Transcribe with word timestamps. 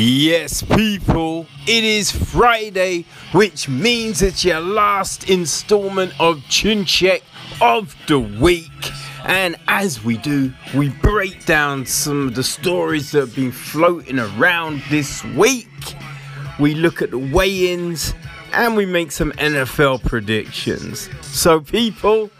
Yes, 0.00 0.62
people, 0.62 1.48
it 1.66 1.82
is 1.82 2.12
Friday, 2.12 3.04
which 3.32 3.68
means 3.68 4.22
it's 4.22 4.44
your 4.44 4.60
last 4.60 5.28
installment 5.28 6.12
of 6.20 6.40
Chin 6.48 6.84
Check 6.84 7.22
of 7.60 7.96
the 8.06 8.20
week. 8.20 8.92
And 9.24 9.56
as 9.66 10.04
we 10.04 10.16
do, 10.18 10.52
we 10.76 10.90
break 10.90 11.46
down 11.46 11.84
some 11.84 12.28
of 12.28 12.36
the 12.36 12.44
stories 12.44 13.10
that 13.10 13.18
have 13.22 13.34
been 13.34 13.50
floating 13.50 14.20
around 14.20 14.84
this 14.88 15.24
week. 15.24 15.66
We 16.60 16.76
look 16.76 17.02
at 17.02 17.10
the 17.10 17.18
weigh 17.18 17.72
ins 17.72 18.14
and 18.52 18.76
we 18.76 18.86
make 18.86 19.10
some 19.10 19.32
NFL 19.32 20.04
predictions. 20.04 21.10
So, 21.22 21.58
people, 21.58 22.30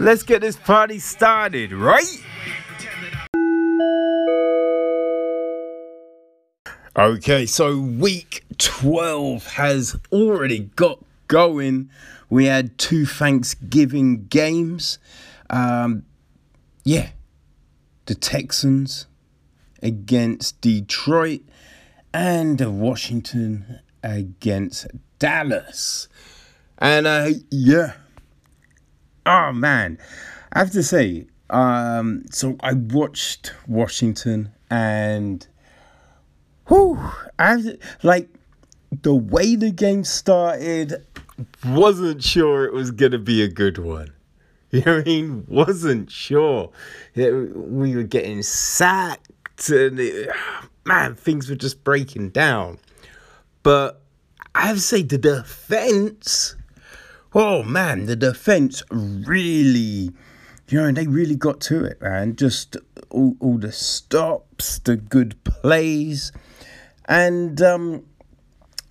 let's 0.00 0.24
get 0.24 0.40
this 0.40 0.56
party 0.56 0.98
started, 0.98 1.70
right? 1.70 2.20
Okay, 6.98 7.44
so 7.44 7.78
week 7.78 8.42
12 8.56 9.46
has 9.48 9.98
already 10.10 10.60
got 10.76 10.98
going. 11.28 11.90
We 12.30 12.46
had 12.46 12.78
two 12.78 13.04
Thanksgiving 13.04 14.24
games. 14.28 14.98
Um, 15.50 16.06
yeah, 16.84 17.10
the 18.06 18.14
Texans 18.14 19.08
against 19.82 20.58
Detroit 20.62 21.42
and 22.14 22.80
Washington 22.80 23.80
against 24.02 24.86
Dallas. 25.18 26.08
And 26.78 27.06
uh, 27.06 27.28
yeah, 27.50 27.92
oh 29.26 29.52
man, 29.52 29.98
I 30.54 30.60
have 30.60 30.70
to 30.70 30.82
say, 30.82 31.26
um, 31.50 32.24
so 32.30 32.56
I 32.60 32.72
watched 32.72 33.52
Washington 33.68 34.54
and 34.70 35.46
whew, 36.68 36.98
I 37.38 37.78
like 38.02 38.28
the 39.02 39.14
way 39.14 39.56
the 39.56 39.70
game 39.70 40.04
started. 40.04 41.04
Wasn't 41.64 42.22
sure 42.22 42.64
it 42.64 42.72
was 42.72 42.90
gonna 42.90 43.18
be 43.18 43.42
a 43.42 43.48
good 43.48 43.78
one. 43.78 44.12
You 44.72 44.82
know 44.82 44.98
I 44.98 45.02
mean? 45.04 45.44
Wasn't 45.48 46.10
sure. 46.10 46.70
We 47.14 47.94
were 47.94 48.02
getting 48.02 48.42
sacked, 48.42 49.70
and 49.70 50.00
it, 50.00 50.28
man, 50.84 51.14
things 51.14 51.48
were 51.48 51.54
just 51.54 51.84
breaking 51.84 52.30
down. 52.30 52.78
But 53.62 54.02
I 54.56 54.66
have 54.66 54.76
to 54.76 54.82
say, 54.82 55.02
the 55.02 55.18
defense. 55.18 56.56
Oh 57.32 57.62
man, 57.62 58.06
the 58.06 58.16
defense 58.16 58.82
really 58.90 60.10
you 60.68 60.80
know, 60.80 60.90
they 60.90 61.06
really 61.06 61.36
got 61.36 61.60
to 61.62 61.84
it, 61.84 62.00
man. 62.02 62.34
Just 62.34 62.76
all, 63.10 63.36
all 63.40 63.58
the 63.58 63.72
stops, 63.72 64.80
the 64.80 64.96
good 64.96 65.42
plays. 65.44 66.32
And 67.06 67.60
um, 67.62 68.04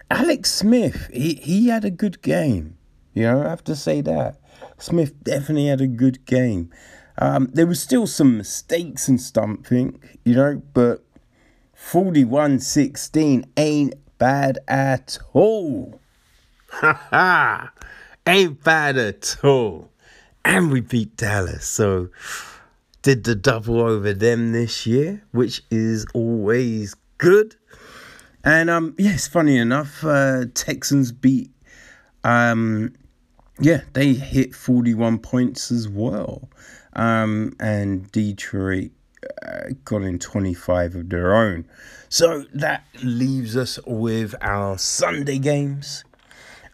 Alex 0.10 0.52
Smith, 0.52 1.10
he, 1.14 1.36
he 1.36 1.68
had 1.68 1.86
a 1.86 1.92
good 1.92 2.22
game. 2.22 2.78
You 3.14 3.24
know, 3.24 3.44
I 3.44 3.50
have 3.50 3.64
to 3.66 3.76
say 3.76 4.02
that. 4.02 4.40
Smith 4.78 5.24
definitely 5.24 5.68
had 5.68 5.82
a 5.82 5.88
good 5.88 6.26
game. 6.26 6.72
Um, 7.18 7.50
there 7.54 7.68
was 7.68 7.82
still 7.82 8.08
some 8.08 8.38
mistakes 8.38 9.08
and 9.08 9.22
stumping, 9.22 10.02
you 10.26 10.36
know, 10.36 10.62
but 10.74 11.06
41 11.74 12.60
16 12.60 13.46
ain't 13.56 13.94
bad 14.18 14.60
at 14.68 15.18
all. 15.34 16.00
Ha 16.72 16.94
ha! 17.10 17.72
Ain't 18.28 18.64
bad 18.64 18.98
at 18.98 19.38
all. 19.44 19.92
And 20.44 20.72
we 20.72 20.82
beat 20.82 21.16
Dallas. 21.16 21.66
So, 21.66 22.10
did 23.02 23.24
the 23.24 23.36
double 23.36 23.80
over 23.82 24.14
them 24.14 24.52
this 24.52 24.86
year, 24.86 25.24
which 25.32 25.62
is 25.72 26.06
always 26.14 26.96
good. 27.18 27.56
And 28.46 28.70
um, 28.70 28.94
yes, 29.00 29.28
funny 29.28 29.58
enough, 29.58 30.04
uh, 30.06 30.46
Texans 30.54 31.12
beat. 31.12 31.50
Um, 32.24 32.94
yeah, 33.60 33.82
they 33.94 34.14
hit 34.14 34.54
forty-one 34.54 35.18
points 35.18 35.72
as 35.72 35.90
well, 35.90 36.48
um, 36.94 37.56
and 37.60 38.12
Detroit 38.12 38.92
uh, 39.44 39.70
got 39.84 40.04
in 40.04 40.20
twenty-five 40.20 40.94
of 40.94 41.10
their 41.10 41.36
own. 41.36 41.66
So 42.08 42.46
that 42.54 42.86
leaves 43.02 43.58
us 43.58 43.80
with 43.88 44.36
our 44.42 44.78
Sunday 44.78 45.40
games. 45.40 46.04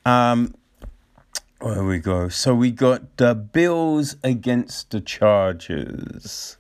Um, 0.06 0.54
where 1.62 1.86
we 1.86 2.00
go? 2.00 2.28
So 2.28 2.54
we 2.54 2.72
got 2.72 3.16
the 3.16 3.34
Bills 3.34 4.18
against 4.24 4.90
the 4.90 5.00
Chargers. 5.00 6.58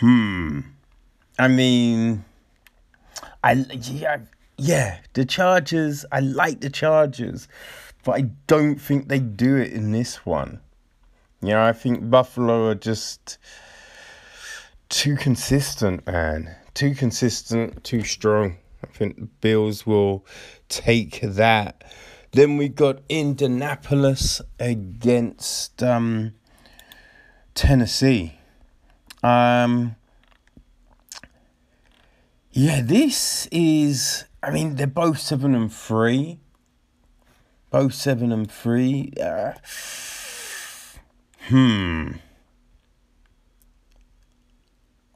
Hmm. 0.00 0.60
I 1.38 1.48
mean 1.48 2.24
I 3.42 3.52
yeah, 3.52 4.18
yeah, 4.58 4.98
the 5.12 5.24
Chargers. 5.24 6.04
I 6.10 6.20
like 6.20 6.60
the 6.60 6.70
Chargers, 6.70 7.48
but 8.04 8.12
I 8.12 8.22
don't 8.46 8.80
think 8.80 9.08
they 9.08 9.18
do 9.18 9.56
it 9.56 9.72
in 9.72 9.92
this 9.92 10.24
one. 10.24 10.60
You 11.42 11.50
know, 11.50 11.62
I 11.62 11.72
think 11.72 12.10
Buffalo 12.10 12.68
are 12.68 12.74
just 12.74 13.38
too 14.88 15.16
consistent, 15.16 16.06
man. 16.06 16.54
Too 16.74 16.94
consistent, 16.94 17.84
too 17.84 18.02
strong. 18.02 18.56
I 18.82 18.86
think 18.88 19.16
the 19.16 19.26
Bills 19.26 19.86
will 19.86 20.24
take 20.68 21.20
that. 21.22 21.84
Then 22.32 22.56
we 22.56 22.68
got 22.68 23.00
Indianapolis 23.08 24.42
against 24.58 25.82
um, 25.82 26.34
Tennessee. 27.54 28.38
Um, 29.22 29.96
yeah, 32.56 32.80
this 32.82 33.46
is. 33.52 34.24
I 34.42 34.50
mean, 34.50 34.76
they're 34.76 34.86
both 34.86 35.18
seven 35.18 35.54
and 35.54 35.70
three. 35.70 36.38
Both 37.70 37.92
seven 37.92 38.32
and 38.32 38.50
three. 38.50 39.12
Uh, 39.20 39.52
hmm. 41.48 42.12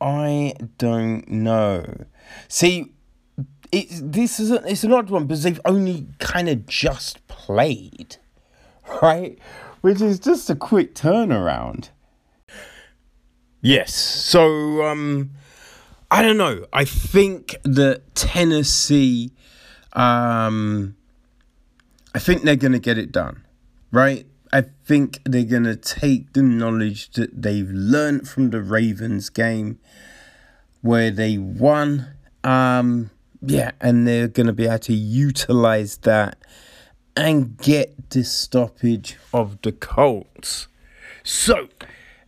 I 0.03 0.55
don't 0.77 1.27
know. 1.31 2.05
See, 2.49 2.93
it, 3.73 3.89
this 3.91 4.39
is 4.39 4.51
a, 4.51 4.63
it's 4.69 4.85
an 4.85 4.93
odd 4.93 5.09
one 5.09 5.27
because 5.27 5.43
they've 5.43 5.61
only 5.65 6.09
kind 6.19 6.47
of 6.47 6.67
just 6.67 7.27
played, 7.27 8.17
right? 9.03 9.39
Which 9.81 10.03
is 10.03 10.19
just 10.19 10.51
a 10.51 10.55
quick 10.55 10.95
turnaround. 10.95 11.89
Yes. 13.63 13.95
So 13.95 14.85
um 14.85 15.31
I 16.11 16.23
don't 16.23 16.37
know. 16.37 16.67
I 16.73 16.85
think 16.85 17.57
that 17.63 18.15
Tennessee, 18.15 19.31
um, 19.93 20.97
I 22.15 22.19
think 22.19 22.43
they're 22.43 22.57
going 22.57 22.73
to 22.73 22.81
get 22.81 22.99
it 22.99 23.13
done, 23.13 23.45
right? 23.93 24.27
I 24.53 24.63
think 24.85 25.21
they're 25.25 25.45
going 25.45 25.65
to 25.65 25.77
take 25.77 26.33
the 26.33 26.43
knowledge 26.43 27.11
that 27.13 27.43
they've 27.43 27.71
learned 27.71 28.29
from 28.29 28.51
the 28.51 28.61
Ravens 28.61 29.31
game 29.31 29.79
where 30.81 31.13
they 31.13 31.39
won. 31.39 32.15
Um, 32.43 33.11
yeah, 33.41 33.71
and 33.81 34.07
they're 34.07 34.29
going 34.29 34.49
to 34.49 34.53
be 34.53 34.67
able 34.67 34.81
to 34.81 34.93
utilize 34.93 35.99
that 35.99 36.39
and 37.17 37.57
get 37.59 38.11
the 38.11 38.25
stoppage 38.25 39.17
of 39.33 39.63
the 39.63 39.73
Colts. 39.73 40.67
So, 41.23 41.69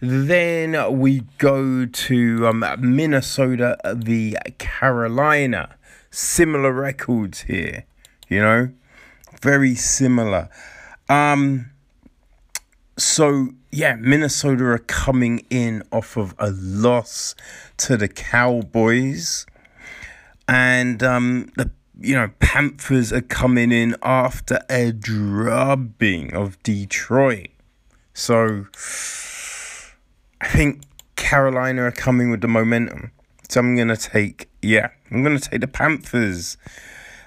then 0.02 0.98
we 0.98 1.20
go 1.38 1.86
to 1.86 2.48
um, 2.48 2.64
Minnesota 2.80 3.78
the 3.94 4.36
Carolina. 4.58 5.76
Similar 6.10 6.72
records 6.72 7.42
here, 7.42 7.84
you 8.28 8.40
know, 8.40 8.72
very 9.40 9.76
similar. 9.76 10.50
Um, 11.08 11.70
so 12.98 13.50
yeah, 13.70 13.94
Minnesota 13.94 14.64
are 14.64 14.78
coming 14.78 15.46
in 15.50 15.84
off 15.92 16.16
of 16.16 16.34
a 16.38 16.50
loss 16.50 17.36
to 17.78 17.96
the 17.96 18.08
Cowboys, 18.08 19.46
and 20.48 21.00
um, 21.04 21.52
the 21.56 21.70
you 22.00 22.16
know 22.16 22.28
Panthers 22.40 23.12
are 23.12 23.22
coming 23.22 23.70
in 23.70 23.94
after 24.02 24.58
a 24.68 24.90
drubbing 24.90 26.34
of 26.34 26.60
Detroit. 26.64 27.50
So 28.14 28.66
I 30.42 30.48
think 30.48 30.82
Carolina 31.14 31.82
are 31.84 31.92
coming 31.92 32.30
with 32.30 32.40
the 32.40 32.48
momentum. 32.48 33.12
So 33.48 33.60
I'm 33.60 33.76
going 33.76 33.88
to 33.88 33.96
take, 33.96 34.48
yeah, 34.60 34.88
I'm 35.10 35.22
going 35.22 35.38
to 35.38 35.50
take 35.50 35.60
the 35.60 35.68
Panthers. 35.68 36.56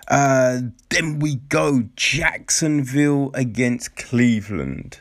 Uh, 0.10 0.60
then 0.90 1.20
we 1.20 1.36
go 1.36 1.88
Jacksonville 1.96 3.32
against 3.34 3.96
Cleveland. 3.96 5.00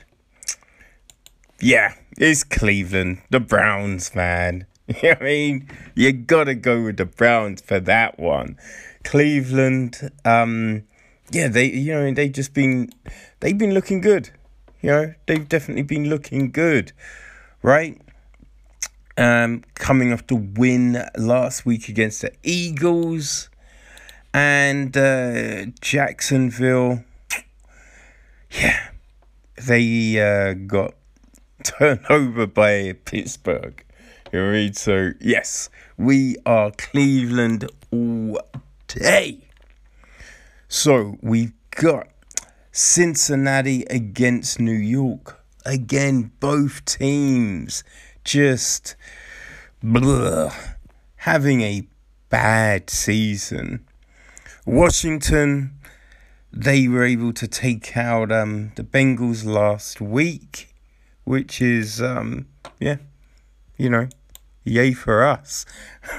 Yeah, 1.61 1.95
it's 2.17 2.45
Cleveland. 2.45 3.21
The 3.31 3.41
Browns, 3.41 4.15
man. 4.15 4.67
You 5.03 5.11
know 5.11 5.17
I 5.19 5.25
mean? 5.25 5.69
You 5.95 6.13
gotta 6.13 6.55
go 6.55 6.83
with 6.83 6.99
the 6.99 7.07
Browns 7.07 7.63
for 7.63 7.81
that 7.81 8.19
one. 8.19 8.59
Cleveland, 9.03 10.11
um, 10.27 10.83
yeah, 11.31 11.49
they 11.49 11.71
you 11.71 11.95
know, 11.95 12.13
they 12.13 12.29
just 12.29 12.53
been 12.53 12.91
they've 13.41 13.57
been 13.57 13.73
looking 13.73 14.03
good. 14.03 14.29
You 14.83 14.91
know, 14.91 15.15
they've 15.25 15.49
definitely 15.49 15.85
been 15.85 16.11
looking 16.11 16.51
good. 16.51 16.93
Right? 17.63 17.99
Um, 19.17 19.63
coming 19.75 20.13
off 20.13 20.27
the 20.27 20.37
win 20.37 21.05
last 21.17 21.65
week 21.67 21.89
against 21.89 22.23
the 22.23 22.33
Eagles. 22.43 23.49
And 24.33 24.97
uh, 24.97 25.67
Jacksonville, 25.81 27.05
yeah, 28.51 28.89
they 29.57 30.19
uh, 30.19 30.55
got 30.55 30.95
turned 31.63 32.05
over 32.11 32.47
by 32.47 32.95
Pittsburgh. 33.05 33.85
You 34.33 34.49
read? 34.49 34.77
So, 34.77 35.13
yes, 35.21 35.71
we 35.97 36.37
are 36.45 36.73
Cleveland 36.73 37.71
all 37.93 38.41
day. 38.89 39.39
So, 40.67 41.19
we've 41.23 41.53
got 41.71 42.09
Cincinnati 42.73 43.85
against 43.89 44.59
New 44.59 44.73
York. 44.73 45.41
Again, 45.65 46.33
both 46.41 46.85
teams 46.85 47.85
just 48.25 48.97
blah, 49.83 50.53
having 51.17 51.61
a 51.61 51.87
bad 52.31 52.91
season. 52.91 53.87
Washington, 54.67 55.79
they 56.53 56.89
were 56.89 57.05
able 57.05 57.33
to 57.35 57.47
take 57.47 57.97
out 57.97 58.33
um, 58.33 58.73
the 58.77 58.83
Bengals 58.83 59.45
last 59.45 60.01
week, 60.01 60.75
which 61.25 61.61
is, 61.61 62.01
um, 62.01 62.47
yeah, 62.81 62.97
you 63.77 63.91
know, 63.91 64.09
yay 64.65 64.93
for 64.93 65.23
us. 65.23 65.67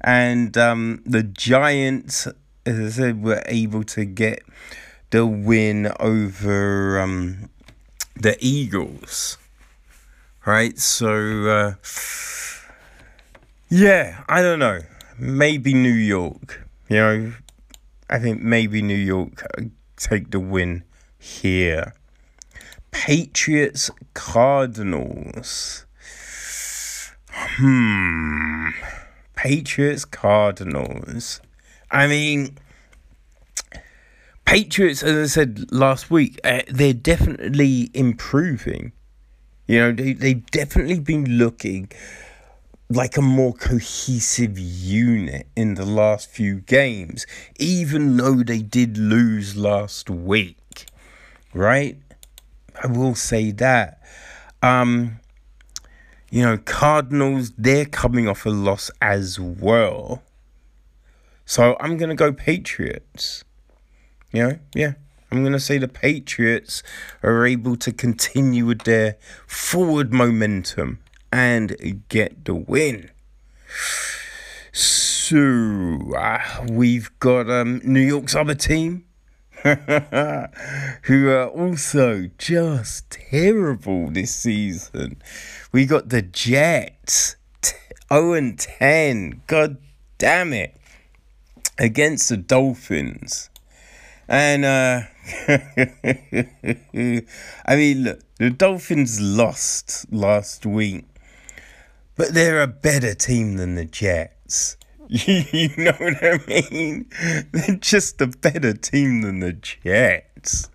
and 0.00 0.56
um, 0.56 1.02
the 1.04 1.22
Giants, 1.24 2.28
as 2.64 2.78
I 2.80 2.88
said, 2.88 3.22
were 3.22 3.42
able 3.46 3.82
to 3.84 4.04
get 4.04 4.42
the 5.10 5.26
win 5.26 5.92
over 5.98 7.00
um, 7.00 7.50
the 8.14 8.36
Eagles. 8.40 9.38
Right, 10.44 10.76
so 10.76 11.46
uh, 11.46 11.74
yeah, 13.68 14.24
I 14.28 14.42
don't 14.42 14.58
know. 14.58 14.80
Maybe 15.16 15.72
New 15.72 15.92
York. 15.92 16.66
You 16.88 16.96
know, 16.96 17.32
I 18.10 18.18
think 18.18 18.42
maybe 18.42 18.82
New 18.82 18.96
York 18.96 19.46
uh, 19.56 19.62
take 19.96 20.32
the 20.32 20.40
win 20.40 20.82
here. 21.16 21.94
Patriots 22.90 23.88
Cardinals. 24.14 25.86
Hmm. 27.30 28.70
Patriots 29.36 30.04
Cardinals. 30.04 31.40
I 31.88 32.08
mean, 32.08 32.58
Patriots, 34.44 35.04
as 35.04 35.16
I 35.16 35.26
said 35.32 35.72
last 35.72 36.10
week, 36.10 36.40
uh, 36.42 36.62
they're 36.68 36.92
definitely 36.92 37.92
improving. 37.94 38.92
You 39.72 39.78
know, 39.78 39.92
they, 39.92 40.12
they've 40.12 40.50
definitely 40.50 41.00
been 41.00 41.38
looking 41.38 41.90
like 42.90 43.16
a 43.16 43.22
more 43.22 43.54
cohesive 43.54 44.58
unit 44.58 45.46
in 45.56 45.76
the 45.76 45.86
last 45.86 46.28
few 46.28 46.56
games, 46.56 47.24
even 47.58 48.18
though 48.18 48.42
they 48.42 48.60
did 48.60 48.98
lose 48.98 49.56
last 49.56 50.10
week. 50.10 50.88
Right? 51.54 51.96
I 52.82 52.86
will 52.86 53.14
say 53.14 53.50
that. 53.52 54.02
Um, 54.60 55.20
you 56.30 56.42
know, 56.42 56.58
Cardinals, 56.58 57.52
they're 57.56 57.86
coming 57.86 58.28
off 58.28 58.44
a 58.44 58.50
loss 58.50 58.90
as 59.00 59.40
well. 59.40 60.22
So 61.46 61.78
I'm 61.80 61.96
going 61.96 62.10
to 62.10 62.14
go 62.14 62.30
Patriots. 62.30 63.42
You 64.34 64.42
know, 64.42 64.58
yeah. 64.74 64.92
I'm 65.32 65.40
going 65.40 65.54
to 65.54 65.60
say 65.60 65.78
the 65.78 65.88
Patriots 65.88 66.82
are 67.22 67.46
able 67.46 67.76
to 67.76 67.90
continue 67.90 68.66
with 68.66 68.82
their 68.82 69.16
forward 69.46 70.12
momentum 70.12 70.98
and 71.32 72.04
get 72.10 72.44
the 72.44 72.54
win. 72.54 73.10
So 74.72 76.12
uh, 76.14 76.66
we've 76.68 77.10
got 77.18 77.48
um, 77.48 77.80
New 77.82 78.02
York's 78.02 78.34
other 78.34 78.54
team, 78.54 79.06
who 79.62 81.30
are 81.30 81.48
also 81.48 82.28
just 82.36 83.08
terrible 83.08 84.10
this 84.10 84.34
season. 84.34 85.22
We 85.72 85.86
got 85.86 86.10
the 86.10 86.20
Jets, 86.20 87.36
0 88.12 88.34
and 88.34 88.58
10. 88.58 89.40
God 89.46 89.78
damn 90.18 90.52
it. 90.52 90.76
Against 91.78 92.28
the 92.28 92.36
Dolphins. 92.36 93.48
And 94.28 94.64
uh, 94.66 95.02
I 95.48 97.22
mean, 97.76 98.16
the 98.38 98.50
Dolphins 98.50 99.20
lost 99.20 100.12
last 100.12 100.66
week, 100.66 101.06
but 102.16 102.34
they're 102.34 102.60
a 102.60 102.66
better 102.66 103.14
team 103.14 103.56
than 103.56 103.76
the 103.76 103.84
Jets. 103.84 104.76
you 105.08 105.70
know 105.76 105.92
what 105.92 106.24
I 106.24 106.40
mean? 106.48 107.08
They're 107.52 107.76
just 107.76 108.20
a 108.20 108.26
better 108.26 108.72
team 108.72 109.22
than 109.22 109.40
the 109.40 109.52
Jets. 109.52 110.70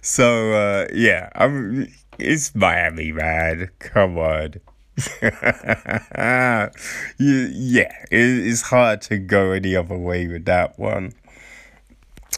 So 0.00 0.52
uh, 0.52 0.88
yeah, 0.92 1.28
I'm. 1.34 1.92
It's 2.18 2.54
Miami, 2.54 3.12
man. 3.12 3.70
Come 3.78 4.18
on. 4.18 4.54
yeah, 5.22 6.70
it's 7.18 8.62
hard 8.62 9.00
to 9.02 9.18
go 9.18 9.52
any 9.52 9.74
other 9.74 9.96
way 9.96 10.26
with 10.26 10.44
that 10.46 10.78
one. 10.78 11.12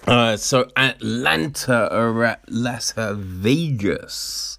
Uh, 0.06 0.36
so 0.36 0.68
Atlanta 0.76 1.88
or 1.90 2.24
at 2.24 2.42
Las 2.50 2.92
Vegas. 2.96 4.58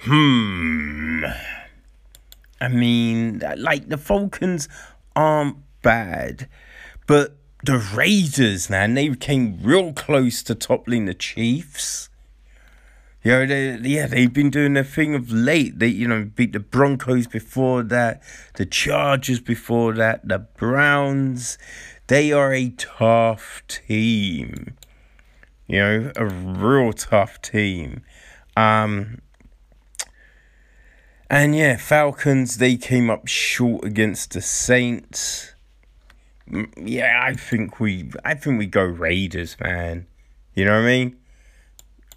Hmm. 0.00 1.24
I 2.60 2.68
mean, 2.68 3.42
like 3.56 3.88
the 3.88 3.96
Falcons 3.96 4.68
aren't 5.16 5.56
bad, 5.80 6.48
but 7.06 7.36
the 7.64 7.78
Raiders, 7.78 8.68
man, 8.68 8.94
they 8.94 9.14
came 9.14 9.60
real 9.62 9.92
close 9.94 10.42
to 10.44 10.54
toppling 10.54 11.06
the 11.06 11.14
Chiefs. 11.14 12.10
You 13.24 13.32
know, 13.32 13.46
they, 13.46 13.76
yeah, 13.88 14.06
they've 14.06 14.32
been 14.32 14.50
doing 14.50 14.74
their 14.74 14.84
thing 14.84 15.14
of 15.14 15.32
late. 15.32 15.78
They, 15.78 15.88
you 15.88 16.06
know, 16.06 16.30
beat 16.34 16.52
the 16.52 16.60
Broncos 16.60 17.26
before 17.26 17.82
that, 17.84 18.22
the 18.54 18.66
Chargers 18.66 19.40
before 19.40 19.94
that, 19.94 20.26
the 20.28 20.38
Browns. 20.38 21.58
They 22.08 22.32
are 22.32 22.54
a 22.54 22.70
tough 22.70 23.62
team. 23.68 24.76
You 25.66 25.78
know, 25.78 26.12
a 26.16 26.26
real 26.26 26.94
tough 26.94 27.40
team. 27.42 28.02
Um, 28.56 29.20
and 31.28 31.54
yeah, 31.54 31.76
Falcons, 31.76 32.56
they 32.56 32.76
came 32.76 33.10
up 33.10 33.28
short 33.28 33.84
against 33.84 34.32
the 34.32 34.40
Saints. 34.40 35.54
Yeah, 36.78 37.20
I 37.22 37.34
think 37.34 37.78
we 37.78 38.10
I 38.24 38.32
think 38.32 38.58
we 38.58 38.66
go 38.66 38.82
Raiders, 38.82 39.56
man. 39.60 40.06
You 40.54 40.64
know 40.64 40.72
what 40.72 40.84
I 40.84 40.86
mean? 40.86 41.16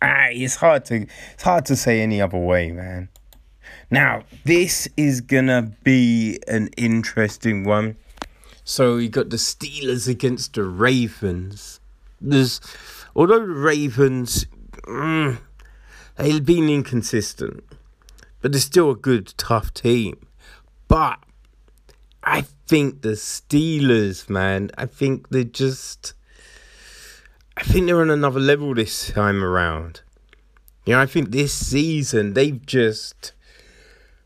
Ah, 0.01 0.27
it's 0.29 0.55
hard 0.55 0.85
to 0.85 1.05
it's 1.33 1.43
hard 1.43 1.65
to 1.65 1.75
say 1.75 1.99
any 1.99 2.21
other 2.21 2.37
way, 2.37 2.71
man. 2.71 3.09
Now, 3.89 4.23
this 4.45 4.87
is 4.95 5.19
gonna 5.19 5.73
be 5.83 6.39
an 6.47 6.69
interesting 6.77 7.65
one 7.65 7.97
so 8.63 8.97
you 8.97 9.09
got 9.09 9.29
the 9.29 9.37
Steelers 9.37 10.07
against 10.07 10.53
the 10.53 10.63
Ravens. 10.63 11.79
There's, 12.19 12.61
although 13.15 13.39
the 13.39 13.47
Ravens, 13.47 14.45
mm, 14.83 15.39
they've 16.17 16.45
been 16.45 16.69
inconsistent, 16.69 17.63
but 18.41 18.51
they're 18.51 18.61
still 18.61 18.91
a 18.91 18.95
good, 18.95 19.33
tough 19.37 19.73
team. 19.73 20.27
But 20.87 21.19
I 22.23 22.45
think 22.67 23.01
the 23.01 23.13
Steelers, 23.13 24.29
man, 24.29 24.69
I 24.77 24.85
think 24.85 25.29
they're 25.29 25.43
just, 25.43 26.13
I 27.57 27.63
think 27.63 27.87
they're 27.87 28.01
on 28.01 28.09
another 28.09 28.39
level 28.39 28.73
this 28.75 29.11
time 29.11 29.43
around. 29.43 30.01
You 30.85 30.93
know, 30.93 31.01
I 31.01 31.05
think 31.05 31.31
this 31.31 31.53
season 31.53 32.33
they've 32.33 32.65
just, 32.65 33.33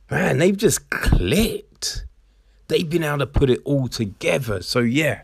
man, 0.09 0.37
they've 0.39 0.55
just 0.55 0.89
clicked 0.89 1.64
they've 2.67 2.89
been 2.89 3.03
able 3.03 3.19
to 3.19 3.27
put 3.27 3.49
it 3.49 3.61
all 3.63 3.87
together. 3.87 4.61
So 4.61 4.79
yeah, 4.79 5.21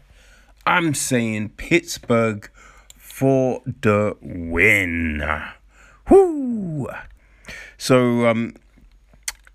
I'm 0.66 0.94
saying 0.94 1.50
Pittsburgh 1.58 2.50
for 2.96 3.62
the 3.66 4.16
win. 4.22 5.24
Whoo! 6.10 6.88
So 7.78 8.28
um, 8.28 8.56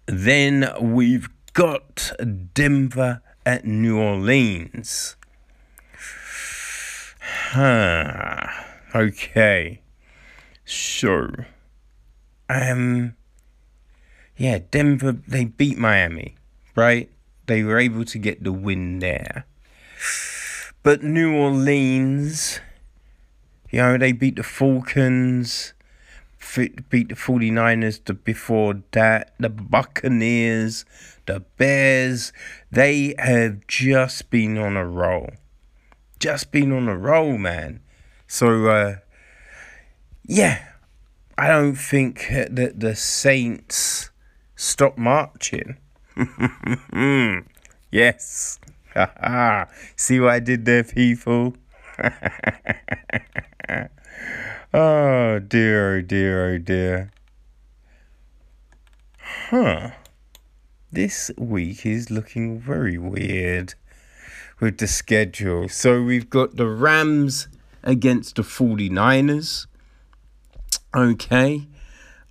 then 0.06 0.72
we've 0.80 1.28
got 1.52 2.12
Denver 2.54 3.22
at 3.44 3.64
New 3.64 3.98
Orleans. 3.98 5.16
Huh. 7.20 8.46
Okay. 8.94 9.80
So, 10.64 11.30
um, 12.48 13.14
yeah, 14.36 14.58
Denver, 14.70 15.12
they 15.12 15.44
beat 15.44 15.78
Miami, 15.78 16.36
right? 16.74 17.10
They 17.46 17.62
were 17.62 17.78
able 17.78 18.04
to 18.04 18.18
get 18.18 18.42
the 18.42 18.52
win 18.52 18.98
there. 18.98 19.46
But 20.82 21.02
New 21.02 21.34
Orleans, 21.34 22.60
you 23.70 23.80
know, 23.80 23.98
they 23.98 24.12
beat 24.12 24.36
the 24.36 24.42
Falcons. 24.42 25.74
beat 26.54 27.08
the 27.08 27.14
49ers 27.14 28.04
the, 28.04 28.14
before 28.14 28.82
that, 28.92 29.34
the 29.38 29.48
Buccaneers, 29.48 30.84
the 31.26 31.40
Bears. 31.56 32.32
They 32.70 33.14
have 33.18 33.66
just 33.66 34.30
been 34.30 34.56
on 34.58 34.76
a 34.76 34.86
roll. 34.86 35.30
Just 36.20 36.52
been 36.52 36.72
on 36.72 36.88
a 36.88 36.96
roll, 36.96 37.36
man. 37.36 37.80
So, 38.28 38.66
uh, 38.66 38.96
yeah, 40.24 40.68
I 41.36 41.48
don't 41.48 41.74
think 41.74 42.28
that 42.30 42.80
the 42.80 42.96
Saints 42.96 44.10
stop 44.54 44.96
marching. 44.96 45.76
yes. 47.90 48.58
See 49.96 50.20
what 50.20 50.30
I 50.30 50.40
did 50.40 50.64
there, 50.64 50.84
people? 50.84 51.54
oh 54.72 55.38
dear, 55.40 55.96
oh 55.96 56.02
dear, 56.02 56.54
oh 56.54 56.58
dear. 56.58 57.10
Huh. 59.18 59.90
This 60.90 61.30
week 61.36 61.84
is 61.84 62.10
looking 62.10 62.58
very 62.58 62.96
weird 62.96 63.74
with 64.60 64.78
the 64.78 64.86
schedule. 64.86 65.68
So 65.68 66.02
we've 66.02 66.30
got 66.30 66.56
the 66.56 66.66
Rams 66.66 67.48
against 67.82 68.36
the 68.36 68.42
49ers. 68.42 69.66
Okay. 70.94 71.66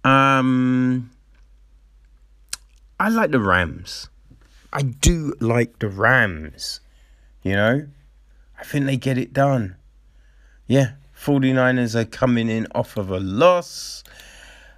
Um 0.03 1.11
I 2.99 3.09
like 3.09 3.31
the 3.31 3.39
Rams. 3.39 4.09
I 4.71 4.81
do 4.81 5.33
like 5.39 5.79
the 5.79 5.89
Rams. 5.89 6.79
You 7.43 7.53
know? 7.53 7.87
I 8.57 8.63
think 8.63 8.85
they 8.85 8.97
get 8.97 9.17
it 9.17 9.33
done. 9.33 9.75
Yeah, 10.67 10.91
49ers 11.17 11.95
are 11.95 12.05
coming 12.05 12.49
in 12.49 12.67
off 12.73 12.97
of 12.97 13.09
a 13.09 13.19
loss. 13.19 14.03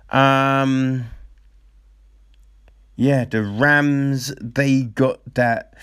Um 0.10 1.06
Yeah, 2.96 3.26
the 3.26 3.44
Rams, 3.44 4.34
they 4.42 4.84
got 4.84 5.20
that 5.36 5.74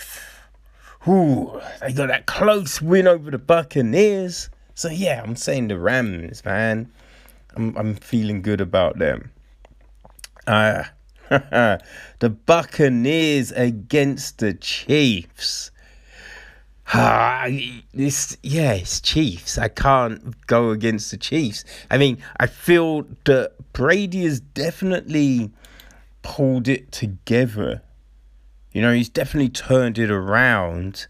Ooh, 1.07 1.61
they 1.81 1.93
got 1.93 2.09
that 2.09 2.27
close 2.27 2.81
win 2.81 3.07
over 3.07 3.31
the 3.31 3.39
Buccaneers. 3.39 4.49
So 4.75 4.89
yeah, 4.89 5.23
I'm 5.23 5.37
saying 5.37 5.69
the 5.69 5.79
Rams, 5.79 6.45
man. 6.45 6.91
I'm 7.55 7.77
I'm 7.77 7.95
feeling 7.95 8.43
good 8.43 8.61
about 8.61 8.99
them. 8.99 9.31
Uh 10.47 10.85
the 12.21 12.31
Buccaneers 12.31 13.51
against 13.53 14.39
the 14.39 14.55
Chiefs. 14.55 15.71
This 17.93 18.37
yeah, 18.43 18.75
it's 18.75 19.01
Chiefs. 19.01 19.59
I 19.59 19.69
can't 19.69 20.47
go 20.47 20.71
against 20.71 21.11
the 21.11 21.17
Chiefs. 21.17 21.65
I 21.91 21.99
mean, 21.99 22.19
I 22.39 22.47
feel 22.47 23.07
that 23.25 23.53
Brady 23.73 24.25
has 24.25 24.41
definitely 24.41 25.51
pulled 26.23 26.69
it 26.69 26.93
together. 26.93 27.83
You 28.73 28.83
know, 28.83 28.93
he's 28.93 29.09
definitely 29.09 29.51
turned 29.51 29.99
it 29.99 30.11
around 30.11 31.07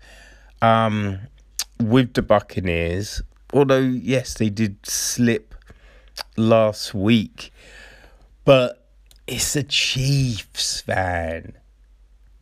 um, 0.62 1.21
with 1.81 2.14
the 2.14 2.23
Buccaneers. 2.23 3.23
Although, 3.52 3.78
yes, 3.78 4.35
they 4.35 4.50
did 4.50 4.85
slip 4.85 5.54
last 6.37 6.95
week, 6.95 7.52
but 8.45 8.84
it's 9.26 9.57
a 9.57 9.62
Chiefs, 9.62 10.81
fan. 10.81 11.54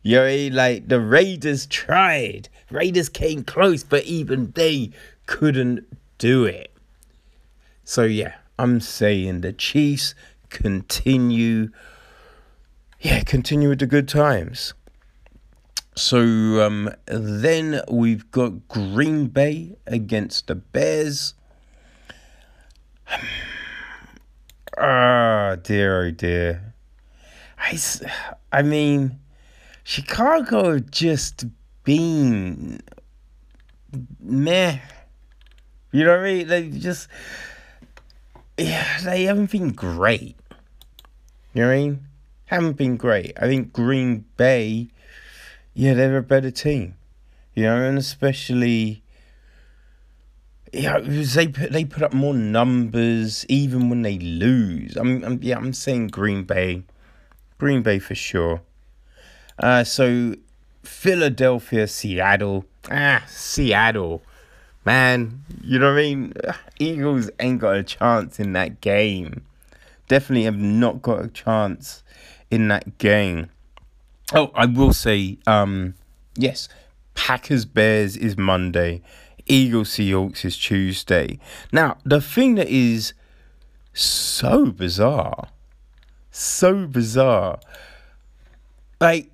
You 0.01 0.17
know, 0.17 0.49
like 0.51 0.89
the 0.89 0.99
Raiders 0.99 1.65
tried, 1.65 2.49
Raiders 2.69 3.07
came 3.07 3.43
close, 3.43 3.83
but 3.83 4.03
even 4.03 4.51
they 4.51 4.91
couldn't 5.25 5.85
do 6.17 6.43
it. 6.43 6.73
So 7.85 8.03
yeah, 8.03 8.35
I'm 8.59 8.81
saying 8.81 9.41
the 9.41 9.53
Chiefs 9.53 10.13
continue. 10.49 11.69
Yeah, 12.99 13.21
continue 13.23 13.69
with 13.69 13.79
the 13.79 13.87
good 13.87 14.07
times. 14.07 14.73
So 15.95 16.19
um, 16.65 16.89
then 17.05 17.81
we've 17.89 18.29
got 18.31 18.67
Green 18.67 19.27
Bay 19.27 19.75
against 19.85 20.47
the 20.47 20.55
Bears. 20.55 21.33
Oh 24.77 25.57
dear, 25.61 26.05
oh 26.05 26.11
dear. 26.11 26.73
I, 27.57 27.79
I 28.51 28.61
mean, 28.61 29.19
Chicago 29.83 30.79
just 30.79 31.45
been 31.83 32.81
meh. 34.19 34.79
You 35.91 36.03
know 36.03 36.11
what 36.11 36.19
I 36.19 36.33
mean? 36.33 36.47
They 36.47 36.69
just, 36.69 37.07
yeah, 38.57 38.99
they 39.03 39.23
haven't 39.23 39.51
been 39.51 39.69
great. 39.69 40.35
You 41.53 41.61
know 41.61 41.67
what 41.67 41.73
I 41.73 41.77
mean? 41.77 42.07
Haven't 42.45 42.77
been 42.77 42.97
great. 42.97 43.33
I 43.37 43.47
think 43.47 43.71
Green 43.73 44.25
Bay 44.37 44.89
yeah, 45.73 45.93
they're 45.93 46.17
a 46.17 46.23
better 46.23 46.51
team. 46.51 46.95
You 47.55 47.63
know, 47.63 47.81
and 47.83 47.97
especially 47.97 49.02
yeah, 50.73 50.99
they 50.99 51.47
put 51.47 51.71
they 51.71 51.85
put 51.85 52.01
up 52.01 52.13
more 52.13 52.33
numbers 52.33 53.45
even 53.47 53.89
when 53.89 54.01
they 54.01 54.17
lose. 54.17 54.97
I'm, 54.97 55.23
I'm 55.23 55.39
yeah, 55.41 55.57
I'm 55.57 55.71
saying 55.71 56.07
Green 56.07 56.43
Bay, 56.43 56.83
Green 57.59 57.83
Bay 57.83 57.99
for 57.99 58.15
sure. 58.15 58.61
Uh, 59.59 59.83
so 59.83 60.33
Philadelphia, 60.81 61.87
Seattle, 61.87 62.65
ah, 62.89 63.23
Seattle, 63.27 64.23
man, 64.83 65.43
you 65.61 65.77
know 65.77 65.91
what 65.91 65.99
I 65.99 66.01
mean? 66.01 66.33
Eagles 66.79 67.29
ain't 67.39 67.59
got 67.59 67.75
a 67.75 67.83
chance 67.83 68.39
in 68.39 68.53
that 68.53 68.81
game. 68.81 69.43
Definitely 70.07 70.45
have 70.45 70.57
not 70.57 71.03
got 71.03 71.23
a 71.23 71.27
chance 71.27 72.03
in 72.49 72.67
that 72.69 72.97
game. 72.97 73.49
Oh, 74.33 74.51
I 74.55 74.65
will 74.65 74.93
say, 74.93 75.37
um, 75.45 75.93
yes, 76.35 76.67
Packers 77.13 77.65
Bears 77.65 78.17
is 78.17 78.37
Monday, 78.37 79.01
Eagles 79.45 79.89
Seahawks 79.89 80.45
is 80.45 80.57
Tuesday. 80.57 81.39
Now, 81.71 81.97
the 82.03 82.21
thing 82.21 82.55
that 82.55 82.69
is 82.69 83.13
so 83.93 84.67
bizarre, 84.67 85.49
so 86.31 86.87
bizarre, 86.87 87.59
like 88.99 89.29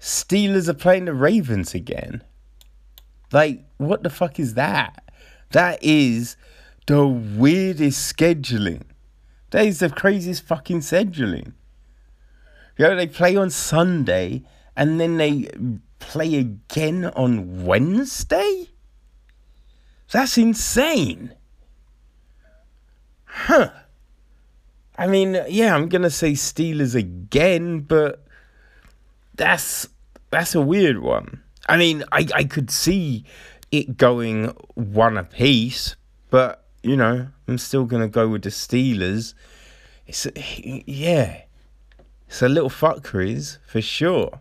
Steelers 0.00 0.68
are 0.68 0.74
playing 0.74 1.06
the 1.06 1.14
Ravens 1.14 1.74
again. 1.74 2.22
Like, 3.32 3.64
what 3.76 4.02
the 4.02 4.10
fuck 4.10 4.38
is 4.38 4.54
that? 4.54 5.10
That 5.50 5.82
is 5.82 6.36
the 6.86 7.06
weirdest 7.06 8.16
scheduling. 8.16 8.82
That 9.50 9.66
is 9.66 9.80
the 9.80 9.90
craziest 9.90 10.44
fucking 10.44 10.80
scheduling. 10.80 11.54
You 12.78 12.86
know, 12.86 12.96
they 12.96 13.08
play 13.08 13.36
on 13.36 13.50
Sunday 13.50 14.44
and 14.76 15.00
then 15.00 15.16
they 15.16 15.50
play 15.98 16.36
again 16.36 17.06
on 17.16 17.64
Wednesday? 17.64 18.68
That's 20.10 20.38
insane. 20.38 21.34
Huh. 23.24 23.70
I 24.98 25.06
mean, 25.06 25.42
yeah, 25.48 25.74
I'm 25.74 25.88
gonna 25.88 26.10
say 26.10 26.32
Steelers 26.32 26.94
again, 26.94 27.80
but 27.80 28.24
that's 29.34 29.88
that's 30.30 30.54
a 30.54 30.60
weird 30.60 31.00
one. 31.00 31.42
I 31.68 31.76
mean, 31.76 32.04
I, 32.12 32.26
I 32.34 32.44
could 32.44 32.70
see 32.70 33.24
it 33.70 33.96
going 33.96 34.46
one 34.74 35.18
apiece, 35.18 35.96
but 36.30 36.64
you 36.82 36.96
know, 36.96 37.28
I'm 37.46 37.58
still 37.58 37.84
gonna 37.84 38.08
go 38.08 38.28
with 38.28 38.42
the 38.42 38.50
Steelers. 38.50 39.34
It's 40.06 40.26
yeah. 40.36 41.42
It's 42.28 42.42
a 42.42 42.48
little 42.48 42.70
fuckeries 42.70 43.58
for 43.66 43.80
sure. 43.80 44.40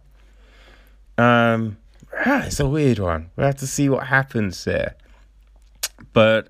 Um, 1.17 1.77
ah, 2.25 2.45
it's 2.45 2.59
a 2.59 2.67
weird 2.67 2.99
one. 2.99 3.29
We 3.35 3.41
will 3.41 3.47
have 3.47 3.57
to 3.57 3.67
see 3.67 3.89
what 3.89 4.07
happens 4.07 4.63
there. 4.63 4.95
But 6.15 6.47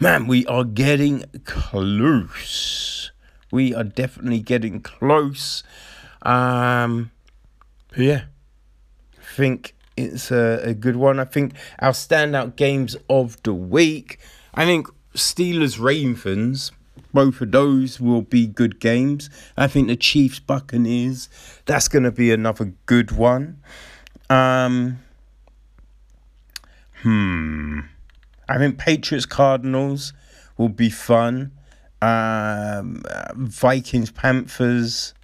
man, 0.00 0.26
we 0.26 0.46
are 0.46 0.64
getting 0.64 1.24
close. 1.44 3.12
We 3.52 3.74
are 3.74 3.84
definitely 3.84 4.40
getting 4.40 4.80
close. 4.80 5.62
Um, 6.22 7.10
yeah, 7.94 8.22
I 9.20 9.34
think 9.36 9.74
it's 9.94 10.30
a, 10.30 10.62
a 10.64 10.72
good 10.74 10.96
one. 10.96 11.20
I 11.20 11.26
think 11.26 11.52
our 11.80 11.92
standout 11.92 12.56
games 12.56 12.96
of 13.10 13.42
the 13.42 13.52
week. 13.52 14.18
I 14.54 14.64
think 14.64 14.88
Steelers 15.14 15.78
Ravens 15.78 16.72
both 17.12 17.42
of 17.42 17.52
those 17.52 18.00
will 18.00 18.22
be 18.22 18.46
good 18.46 18.80
games. 18.80 19.28
I 19.54 19.66
think 19.66 19.88
the 19.88 19.96
Chiefs 19.96 20.38
Buccaneers, 20.38 21.28
that's 21.66 21.88
going 21.88 22.04
to 22.04 22.12
be 22.12 22.32
another 22.32 22.72
good 22.86 23.12
one. 23.12 23.60
Um, 24.30 25.00
hmm. 27.02 27.80
I 28.48 28.58
think 28.58 28.78
Patriots 28.78 29.26
Cardinals 29.26 30.12
will 30.56 30.68
be 30.68 30.90
fun. 30.90 31.52
Um, 32.00 33.02
Vikings 33.34 34.10
Panthers. 34.10 35.14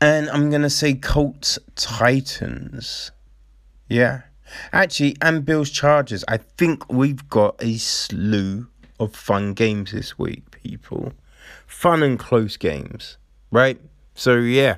And 0.00 0.28
I'm 0.30 0.50
going 0.50 0.62
to 0.62 0.70
say 0.70 0.94
Colts 0.94 1.58
Titans. 1.76 3.10
Yeah. 3.88 4.22
Actually, 4.72 5.16
and 5.22 5.44
Bills 5.44 5.70
Chargers. 5.70 6.24
I 6.28 6.36
think 6.36 6.90
we've 6.92 7.28
got 7.28 7.56
a 7.62 7.78
slew 7.78 8.66
of 9.00 9.14
fun 9.14 9.54
games 9.54 9.92
this 9.92 10.18
week, 10.18 10.50
people. 10.50 11.12
Fun 11.66 12.02
and 12.02 12.18
close 12.18 12.56
games, 12.56 13.16
right? 13.50 13.80
So, 14.14 14.36
yeah, 14.36 14.76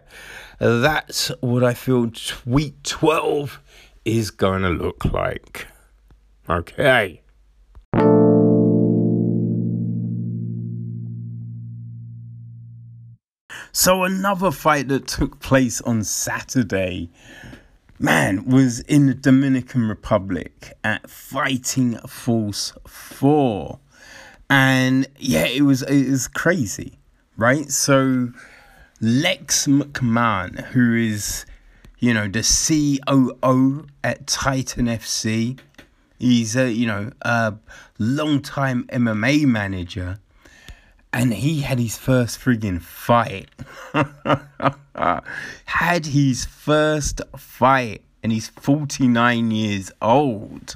that's 0.59 1.29
what 1.41 1.65
I 1.65 1.75
feel 1.75 2.11
week 2.47 2.83
12 2.85 3.61
is 4.05 4.31
going 4.31 4.63
to 4.63 4.69
look 4.69 5.05
like. 5.07 5.67
Okay. 6.49 7.23
So 13.73 14.05
another 14.05 14.51
fight 14.53 14.89
that 14.89 15.09
took 15.09 15.41
place 15.41 15.81
on 15.81 16.05
Saturday, 16.05 17.11
man, 17.99 18.45
was 18.45 18.81
in 18.81 19.07
the 19.07 19.15
Dominican 19.15 19.89
Republic 19.89 20.77
at 20.85 21.11
Fighting 21.11 21.97
Force 22.07 22.73
4. 22.87 23.81
And 24.49 25.09
yeah, 25.19 25.47
it 25.47 25.63
was 25.63 25.83
it 25.83 26.11
was 26.11 26.29
crazy, 26.29 26.99
right? 27.37 27.71
So 27.71 28.29
Lex 29.01 29.67
McMahon, 29.67 30.61
who 30.67 30.95
is, 30.95 31.45
you 31.99 32.15
know, 32.15 32.29
the 32.29 32.43
COO 32.43 33.87
at 34.05 34.27
Titan 34.27 34.87
FC, 34.87 35.59
he's 36.19 36.57
a, 36.57 36.71
you 36.71 36.87
know, 36.87 37.11
a 37.23 37.55
long-time 37.99 38.85
MMA 38.93 39.45
manager 39.45 40.19
and 41.15 41.33
he 41.33 41.61
had 41.61 41.79
his 41.79 41.97
first 41.97 42.41
friggin' 42.41 42.83
fight. 42.83 43.49
had 45.67 46.07
his 46.07 46.45
first 46.45 47.21
fight, 47.37 48.03
and 48.23 48.33
he's 48.33 48.49
49 48.49 49.53
years 49.53 49.93
old, 50.03 50.75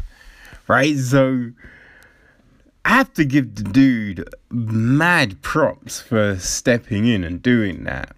right? 0.69 0.97
So 0.97 1.51
I 2.85 2.91
have 2.91 3.13
to 3.15 3.25
give 3.25 3.57
the 3.57 3.65
dude 3.65 4.29
mad 4.49 5.43
props 5.43 6.01
for 6.01 6.39
stepping 6.39 7.07
in 7.07 7.25
and 7.25 7.43
doing 7.43 7.83
that. 7.85 8.15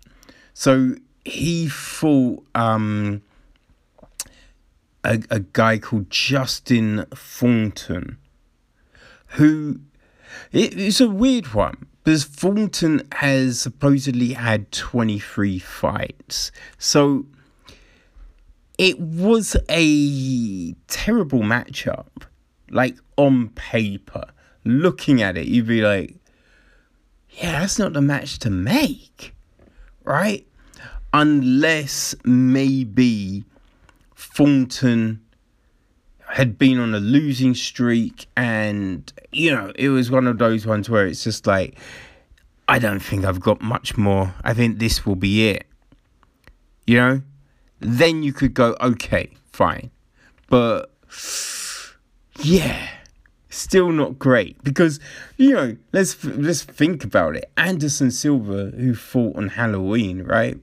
So 0.53 0.97
he 1.25 1.69
fought 1.69 2.45
um, 2.55 3.23
a, 5.05 5.23
a 5.31 5.41
guy 5.41 5.79
called 5.79 6.11
Justin 6.11 7.07
Thornton, 7.15 8.19
who 9.29 9.81
it, 10.53 10.79
it's 10.79 11.01
a 11.01 11.09
weird 11.09 11.55
one 11.55 11.87
because 12.05 12.25
Thornton 12.25 13.07
has 13.13 13.61
supposedly 13.61 14.33
had 14.33 14.73
23 14.73 15.59
fights. 15.59 16.51
So 16.79 17.27
it 18.79 18.99
was 18.99 19.57
a 19.69 20.73
terrible 20.89 21.41
matchup. 21.41 22.09
Like 22.71 22.97
on 23.17 23.49
paper, 23.51 24.25
looking 24.65 25.23
at 25.23 25.37
it, 25.37 25.47
you'd 25.47 25.67
be 25.67 25.83
like, 25.83 26.17
yeah, 27.31 27.61
that's 27.61 27.79
not 27.79 27.93
the 27.93 28.01
match 28.01 28.39
to 28.41 28.51
make, 28.51 29.35
right? 30.05 30.47
Unless 31.13 32.15
maybe 32.25 33.45
Thornton 34.35 35.21
had 36.31 36.59
been 36.59 36.79
on 36.79 36.95
a 36.95 37.01
losing 37.01 37.55
streak 37.55 38.27
and 38.37 39.13
you 39.33 39.51
know 39.51 39.73
it 39.75 39.89
was 39.89 40.11
one 40.11 40.27
of 40.27 40.39
those 40.39 40.65
ones 40.65 40.89
where 40.89 41.05
it's 41.07 41.25
just 41.25 41.45
like 41.45 41.77
i 42.69 42.79
don't 42.79 43.01
think 43.01 43.25
i've 43.25 43.41
got 43.41 43.61
much 43.61 43.97
more. 43.97 44.33
I 44.45 44.55
think 44.55 44.79
this 44.79 45.05
will 45.05 45.17
be 45.17 45.49
it. 45.49 45.67
You 46.87 46.97
know? 46.99 47.23
Then 47.81 48.23
you 48.23 48.33
could 48.33 48.55
go 48.55 48.77
okay 48.81 49.31
fine. 49.53 49.91
But 50.49 50.93
yeah 52.39 52.89
still 53.49 53.91
not 53.91 54.19
great. 54.19 54.63
Because 54.63 55.01
you 55.37 55.53
know 55.53 55.77
let's 55.93 56.25
let's 56.25 56.63
think 56.63 57.03
about 57.03 57.35
it. 57.37 57.51
Anderson 57.57 58.11
silva 58.13 58.71
who 58.77 58.95
fought 58.95 59.37
on 59.37 59.49
halloween 59.49 60.23
right 60.23 60.59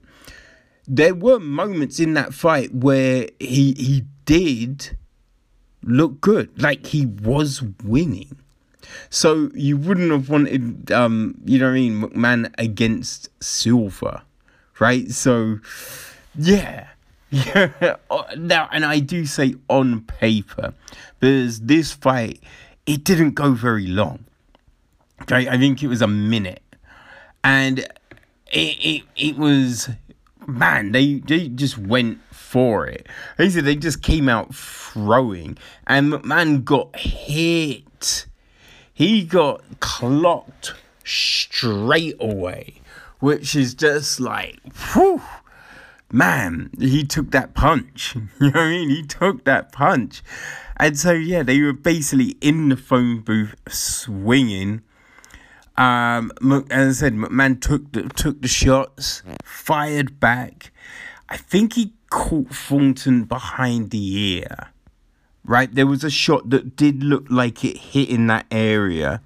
there 0.88 1.14
were 1.14 1.40
moments 1.40 2.00
in 2.00 2.14
that 2.14 2.34
fight 2.34 2.74
where 2.74 3.28
he 3.40 3.74
he 3.74 4.06
did 4.26 4.98
look 5.84 6.22
good. 6.22 6.62
Like 6.62 6.88
he 6.88 7.06
was 7.06 7.62
winning. 7.84 8.38
So 9.10 9.52
you 9.54 9.78
wouldn't 9.78 10.12
have 10.12 10.30
wanted, 10.30 10.92
um, 10.92 11.36
you 11.46 11.60
know 11.60 11.66
what 11.66 11.72
I 11.72 11.76
mean, 11.76 12.02
McMahon 12.02 12.54
against 12.58 13.30
Silva, 13.44 14.24
right? 14.80 15.12
So, 15.12 15.60
yeah, 16.36 16.88
yeah. 17.30 17.96
now, 18.38 18.70
and 18.72 18.86
I 18.86 19.00
do 19.00 19.26
say 19.26 19.56
on 19.70 20.02
paper, 20.02 20.74
because 21.20 21.62
this 21.62 21.94
fight, 21.94 22.42
it 22.86 23.04
didn't 23.04 23.32
go 23.32 23.52
very 23.52 23.88
long. 23.88 24.24
I 25.30 25.58
think 25.58 25.84
it 25.84 25.88
was 25.88 26.02
a 26.02 26.08
minute, 26.08 26.62
and 27.44 27.80
it 27.80 28.78
it, 28.80 29.04
it 29.16 29.38
was 29.38 29.90
man, 30.48 30.92
they 30.94 31.16
they 31.16 31.50
just 31.50 31.78
went 31.78 32.20
for 32.32 32.88
it. 32.88 33.08
They 33.38 33.50
said 33.50 33.66
they 33.66 33.76
just 33.76 34.02
came 34.02 34.30
out 34.30 34.56
throwing, 34.56 35.58
and 35.86 36.12
McMahon 36.12 36.64
got 36.64 36.96
hit. 36.96 38.26
He 38.94 39.24
got 39.24 39.62
clocked 39.80 40.74
straight 41.04 42.16
away, 42.20 42.82
which 43.20 43.56
is 43.56 43.76
just 43.76 44.20
like, 44.20 44.60
whew, 44.94 45.22
man, 46.12 46.72
he 46.80 47.04
took 47.04 47.32
that 47.32 47.54
punch. 47.54 48.16
You 48.40 48.52
know 48.52 48.60
what 48.60 48.68
I 48.68 48.70
mean? 48.70 48.90
He 48.90 49.04
took 49.04 49.44
that 49.44 49.72
punch. 49.72 50.24
And 50.78 50.98
so, 50.98 51.12
yeah, 51.12 51.44
they 51.44 51.62
were 51.62 51.74
basically 51.74 52.38
in 52.40 52.70
the 52.70 52.78
phone 52.78 53.22
booth 53.22 53.56
swinging. 53.68 54.82
Um, 55.78 56.32
as 56.72 56.98
I 56.98 57.06
said, 57.06 57.14
McMahon 57.14 57.62
took 57.62 57.92
the, 57.92 58.04
took 58.10 58.42
the 58.42 58.48
shots, 58.48 59.22
fired 59.44 60.20
back. 60.20 60.72
I 61.30 61.38
think 61.38 61.74
he 61.74 61.94
caught 62.10 62.50
Thornton 62.50 63.26
behind 63.26 63.92
the 63.92 64.18
ear. 64.38 64.72
Right, 65.44 65.74
there 65.74 65.88
was 65.88 66.04
a 66.04 66.10
shot 66.10 66.50
that 66.50 66.76
did 66.76 67.04
look 67.04 67.28
like 67.30 67.64
it 67.64 67.78
hit 67.78 68.10
in 68.10 68.28
that 68.28 68.48
area. 68.52 69.22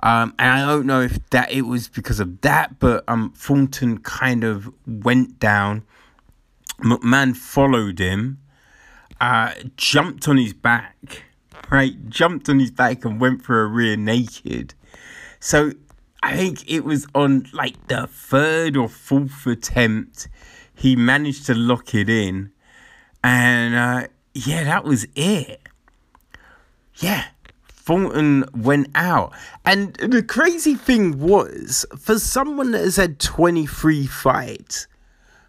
Um, 0.00 0.34
and 0.38 0.50
I 0.50 0.66
don't 0.66 0.86
know 0.86 1.00
if 1.00 1.18
that 1.30 1.50
it 1.50 1.62
was 1.62 1.88
because 1.88 2.20
of 2.20 2.40
that, 2.42 2.78
but 2.78 3.02
um, 3.08 3.32
Thornton 3.36 3.98
kind 3.98 4.44
of 4.44 4.72
went 4.86 5.40
down. 5.40 5.82
McMahon 6.80 7.36
followed 7.36 7.98
him, 7.98 8.38
uh, 9.20 9.52
jumped 9.76 10.28
on 10.28 10.36
his 10.36 10.52
back, 10.52 11.24
right? 11.70 12.08
Jumped 12.08 12.48
on 12.48 12.60
his 12.60 12.70
back 12.70 13.04
and 13.04 13.20
went 13.20 13.42
for 13.42 13.60
a 13.62 13.66
rear 13.66 13.96
naked. 13.96 14.74
So 15.40 15.72
I 16.22 16.36
think 16.36 16.68
it 16.70 16.84
was 16.84 17.06
on 17.14 17.46
like 17.52 17.88
the 17.88 18.06
third 18.06 18.76
or 18.76 18.88
fourth 18.88 19.46
attempt 19.46 20.28
he 20.74 20.94
managed 20.94 21.46
to 21.46 21.54
lock 21.54 21.94
it 21.94 22.08
in. 22.08 22.52
And 23.22 23.74
uh, 23.74 24.08
yeah, 24.34 24.64
that 24.64 24.84
was 24.84 25.06
it. 25.14 25.60
Yeah, 26.96 27.24
Thornton 27.68 28.44
went 28.54 28.88
out. 28.94 29.32
And 29.64 29.94
the 29.94 30.22
crazy 30.22 30.74
thing 30.74 31.18
was, 31.18 31.86
for 31.98 32.18
someone 32.18 32.72
that 32.72 32.82
has 32.82 32.96
had 32.96 33.18
23 33.18 34.06
fights, 34.06 34.86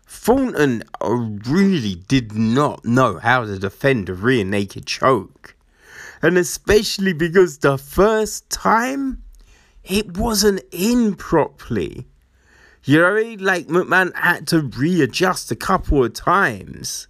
Thornton 0.08 0.84
really 1.02 1.96
did 2.08 2.34
not 2.34 2.86
know 2.86 3.20
how 3.20 3.46
to 3.46 3.60
defend 3.60 4.10
a 4.10 4.14
rear 4.14 4.44
naked 4.44 4.86
choke. 4.86 5.56
And 6.22 6.38
especially 6.38 7.14
because 7.14 7.60
the 7.60 7.78
first 7.78 8.50
time, 8.50 9.24
it 9.90 10.18
wasn't 10.18 10.62
in 10.72 11.16
properly. 11.16 12.08
You 12.84 13.00
know, 13.00 13.36
like 13.40 13.68
McMahon 13.68 14.16
had 14.16 14.48
to 14.48 14.62
readjust 14.62 15.52
a 15.52 15.56
couple 15.56 16.04
of 16.04 16.14
times. 16.14 17.08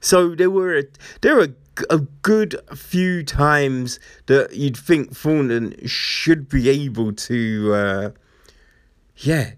So 0.00 0.34
there 0.34 0.50
were 0.50 0.78
a, 0.78 0.84
there 1.22 1.36
were 1.36 1.48
a 1.90 1.98
good 2.22 2.56
few 2.74 3.24
times 3.24 3.98
that 4.26 4.54
you'd 4.54 4.76
think 4.76 5.16
Thornton 5.16 5.74
should 5.86 6.48
be 6.48 6.68
able 6.68 7.12
to, 7.12 7.72
uh, 7.74 8.10
yeah, 9.16 9.52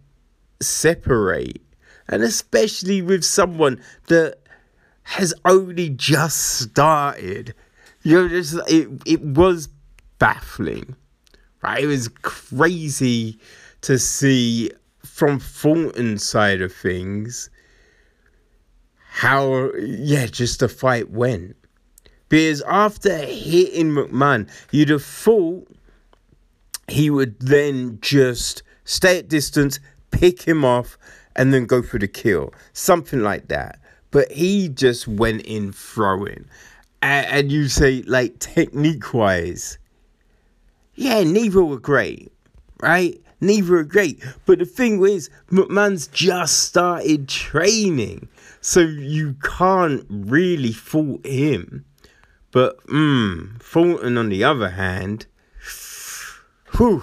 separate, 0.60 1.62
and 2.08 2.22
especially 2.22 3.02
with 3.02 3.24
someone 3.24 3.80
that 4.08 4.38
has 5.02 5.34
only 5.44 5.90
just 5.90 6.60
started. 6.60 7.54
You 8.02 8.14
know, 8.14 8.28
just 8.28 8.56
it 8.68 8.88
it 9.04 9.22
was 9.22 9.68
baffling, 10.18 10.96
right? 11.62 11.84
It 11.84 11.86
was 11.86 12.08
crazy 12.08 13.38
to 13.82 13.98
see 13.98 14.70
from 15.04 15.38
Thornton's 15.38 16.24
side 16.24 16.62
of 16.62 16.72
things, 16.72 17.50
how, 19.10 19.70
yeah, 19.74 20.26
just 20.26 20.60
the 20.60 20.68
fight 20.68 21.10
went. 21.10 21.56
Because 22.28 22.62
after 22.62 23.16
hitting 23.16 23.90
McMahon, 23.90 24.48
you'd 24.70 24.88
have 24.88 25.04
thought 25.04 25.68
he 26.88 27.10
would 27.10 27.38
then 27.40 27.98
just 28.00 28.62
stay 28.84 29.18
at 29.18 29.28
distance, 29.28 29.80
pick 30.10 30.42
him 30.42 30.64
off, 30.64 30.96
and 31.34 31.52
then 31.52 31.66
go 31.66 31.82
for 31.82 31.98
the 31.98 32.08
kill. 32.08 32.54
Something 32.72 33.20
like 33.22 33.48
that. 33.48 33.80
But 34.10 34.30
he 34.32 34.68
just 34.68 35.08
went 35.08 35.42
in 35.42 35.72
throwing. 35.72 36.46
And, 37.02 37.26
and 37.26 37.52
you 37.52 37.68
say, 37.68 38.02
like, 38.02 38.38
technique 38.38 39.12
wise, 39.12 39.78
yeah, 41.00 41.22
neither 41.22 41.64
were 41.64 41.80
great, 41.80 42.30
right? 42.82 43.18
Neither 43.40 43.72
were 43.72 43.84
great. 43.84 44.22
But 44.44 44.58
the 44.58 44.66
thing 44.66 45.02
is, 45.02 45.30
McMahon's 45.50 46.06
just 46.08 46.58
started 46.64 47.26
training. 47.26 48.28
So 48.60 48.80
you 48.80 49.34
can't 49.42 50.04
really 50.10 50.72
fault 50.72 51.24
him. 51.24 51.86
But, 52.50 52.86
mm, 52.88 53.62
Fulton, 53.62 54.18
on 54.18 54.28
the 54.28 54.44
other 54.44 54.68
hand, 54.68 55.24
whew, 56.76 57.02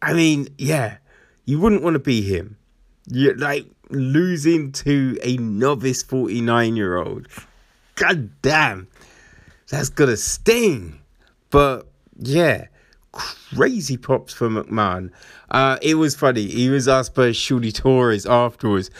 I 0.00 0.14
mean, 0.14 0.48
yeah, 0.56 0.96
you 1.44 1.60
wouldn't 1.60 1.82
want 1.82 1.92
to 1.92 2.00
be 2.00 2.22
him. 2.22 2.56
You 3.06 3.34
like 3.34 3.66
losing 3.90 4.72
to 4.72 5.18
a 5.22 5.36
novice 5.36 6.02
49 6.02 6.74
year 6.74 6.96
old. 6.96 7.28
God 7.96 8.30
damn, 8.40 8.88
that's 9.68 9.90
gonna 9.90 10.16
sting. 10.16 11.00
But 11.50 11.86
yeah, 12.18 12.68
crazy 13.16 13.96
props 13.96 14.32
for 14.32 14.48
McMahon. 14.48 15.10
Uh, 15.50 15.78
it 15.82 15.94
was 15.94 16.14
funny. 16.14 16.46
He 16.46 16.68
was 16.68 16.86
asked 16.86 17.14
by 17.14 17.32
Shorty 17.32 17.72
Torres 17.72 18.26
afterwards, 18.26 18.90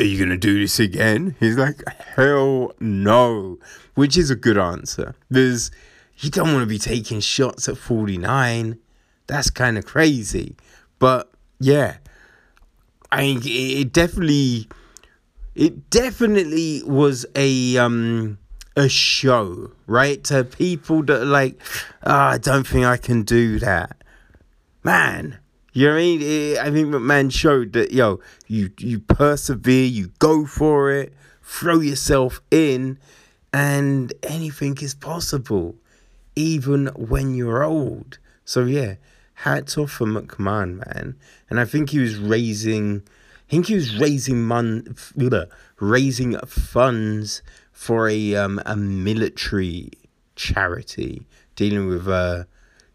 Are 0.00 0.04
you 0.04 0.18
going 0.18 0.30
to 0.30 0.36
do 0.36 0.58
this 0.58 0.80
again? 0.80 1.36
He's 1.38 1.56
like, 1.56 1.82
Hell 2.16 2.72
no. 2.80 3.58
Which 3.94 4.16
is 4.16 4.30
a 4.30 4.36
good 4.36 4.58
answer. 4.58 5.14
Because 5.28 5.70
you 6.18 6.30
don't 6.30 6.52
want 6.52 6.62
to 6.62 6.66
be 6.66 6.78
taking 6.78 7.20
shots 7.20 7.68
at 7.68 7.76
49. 7.76 8.78
That's 9.26 9.50
kind 9.50 9.78
of 9.78 9.84
crazy. 9.84 10.56
But 10.98 11.30
yeah, 11.60 11.96
I 13.12 13.22
mean, 13.22 13.40
it 13.44 13.92
definitely, 13.92 14.68
it 15.54 15.90
definitely 15.90 16.82
was 16.84 17.26
a, 17.36 17.76
um, 17.76 18.38
a 18.76 18.88
show, 18.88 19.70
right? 19.86 20.22
To 20.24 20.44
people 20.44 21.02
that 21.04 21.22
are 21.22 21.26
like, 21.26 21.60
oh, 22.02 22.12
I 22.12 22.38
don't 22.38 22.66
think 22.66 22.84
I 22.86 22.96
can 22.96 23.22
do 23.22 23.58
that. 23.60 23.96
Man, 24.82 25.38
you 25.72 25.86
know 25.86 25.94
what 25.94 25.98
I 25.98 26.02
mean? 26.02 26.58
I 26.58 26.70
think 26.70 26.88
McMahon 26.88 27.32
showed 27.32 27.72
that, 27.72 27.92
yo, 27.92 28.20
you, 28.46 28.70
you 28.78 29.00
persevere, 29.00 29.86
you 29.86 30.12
go 30.18 30.46
for 30.46 30.92
it, 30.92 31.12
throw 31.42 31.80
yourself 31.80 32.40
in, 32.50 32.98
and 33.52 34.12
anything 34.22 34.76
is 34.80 34.94
possible, 34.94 35.76
even 36.36 36.86
when 36.88 37.34
you're 37.34 37.62
old. 37.62 38.18
So, 38.44 38.64
yeah, 38.64 38.96
hats 39.34 39.78
off 39.78 39.92
for 39.92 40.06
McMahon, 40.06 40.84
man. 40.86 41.16
And 41.48 41.60
I 41.60 41.64
think 41.64 41.90
he 41.90 41.98
was 41.98 42.18
raising, 42.18 43.02
I 43.48 43.50
think 43.50 43.66
he 43.66 43.74
was 43.74 43.98
raising 43.98 44.44
mon, 44.44 44.94
raising 45.80 46.38
funds 46.46 47.42
for 47.74 48.08
a 48.08 48.34
um, 48.36 48.62
a 48.64 48.76
military 48.76 49.90
charity 50.36 51.26
dealing 51.56 51.88
with 51.88 52.08
uh, 52.08 52.44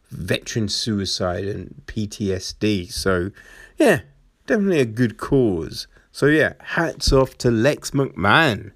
veteran 0.10 0.68
suicide 0.68 1.46
and 1.46 1.84
PTSD. 1.86 2.92
So, 2.92 3.32
yeah, 3.78 4.02
definitely 4.48 4.80
a 4.80 4.86
good 4.86 5.18
cause. 5.18 5.88
So, 6.12 6.26
yeah, 6.26 6.54
hats 6.60 7.14
off 7.14 7.38
to 7.40 7.52
Lex 7.52 7.92
McMahon. 7.92 8.72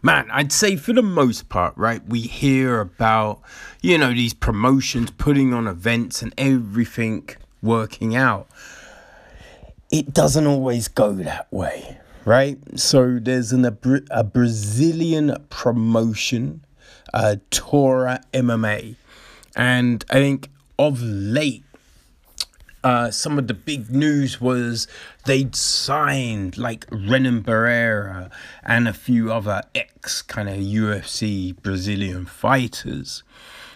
Man, 0.00 0.30
I'd 0.30 0.52
say 0.52 0.76
for 0.76 0.92
the 0.92 1.02
most 1.02 1.48
part, 1.48 1.76
right, 1.76 2.06
we 2.06 2.20
hear 2.20 2.80
about, 2.80 3.42
you 3.82 3.98
know, 3.98 4.14
these 4.14 4.32
promotions, 4.32 5.10
putting 5.10 5.52
on 5.52 5.66
events 5.66 6.22
and 6.22 6.32
everything 6.38 7.28
working 7.60 8.14
out 8.14 8.48
it 9.90 10.12
doesn't 10.12 10.46
always 10.46 10.88
go 10.88 11.12
that 11.12 11.50
way, 11.52 11.98
right? 12.24 12.58
So 12.78 13.18
there's 13.20 13.52
an, 13.52 13.64
a, 13.64 13.76
a 14.10 14.24
Brazilian 14.24 15.36
promotion, 15.50 16.64
uh, 17.14 17.36
Taura 17.50 18.20
MMA, 18.32 18.96
and 19.56 20.04
I 20.10 20.14
think 20.14 20.50
of 20.78 21.02
late, 21.02 21.64
uh, 22.84 23.10
some 23.10 23.38
of 23.38 23.48
the 23.48 23.54
big 23.54 23.90
news 23.90 24.40
was 24.40 24.86
they'd 25.24 25.56
signed 25.56 26.56
like 26.56 26.86
Renan 26.90 27.42
Barão 27.42 28.30
and 28.64 28.86
a 28.86 28.92
few 28.92 29.32
other 29.32 29.62
ex 29.74 30.22
kind 30.22 30.48
of 30.48 30.56
UFC 30.56 31.60
Brazilian 31.60 32.24
fighters. 32.24 33.24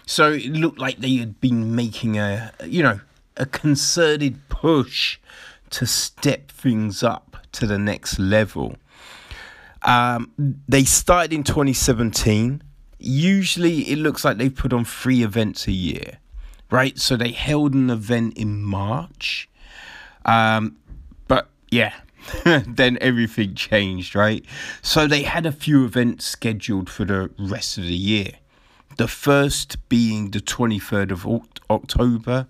So 0.07 0.33
it 0.33 0.53
looked 0.53 0.79
like 0.79 0.99
they 0.99 1.17
had 1.17 1.41
been 1.41 1.75
making 1.75 2.19
a, 2.19 2.53
you 2.65 2.83
know, 2.83 3.01
a 3.37 3.47
concerted 3.47 4.49
push 4.49 5.19
to 5.73 5.87
step 5.87 6.51
things 6.51 7.03
up 7.03 7.37
to 7.53 7.67
the 7.67 7.79
next 7.79 8.19
level. 8.19 8.77
Um, 9.83 10.33
they 10.69 10.85
started 10.85 11.33
in 11.33 11.43
2017. 11.43 12.63
Usually, 12.99 13.81
it 13.91 13.99
looks 13.99 14.25
like 14.25 14.39
they 14.39 14.49
put 14.49 14.73
on 14.73 14.85
three 14.85 15.23
events 15.23 15.67
a 15.67 15.73
year, 15.73 16.19
right? 16.71 16.99
So 16.99 17.17
they 17.17 17.33
held 17.33 17.75
an 17.75 17.91
event 17.91 18.37
in 18.39 18.63
March. 18.63 19.49
Um, 20.25 20.77
but 21.27 21.49
yeah, 21.71 21.95
then 22.45 22.99
everything 23.01 23.55
changed, 23.55 24.15
right? 24.15 24.45
So 24.83 25.07
they 25.07 25.23
had 25.23 25.47
a 25.47 25.53
few 25.53 25.85
events 25.85 26.27
scheduled 26.27 26.89
for 26.89 27.05
the 27.05 27.31
rest 27.39 27.77
of 27.77 27.85
the 27.85 27.95
year. 27.95 28.33
The 28.99 29.09
first 29.09 29.89
being 29.89 30.31
the 30.31 30.41
23rd 30.41 31.11
of 31.11 31.27
October 31.71 32.47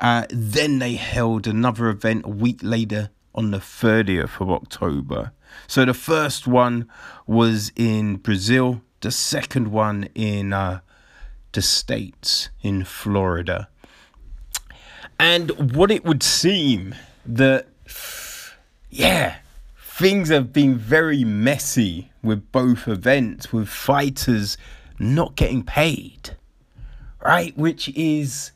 uh, 0.00 0.26
then 0.30 0.78
they 0.78 0.94
held 0.94 1.46
another 1.46 1.88
event 1.88 2.24
a 2.24 2.30
week 2.30 2.60
later 2.62 3.10
on 3.34 3.50
the 3.50 3.58
30th 3.58 4.40
of 4.40 4.50
October. 4.50 5.32
So 5.66 5.84
the 5.84 5.94
first 5.94 6.46
one 6.46 6.88
was 7.26 7.70
in 7.76 8.16
Brazil, 8.16 8.82
the 9.00 9.10
second 9.10 9.68
one 9.68 10.08
in 10.14 10.52
uh, 10.52 10.80
the 11.52 11.62
States, 11.62 12.48
in 12.62 12.84
Florida. 12.84 13.68
And 15.18 15.74
what 15.74 15.90
it 15.90 16.04
would 16.04 16.22
seem 16.22 16.94
that, 17.26 17.68
yeah, 18.88 19.36
things 19.78 20.30
have 20.30 20.52
been 20.52 20.78
very 20.78 21.24
messy 21.24 22.10
with 22.22 22.50
both 22.52 22.88
events, 22.88 23.52
with 23.52 23.68
fighters 23.68 24.56
not 24.98 25.36
getting 25.36 25.62
paid, 25.62 26.36
right? 27.22 27.56
Which 27.56 27.88
is 27.90 28.52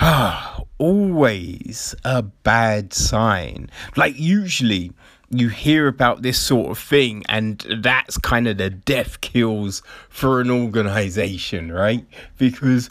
always 0.78 1.94
a 2.04 2.22
bad 2.22 2.92
sign. 2.94 3.70
Like, 3.96 4.18
usually 4.18 4.92
you 5.28 5.48
hear 5.48 5.86
about 5.86 6.22
this 6.22 6.38
sort 6.38 6.70
of 6.70 6.78
thing, 6.78 7.22
and 7.28 7.64
that's 7.82 8.16
kind 8.18 8.48
of 8.48 8.58
the 8.58 8.70
death 8.70 9.20
kills 9.20 9.82
for 10.08 10.40
an 10.40 10.50
organization, 10.50 11.70
right? 11.70 12.04
Because 12.38 12.88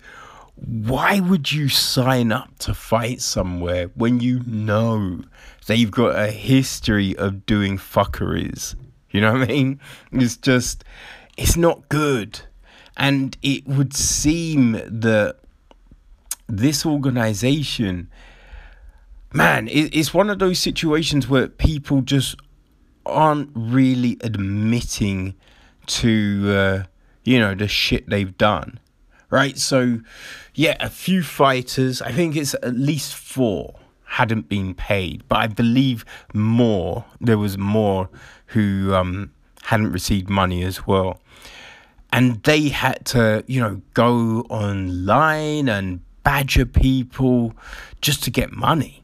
why 0.56 1.20
would 1.20 1.52
you 1.52 1.68
sign 1.68 2.32
up 2.32 2.58
to 2.60 2.74
fight 2.74 3.22
somewhere 3.22 3.88
when 3.96 4.20
you 4.20 4.42
know 4.46 5.22
they've 5.68 5.92
got 5.92 6.16
a 6.16 6.32
history 6.32 7.16
of 7.18 7.46
doing 7.46 7.78
fuckeries? 7.78 8.76
You 9.10 9.22
know 9.22 9.34
what 9.34 9.42
I 9.44 9.48
mean? 9.48 9.80
It's 10.12 10.38
just, 10.38 10.84
it's 11.38 11.58
not 11.58 11.90
good. 11.90 12.42
And 12.98 13.36
it 13.42 13.66
would 13.66 13.96
seem 13.96 14.74
that 14.74 15.39
this 16.50 16.86
organization, 16.86 18.10
man, 19.34 19.68
it, 19.68 19.96
it's 19.96 20.14
one 20.14 20.30
of 20.30 20.40
those 20.40 20.60
situations 20.60 21.28
where 21.28 21.48
people 21.48 22.02
just 22.02 22.36
aren't 23.06 23.50
really 23.54 24.18
admitting 24.22 25.36
to, 25.88 26.44
uh, 26.48 26.84
you 27.24 27.40
know, 27.40 27.56
the 27.56 27.68
shit 27.68 28.10
they've 28.10 28.38
done. 28.38 28.80
Right? 29.30 29.58
So, 29.58 30.00
yeah, 30.56 30.76
a 30.80 30.90
few 30.90 31.22
fighters, 31.22 32.02
I 32.02 32.12
think 32.12 32.36
it's 32.36 32.56
at 32.56 32.76
least 32.76 33.14
four, 33.14 33.76
hadn't 34.06 34.50
been 34.50 34.74
paid, 34.74 35.24
but 35.30 35.38
I 35.38 35.48
believe 35.48 36.04
more, 36.34 37.06
there 37.22 37.38
was 37.38 37.56
more 37.56 38.10
who 38.48 38.94
um, 38.96 39.32
hadn't 39.64 39.92
received 39.92 40.30
money 40.30 40.64
as 40.64 40.88
well 40.88 41.22
and 42.12 42.42
they 42.44 42.70
had 42.70 43.06
to 43.06 43.44
you 43.48 43.60
know 43.60 43.82
go 43.94 44.42
online 44.50 45.70
and 45.70 46.02
badger 46.30 46.64
people 46.68 47.54
just 48.02 48.24
to 48.24 48.30
get 48.30 48.52
money, 48.52 49.02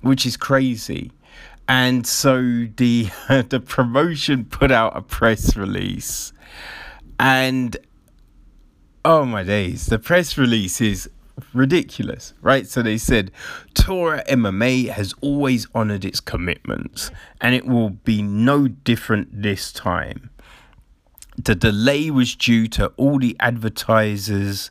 which 0.00 0.24
is 0.24 0.36
crazy. 0.36 1.10
And 1.66 2.06
so 2.06 2.68
the 2.76 3.08
the 3.48 3.58
promotion 3.58 4.44
put 4.44 4.70
out 4.70 4.96
a 4.96 5.02
press 5.02 5.56
release, 5.56 6.32
and 7.18 7.76
oh 9.04 9.24
my 9.24 9.42
days, 9.42 9.86
the 9.86 9.98
press 9.98 10.38
release 10.38 10.80
is 10.80 11.10
ridiculous, 11.52 12.32
right? 12.42 12.68
So 12.68 12.80
they 12.80 12.98
said 12.98 13.32
Taura 13.74 14.22
MMA 14.28 14.90
has 14.90 15.14
always 15.20 15.66
honored 15.74 16.04
its 16.04 16.20
commitments, 16.20 17.10
and 17.40 17.56
it 17.56 17.66
will 17.66 17.90
be 17.90 18.22
no 18.22 18.68
different 18.68 19.42
this 19.42 19.72
time. 19.72 20.30
The 21.36 21.54
delay 21.54 22.10
was 22.10 22.34
due 22.34 22.68
to 22.68 22.88
all 22.96 23.18
the 23.18 23.36
advertisers, 23.40 24.70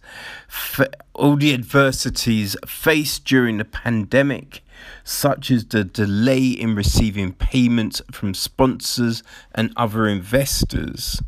all 1.15 1.35
the 1.35 1.53
adversities 1.53 2.55
faced 2.65 3.25
during 3.25 3.57
the 3.57 3.65
pandemic, 3.65 4.63
such 5.03 5.49
as 5.49 5.65
the 5.65 5.83
delay 5.83 6.47
in 6.47 6.75
receiving 6.75 7.33
payments 7.33 8.01
from 8.11 8.33
sponsors 8.33 9.23
and 9.53 9.73
other 9.75 10.07
investors. 10.07 11.21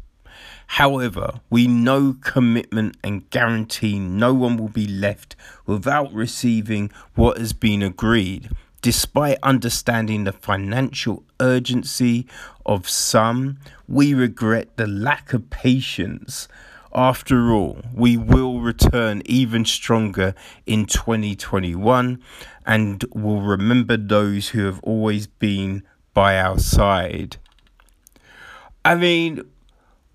However, 0.68 1.42
we 1.50 1.68
know 1.68 2.16
commitment 2.22 2.98
and 3.04 3.30
guarantee 3.30 4.00
no 4.00 4.34
one 4.34 4.58
will 4.58 4.70
be 4.70 4.88
left 4.88 5.36
without 5.66 6.12
receiving 6.14 6.92
what 7.16 7.38
has 7.38 7.54
been 7.54 7.84
agreed 7.84 8.50
Despite 8.84 9.38
understanding 9.42 10.26
the 10.26 10.34
financial 10.34 11.24
urgency 11.40 12.28
of 12.66 12.90
some, 12.90 13.58
we 13.88 14.14
regret 14.14 14.78
the 14.78 14.88
lack 14.88 15.34
of 15.34 15.50
patience. 15.50 16.48
After 16.96 17.52
all, 17.52 17.82
we 17.94 18.18
will 18.18 18.60
return 18.60 19.24
even 19.26 19.66
stronger 19.66 20.36
in 20.66 20.86
2021 20.86 22.22
and 22.66 23.04
will 23.14 23.42
remember 23.42 23.98
those 23.98 24.50
who 24.50 24.66
have 24.66 24.80
always 24.84 25.26
been 25.26 25.84
by 26.14 26.38
our 26.40 26.60
side. 26.60 27.38
I 28.86 28.96
mean, 28.96 29.42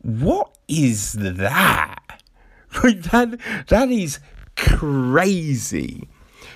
what 0.02 0.56
is 0.68 1.14
that? 1.14 2.22
That 2.82 3.40
that 3.68 3.90
is 3.90 4.20
crazy. 4.54 6.06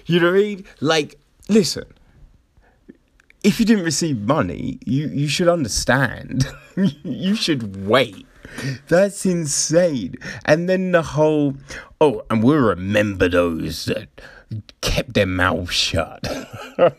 You 0.07 0.21
know 0.21 0.27
what 0.27 0.39
I 0.39 0.43
mean? 0.43 0.65
Like, 0.81 1.19
listen, 1.49 1.85
if 3.43 3.59
you 3.59 3.67
didn't 3.67 3.85
receive 3.85 4.21
money, 4.21 4.79
you, 4.85 5.09
you 5.09 5.29
should 5.29 5.49
understand. 5.49 6.47
you 7.03 7.35
should 7.35 7.87
wait. 7.87 8.27
That's 8.89 9.27
insane. 9.27 10.17
And 10.45 10.69
then 10.69 10.93
the 10.93 11.03
whole, 11.03 11.55
oh, 12.01 12.23
and 12.31 12.43
we'll 12.43 12.59
remember 12.59 13.29
those 13.29 13.87
that 13.87 14.09
kept 14.81 15.15
their 15.15 15.27
mouths 15.27 15.73
shut. 15.73 16.23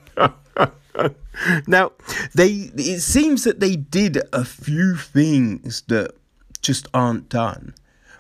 now, 1.67 1.91
they 2.34 2.71
it 2.75 3.01
seems 3.01 3.43
that 3.43 3.60
they 3.60 3.75
did 3.75 4.21
a 4.34 4.43
few 4.43 4.95
things 4.95 5.84
that 5.88 6.12
just 6.62 6.88
aren't 6.93 7.29
done. 7.29 7.75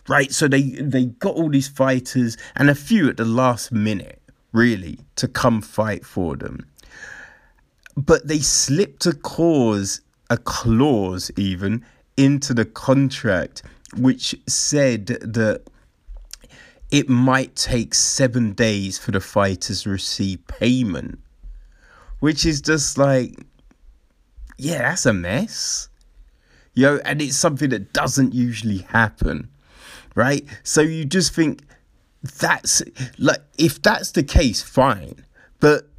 Right? 0.07 0.31
So 0.31 0.47
they 0.47 0.61
they 0.61 1.05
got 1.05 1.35
all 1.35 1.49
these 1.49 1.69
fighters 1.69 2.37
and 2.55 2.69
a 2.69 2.75
few 2.75 3.09
at 3.09 3.17
the 3.17 3.25
last 3.25 3.71
minute, 3.71 4.21
really, 4.51 4.99
to 5.15 5.27
come 5.27 5.61
fight 5.61 6.05
for 6.05 6.35
them 6.35 6.67
but 7.95 8.27
they 8.27 8.39
slipped 8.39 9.05
a 9.05 9.13
clause, 9.13 10.01
a 10.29 10.37
clause 10.37 11.31
even, 11.37 11.85
into 12.17 12.53
the 12.53 12.65
contract 12.65 13.63
which 13.97 14.35
said 14.47 15.07
that 15.07 15.61
it 16.91 17.09
might 17.09 17.55
take 17.55 17.93
seven 17.93 18.53
days 18.53 18.97
for 18.97 19.11
the 19.11 19.19
fighters 19.19 19.83
to 19.83 19.89
receive 19.89 20.45
payment. 20.47 21.19
Which 22.19 22.45
is 22.45 22.61
just 22.61 22.97
like, 22.97 23.35
yeah, 24.57 24.79
that's 24.79 25.05
a 25.05 25.13
mess. 25.13 25.89
Yo, 26.73 26.97
and 27.03 27.21
it's 27.21 27.35
something 27.35 27.69
that 27.69 27.93
doesn't 27.93 28.33
usually 28.33 28.79
happen, 28.79 29.49
right? 30.15 30.45
So 30.63 30.81
you 30.81 31.05
just 31.05 31.35
think 31.35 31.63
that's 32.39 32.81
like, 33.17 33.41
if 33.57 33.81
that's 33.81 34.11
the 34.11 34.23
case, 34.23 34.61
fine. 34.61 35.25
But 35.59 35.89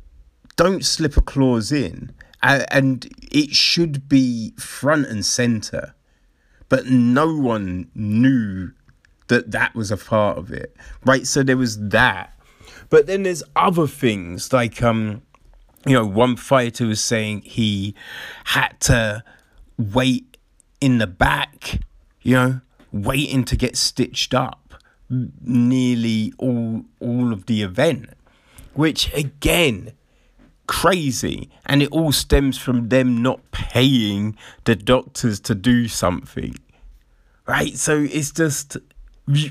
don't 0.57 0.85
slip 0.85 1.17
a 1.17 1.23
clause 1.23 1.73
in, 1.73 2.13
and 2.43 3.09
it 3.33 3.51
should 3.55 4.09
be 4.09 4.53
front 4.59 5.07
and 5.07 5.25
center. 5.25 5.95
But 6.69 6.87
no 6.87 7.37
one 7.37 7.91
knew 7.95 8.73
that 9.29 9.51
that 9.53 9.75
was 9.75 9.91
a 9.91 9.97
part 9.97 10.39
of 10.39 10.51
it, 10.51 10.77
right? 11.05 11.27
So 11.27 11.43
there 11.43 11.57
was 11.57 11.79
that, 11.89 12.39
but 12.91 13.07
then 13.07 13.23
there's 13.23 13.43
other 13.57 13.87
things 13.87 14.53
like 14.53 14.83
um, 14.83 15.23
you 15.87 15.95
know, 15.95 16.07
one 16.07 16.37
fighter 16.37 16.87
was 16.87 17.01
saying 17.01 17.43
he 17.43 17.95
had 18.45 18.81
to 18.81 19.23
wait 19.79 20.37
in 20.81 20.99
the 20.99 21.07
back, 21.07 21.81
you 22.23 22.35
know, 22.35 22.61
waiting 22.93 23.45
to 23.45 23.57
get 23.57 23.77
stitched 23.77 24.35
up 24.35 24.75
nearly 25.11 26.33
all 26.39 26.85
all 27.01 27.33
of 27.33 27.47
the 27.47 27.63
event, 27.63 28.11
which 28.73 29.13
again 29.13 29.93
crazy. 30.67 31.51
And 31.67 31.83
it 31.83 31.91
all 31.91 32.13
stems 32.13 32.59
from 32.59 32.89
them 32.89 33.23
not 33.23 33.51
paying 33.51 34.37
the 34.65 34.77
doctors 34.77 35.41
to 35.41 35.55
do 35.55 35.89
something. 35.89 36.55
Right? 37.47 37.77
So 37.77 38.07
it's 38.11 38.31
just 38.31 38.77
you, 39.27 39.51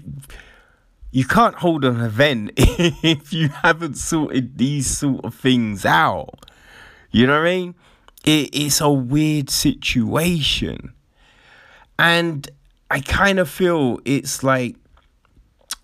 you 1.12 1.26
can't 1.26 1.56
hold 1.56 1.86
an 1.86 2.02
event 2.02 2.52
if 2.58 3.34
you 3.34 3.50
haven't 3.50 3.98
sorted 3.98 4.58
these 4.58 4.88
sort 4.88 5.24
of 5.24 5.36
things 5.36 5.86
out. 5.86 6.46
You 7.12 7.28
know 7.28 7.40
what 7.40 7.48
i 7.48 7.58
mean? 7.58 7.76
It, 8.26 8.50
it's 8.54 8.82
a 8.82 8.90
weird 8.90 9.50
situation. 9.50 10.94
And 12.00 12.50
i 12.90 13.00
kind 13.00 13.40
of 13.40 13.50
feel 13.50 14.00
it's 14.06 14.44
like 14.44 14.76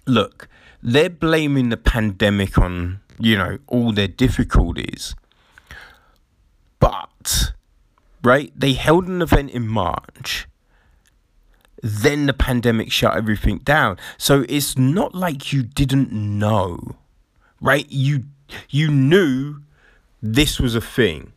look 0.06 0.48
they're 0.84 1.10
blaming 1.10 1.70
the 1.70 1.78
pandemic 1.78 2.58
on 2.58 3.00
you 3.20 3.38
know, 3.38 3.60
all 3.68 3.92
their 3.92 4.08
difficulties. 4.08 5.14
But, 6.80 7.54
right, 8.24 8.52
they 8.56 8.74
held 8.74 9.08
an 9.08 9.22
event 9.22 9.52
in 9.52 9.68
March. 9.68 10.48
Then 11.82 12.26
the 12.26 12.34
pandemic 12.34 12.92
shut 12.92 13.16
everything 13.16 13.60
down. 13.60 13.98
So 14.18 14.46
it's 14.50 14.78
not 14.78 15.16
like 15.16 15.54
you 15.54 15.64
didn't 15.64 16.12
know, 16.12 16.98
right? 17.62 17.86
You 17.90 18.26
you 18.70 18.90
knew 18.90 19.62
this 20.22 20.60
was 20.60 20.76
a 20.76 20.82
thing. 20.82 21.32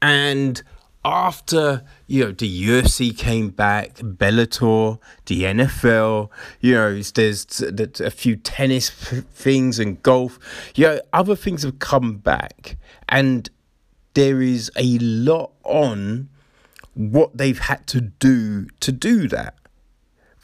And 0.00 0.62
after 1.04 1.84
you 2.08 2.24
know 2.24 2.32
the 2.32 2.68
UFC 2.68 3.16
came 3.16 3.50
back, 3.50 3.94
Bellator, 3.96 4.98
the 5.26 5.44
NFL, 5.44 6.30
you 6.60 6.74
know, 6.74 7.00
there's 7.00 8.00
a 8.00 8.10
few 8.10 8.36
tennis 8.36 8.90
things 8.90 9.78
and 9.78 10.02
golf. 10.02 10.38
You 10.74 10.86
know, 10.86 11.00
other 11.12 11.36
things 11.36 11.62
have 11.62 11.78
come 11.78 12.16
back, 12.16 12.76
and 13.08 13.48
there 14.16 14.40
is 14.40 14.72
a 14.76 14.98
lot 14.98 15.52
on 15.62 16.30
what 16.94 17.36
they've 17.36 17.58
had 17.58 17.86
to 17.86 18.00
do 18.00 18.66
to 18.80 18.90
do 18.90 19.28
that, 19.28 19.54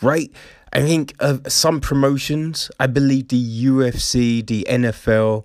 right? 0.02 0.30
I 0.74 0.82
think 0.82 1.14
of 1.18 1.50
some 1.50 1.80
promotions, 1.80 2.70
I 2.78 2.86
believe 2.86 3.28
the 3.28 3.64
UFC, 3.64 4.46
the 4.46 4.66
NFL, 4.68 5.44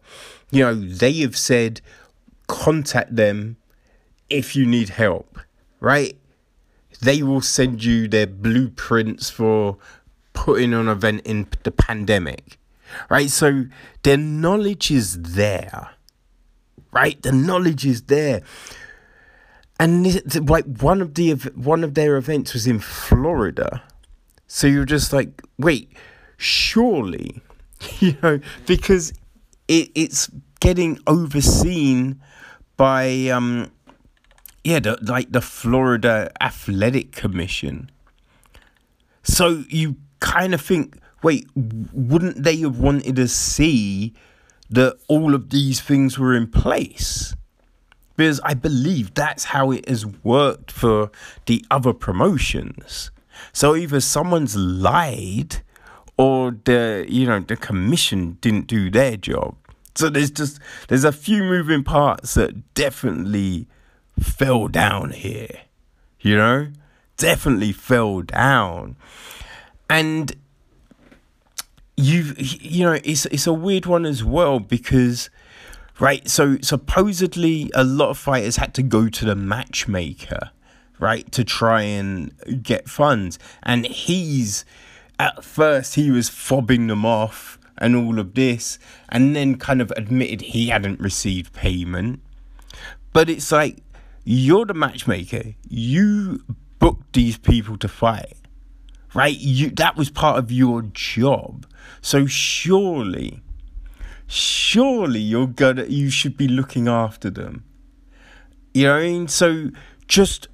you 0.51 0.61
know, 0.61 0.75
they 0.75 1.13
have 1.19 1.37
said 1.37 1.79
contact 2.47 3.15
them 3.15 3.55
if 4.29 4.57
you 4.57 4.65
need 4.65 4.89
help, 4.89 5.39
right? 5.79 6.17
They 7.01 7.23
will 7.23 7.41
send 7.41 7.85
you 7.85 8.09
their 8.09 8.27
blueprints 8.27 9.29
for 9.29 9.77
putting 10.33 10.73
on 10.73 10.89
an 10.89 10.97
event 10.97 11.21
in 11.23 11.47
the 11.63 11.71
pandemic, 11.71 12.57
right? 13.09 13.29
So 13.29 13.67
their 14.03 14.17
knowledge 14.17 14.91
is 14.91 15.21
there, 15.21 15.91
right? 16.91 17.21
The 17.21 17.31
knowledge 17.31 17.85
is 17.85 18.03
there. 18.03 18.41
And 19.79 20.49
like 20.49 20.65
one 20.65 21.01
of 21.01 21.13
the 21.13 21.33
one 21.55 21.83
of 21.83 21.93
their 21.93 22.17
events 22.17 22.53
was 22.53 22.65
in 22.65 22.79
Florida, 22.79 23.83
so 24.47 24.65
you're 24.65 24.85
just 24.85 25.13
like, 25.13 25.43
wait, 25.59 25.91
surely, 26.37 27.41
you 27.99 28.17
know, 28.23 28.39
because 28.65 29.13
it, 29.67 29.91
it's 29.93 30.31
getting 30.59 30.99
overseen 31.05 32.19
by 32.75 33.27
um 33.27 33.71
yeah, 34.63 34.79
the, 34.79 34.97
like 35.01 35.31
the 35.31 35.41
Florida 35.41 36.29
Athletic 36.41 37.13
Commission. 37.13 37.89
So 39.23 39.63
you 39.69 39.95
kind 40.19 40.53
of 40.53 40.59
think, 40.59 40.97
wait, 41.23 41.47
wouldn't 41.55 42.43
they 42.43 42.57
have 42.57 42.77
wanted 42.77 43.15
to 43.15 43.29
see 43.29 44.13
that 44.69 44.97
all 45.07 45.33
of 45.33 45.49
these 45.49 45.81
things 45.81 46.17
were 46.17 46.35
in 46.35 46.47
place? 46.47 47.35
Because 48.15 48.39
I 48.43 48.53
believe 48.53 49.13
that's 49.13 49.45
how 49.45 49.71
it 49.71 49.87
has 49.87 50.05
worked 50.05 50.71
for 50.71 51.11
the 51.45 51.63
other 51.69 51.93
promotions. 51.93 53.11
So 53.53 53.75
either 53.75 53.99
someone's 53.99 54.55
lied 54.55 55.57
or 56.17 56.57
the 56.65 57.05
you 57.07 57.27
know 57.27 57.39
the 57.39 57.55
commission 57.55 58.39
didn't 58.41 58.67
do 58.67 58.89
their 58.89 59.17
job. 59.17 59.55
So 59.95 60.09
there's 60.09 60.31
just 60.31 60.59
there's 60.87 61.03
a 61.03 61.11
few 61.11 61.43
moving 61.43 61.83
parts 61.83 62.33
that 62.33 62.73
definitely 62.73 63.67
fell 64.19 64.67
down 64.67 65.11
here. 65.11 65.61
You 66.19 66.37
know? 66.37 66.67
Definitely 67.17 67.71
fell 67.71 68.21
down. 68.21 68.95
And 69.89 70.35
you 71.97 72.33
you 72.37 72.85
know, 72.85 72.99
it's 73.03 73.25
it's 73.25 73.47
a 73.47 73.53
weird 73.53 73.85
one 73.85 74.05
as 74.05 74.23
well 74.23 74.59
because 74.59 75.29
right, 75.99 76.29
so 76.29 76.57
supposedly 76.61 77.69
a 77.73 77.83
lot 77.83 78.09
of 78.09 78.17
fighters 78.17 78.55
had 78.55 78.73
to 78.75 78.83
go 78.83 79.09
to 79.09 79.25
the 79.25 79.35
matchmaker 79.35 80.51
right, 80.99 81.31
to 81.31 81.43
try 81.43 81.81
and 81.81 82.31
get 82.63 82.89
funds. 82.89 83.37
And 83.63 83.85
he's, 83.85 84.65
at 85.19 85.43
first, 85.43 85.95
he 85.95 86.11
was 86.11 86.29
fobbing 86.29 86.87
them 86.87 87.05
off 87.05 87.59
and 87.77 87.95
all 87.95 88.19
of 88.19 88.33
this, 88.33 88.79
and 89.09 89.35
then 89.35 89.57
kind 89.57 89.81
of 89.81 89.91
admitted 89.95 90.41
he 90.41 90.69
hadn't 90.69 90.99
received 90.99 91.53
payment. 91.53 92.21
But 93.13 93.29
it's 93.29 93.51
like, 93.51 93.77
you're 94.23 94.65
the 94.65 94.73
matchmaker. 94.73 95.53
You 95.69 96.41
booked 96.79 97.13
these 97.13 97.37
people 97.37 97.77
to 97.77 97.87
fight, 97.87 98.35
right? 99.13 99.37
You 99.37 99.69
that 99.71 99.95
was 99.95 100.09
part 100.09 100.37
of 100.37 100.51
your 100.51 100.81
job. 100.81 101.65
So 102.01 102.25
surely, 102.25 103.41
surely 104.27 105.19
you're 105.19 105.47
gonna 105.47 105.85
you 105.85 106.09
should 106.09 106.37
be 106.37 106.47
looking 106.47 106.87
after 106.87 107.29
them. 107.29 107.63
You 108.73 108.85
know 108.85 108.93
what 108.93 108.99
I 108.99 109.05
mean? 109.05 109.27
So 109.27 109.69
just 110.07 110.47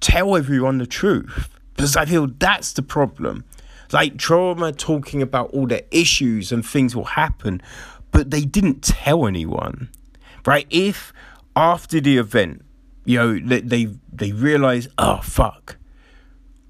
tell 0.00 0.36
everyone 0.36 0.78
the 0.78 0.86
truth 0.86 1.48
because 1.76 1.96
I 1.96 2.04
feel 2.04 2.26
that's 2.26 2.72
the 2.72 2.82
problem. 2.82 3.44
Like 3.92 4.18
Taura 4.18 4.72
talking 4.72 5.20
about 5.20 5.50
all 5.50 5.66
the 5.66 5.84
issues 5.96 6.52
and 6.52 6.64
things 6.64 6.94
will 6.94 7.04
happen, 7.04 7.60
but 8.12 8.30
they 8.30 8.42
didn't 8.42 8.82
tell 8.82 9.26
anyone, 9.26 9.90
right? 10.46 10.66
If 10.70 11.12
after 11.56 12.00
the 12.00 12.18
event, 12.18 12.62
you 13.04 13.18
know, 13.18 13.38
they 13.38 13.60
they, 13.60 13.88
they 14.12 14.32
realize, 14.32 14.88
oh 14.98 15.20
fuck, 15.22 15.76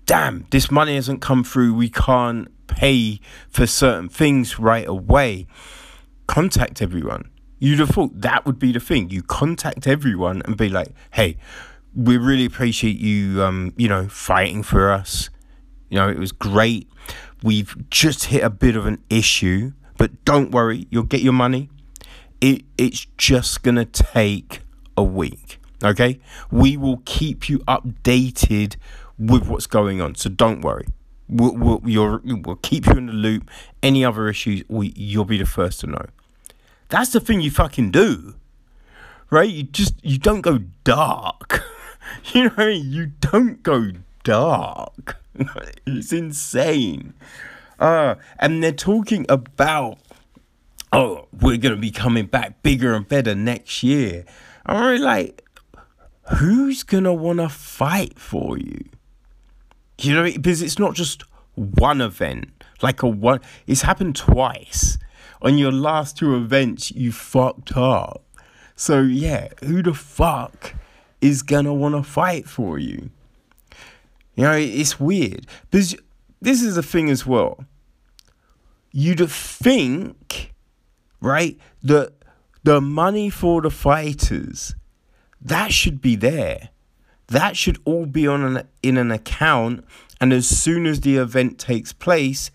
damn, 0.06 0.46
this 0.50 0.70
money 0.70 0.94
hasn't 0.94 1.20
come 1.20 1.44
through. 1.44 1.74
We 1.74 1.90
can't 1.90 2.48
pay 2.70 3.20
for 3.48 3.66
certain 3.66 4.08
things 4.08 4.58
right 4.58 4.86
away. 4.86 5.46
Contact 6.26 6.80
everyone. 6.80 7.30
You'd 7.58 7.80
have 7.80 7.90
thought 7.90 8.20
that 8.20 8.46
would 8.46 8.58
be 8.58 8.72
the 8.72 8.80
thing. 8.80 9.10
You 9.10 9.22
contact 9.22 9.86
everyone 9.86 10.42
and 10.46 10.56
be 10.56 10.68
like, 10.68 10.94
hey, 11.12 11.36
we 11.94 12.16
really 12.16 12.46
appreciate 12.46 12.98
you, 12.98 13.42
um, 13.42 13.74
you 13.76 13.88
know, 13.88 14.08
fighting 14.08 14.62
for 14.62 14.90
us. 14.90 15.28
You 15.90 15.98
know, 15.98 16.08
it 16.08 16.18
was 16.18 16.32
great. 16.32 16.88
We've 17.42 17.74
just 17.90 18.26
hit 18.26 18.42
a 18.42 18.50
bit 18.50 18.76
of 18.76 18.86
an 18.86 19.02
issue, 19.10 19.72
but 19.98 20.24
don't 20.24 20.50
worry, 20.50 20.86
you'll 20.90 21.02
get 21.02 21.20
your 21.20 21.32
money. 21.32 21.68
It 22.40 22.62
it's 22.78 23.06
just 23.18 23.62
gonna 23.62 23.84
take 23.84 24.60
a 24.96 25.02
week. 25.02 25.58
Okay, 25.82 26.20
we 26.50 26.76
will 26.76 27.02
keep 27.04 27.48
you 27.48 27.58
updated 27.60 28.76
with 29.18 29.48
what's 29.48 29.66
going 29.66 30.00
on, 30.00 30.14
so 30.14 30.30
don't 30.30 30.60
worry. 30.60 30.86
We'll, 31.30 31.54
we'll, 31.54 32.20
we'll 32.24 32.56
keep 32.56 32.86
you 32.86 32.94
in 32.94 33.06
the 33.06 33.12
loop. 33.12 33.48
Any 33.82 34.04
other 34.04 34.28
issues, 34.28 34.64
we, 34.68 34.92
you'll 34.96 35.24
be 35.24 35.38
the 35.38 35.46
first 35.46 35.80
to 35.80 35.86
know. 35.86 36.06
That's 36.88 37.12
the 37.12 37.20
thing 37.20 37.40
you 37.40 37.52
fucking 37.52 37.92
do, 37.92 38.34
right? 39.30 39.48
You 39.48 39.62
just 39.62 39.94
you 40.04 40.18
don't 40.18 40.40
go 40.40 40.58
dark. 40.82 41.62
you 42.34 42.44
know, 42.44 42.54
I 42.56 42.66
mean? 42.66 42.90
you 42.90 43.06
don't 43.20 43.62
go 43.62 43.92
dark. 44.24 45.18
it's 45.86 46.12
insane. 46.12 47.14
Uh, 47.78 48.16
and 48.40 48.62
they're 48.62 48.72
talking 48.72 49.24
about, 49.28 49.98
oh, 50.92 51.28
we're 51.32 51.56
going 51.56 51.74
to 51.74 51.80
be 51.80 51.92
coming 51.92 52.26
back 52.26 52.60
bigger 52.62 52.94
and 52.94 53.08
better 53.08 53.36
next 53.36 53.84
year. 53.84 54.24
I'm 54.66 54.84
really 54.84 54.98
like, 54.98 55.48
who's 56.38 56.82
going 56.82 57.04
to 57.04 57.12
want 57.12 57.38
to 57.38 57.48
fight 57.48 58.18
for 58.18 58.58
you? 58.58 58.84
You 60.00 60.14
know, 60.14 60.24
because 60.24 60.62
it's 60.62 60.78
not 60.78 60.94
just 60.94 61.24
one 61.54 62.00
event, 62.00 62.64
like 62.80 63.02
a 63.02 63.06
one, 63.06 63.40
it's 63.66 63.82
happened 63.82 64.16
twice. 64.16 64.96
On 65.42 65.58
your 65.58 65.72
last 65.72 66.16
two 66.16 66.36
events, 66.36 66.90
you 66.90 67.12
fucked 67.12 67.76
up. 67.76 68.24
So, 68.76 69.02
yeah, 69.02 69.48
who 69.62 69.82
the 69.82 69.92
fuck 69.92 70.74
is 71.20 71.42
want 71.50 71.94
to 71.94 72.02
fight 72.02 72.48
for 72.48 72.78
you? 72.78 73.10
You 74.36 74.44
know, 74.44 74.52
it's 74.52 74.98
weird. 74.98 75.46
Because 75.70 75.94
this 76.40 76.62
is 76.62 76.76
the 76.76 76.82
thing 76.82 77.10
as 77.10 77.26
well. 77.26 77.64
You'd 78.92 79.30
think, 79.30 80.54
right, 81.20 81.58
that 81.82 82.14
the 82.62 82.80
money 82.80 83.28
for 83.28 83.60
the 83.60 83.70
fighters, 83.70 84.74
that 85.42 85.72
should 85.72 86.00
be 86.00 86.16
there. 86.16 86.70
That 87.30 87.56
should 87.56 87.78
all 87.84 88.06
be 88.06 88.26
on 88.26 88.44
an, 88.44 88.68
in 88.82 88.96
an 88.98 89.10
account, 89.10 89.84
and 90.20 90.32
as 90.32 90.46
soon 90.46 90.86
as 90.86 91.00
the 91.00 91.16
event 91.16 91.58
takes 91.58 91.92
place, 91.92 92.50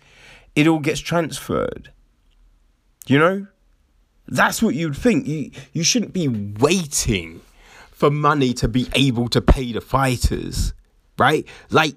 it 0.54 0.66
all 0.66 0.78
gets 0.78 1.00
transferred. 1.00 1.90
You 3.06 3.18
know? 3.18 3.46
That's 4.28 4.62
what 4.62 4.74
you'd 4.74 4.96
think. 4.96 5.26
You, 5.26 5.50
you 5.72 5.82
shouldn't 5.82 6.12
be 6.12 6.28
waiting 6.28 7.40
for 7.90 8.10
money 8.10 8.52
to 8.54 8.68
be 8.68 8.88
able 8.94 9.28
to 9.28 9.40
pay 9.40 9.72
the 9.72 9.80
fighters 9.80 10.72
right? 11.18 11.46
Like 11.70 11.96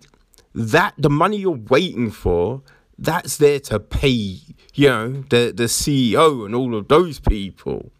that, 0.54 0.94
the 0.98 1.10
money 1.10 1.38
you're 1.38 1.52
waiting 1.52 2.12
for, 2.12 2.62
that's 2.98 3.38
there 3.38 3.60
to 3.62 3.80
pay, 3.80 4.40
you 4.74 4.90
know, 4.90 5.24
the, 5.30 5.54
the 5.56 5.66
CEO 5.66 6.46
and 6.46 6.54
all 6.54 6.76
of 6.76 6.88
those 6.88 7.20
people. 7.20 7.92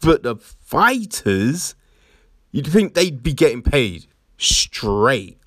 But 0.00 0.22
the 0.22 0.36
fighters, 0.36 1.74
you'd 2.52 2.68
think 2.68 2.94
they'd 2.94 3.22
be 3.22 3.32
getting 3.32 3.62
paid 3.62 4.06
straight. 4.38 5.38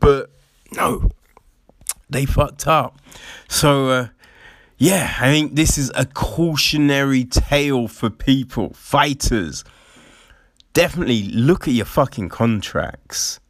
But 0.00 0.30
no, 0.76 1.08
they 2.10 2.26
fucked 2.26 2.66
up. 2.66 2.98
So, 3.48 3.88
uh, 3.88 4.08
yeah, 4.76 5.16
I 5.18 5.30
think 5.30 5.54
this 5.54 5.78
is 5.78 5.90
a 5.94 6.04
cautionary 6.04 7.24
tale 7.24 7.88
for 7.88 8.10
people, 8.10 8.74
fighters. 8.74 9.64
Definitely 10.74 11.22
look 11.22 11.66
at 11.66 11.72
your 11.74 11.86
fucking 11.86 12.28
contracts 12.28 13.40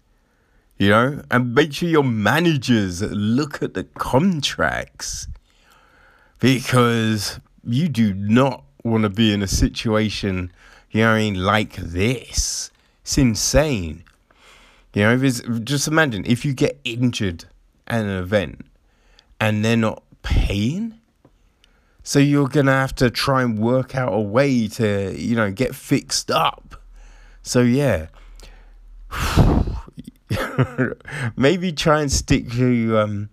you 0.79 0.89
know, 0.89 1.23
and 1.31 1.55
make 1.55 1.73
sure 1.73 1.89
your 1.89 2.05
managers 2.05 3.03
look 3.03 3.63
at 3.63 3.75
the 3.75 3.85
contracts 3.85 5.29
because 6.41 7.41
you 7.65 7.89
do 7.89 8.13
not 8.13 8.65
want 8.83 9.05
to 9.05 9.09
be 9.09 9.33
in 9.33 9.43
a 9.43 9.47
situation, 9.47 10.53
you 10.95 11.01
know, 11.01 11.11
I 11.11 11.19
mean, 11.19 11.35
like 11.35 11.75
this. 11.75 12.71
It's 13.03 13.19
insane. 13.19 14.05
You 14.95 15.03
know, 15.03 15.19
just 15.19 15.89
imagine 15.89 16.25
if 16.25 16.45
you 16.45 16.55
get 16.55 16.79
injured 16.85 17.47
at 17.89 18.03
an 18.03 18.11
event 18.11 18.65
and 19.41 19.65
they're 19.65 19.77
not 19.77 20.05
paying. 20.23 21.01
So 22.05 22.21
you're 22.21 22.47
gonna 22.47 22.73
have 22.73 22.95
to 22.97 23.11
try 23.11 23.43
and 23.43 23.59
work 23.59 23.97
out 23.97 24.13
a 24.13 24.21
way 24.21 24.69
to, 24.69 25.13
you 25.19 25.35
know, 25.35 25.51
get 25.51 25.75
fixed 25.75 26.31
up. 26.31 26.81
So 27.43 27.61
yeah. 27.61 28.07
maybe 31.37 31.73
try 31.73 32.03
and 32.03 32.13
stick 32.13 32.51
to 32.53 32.99
um, 32.99 33.31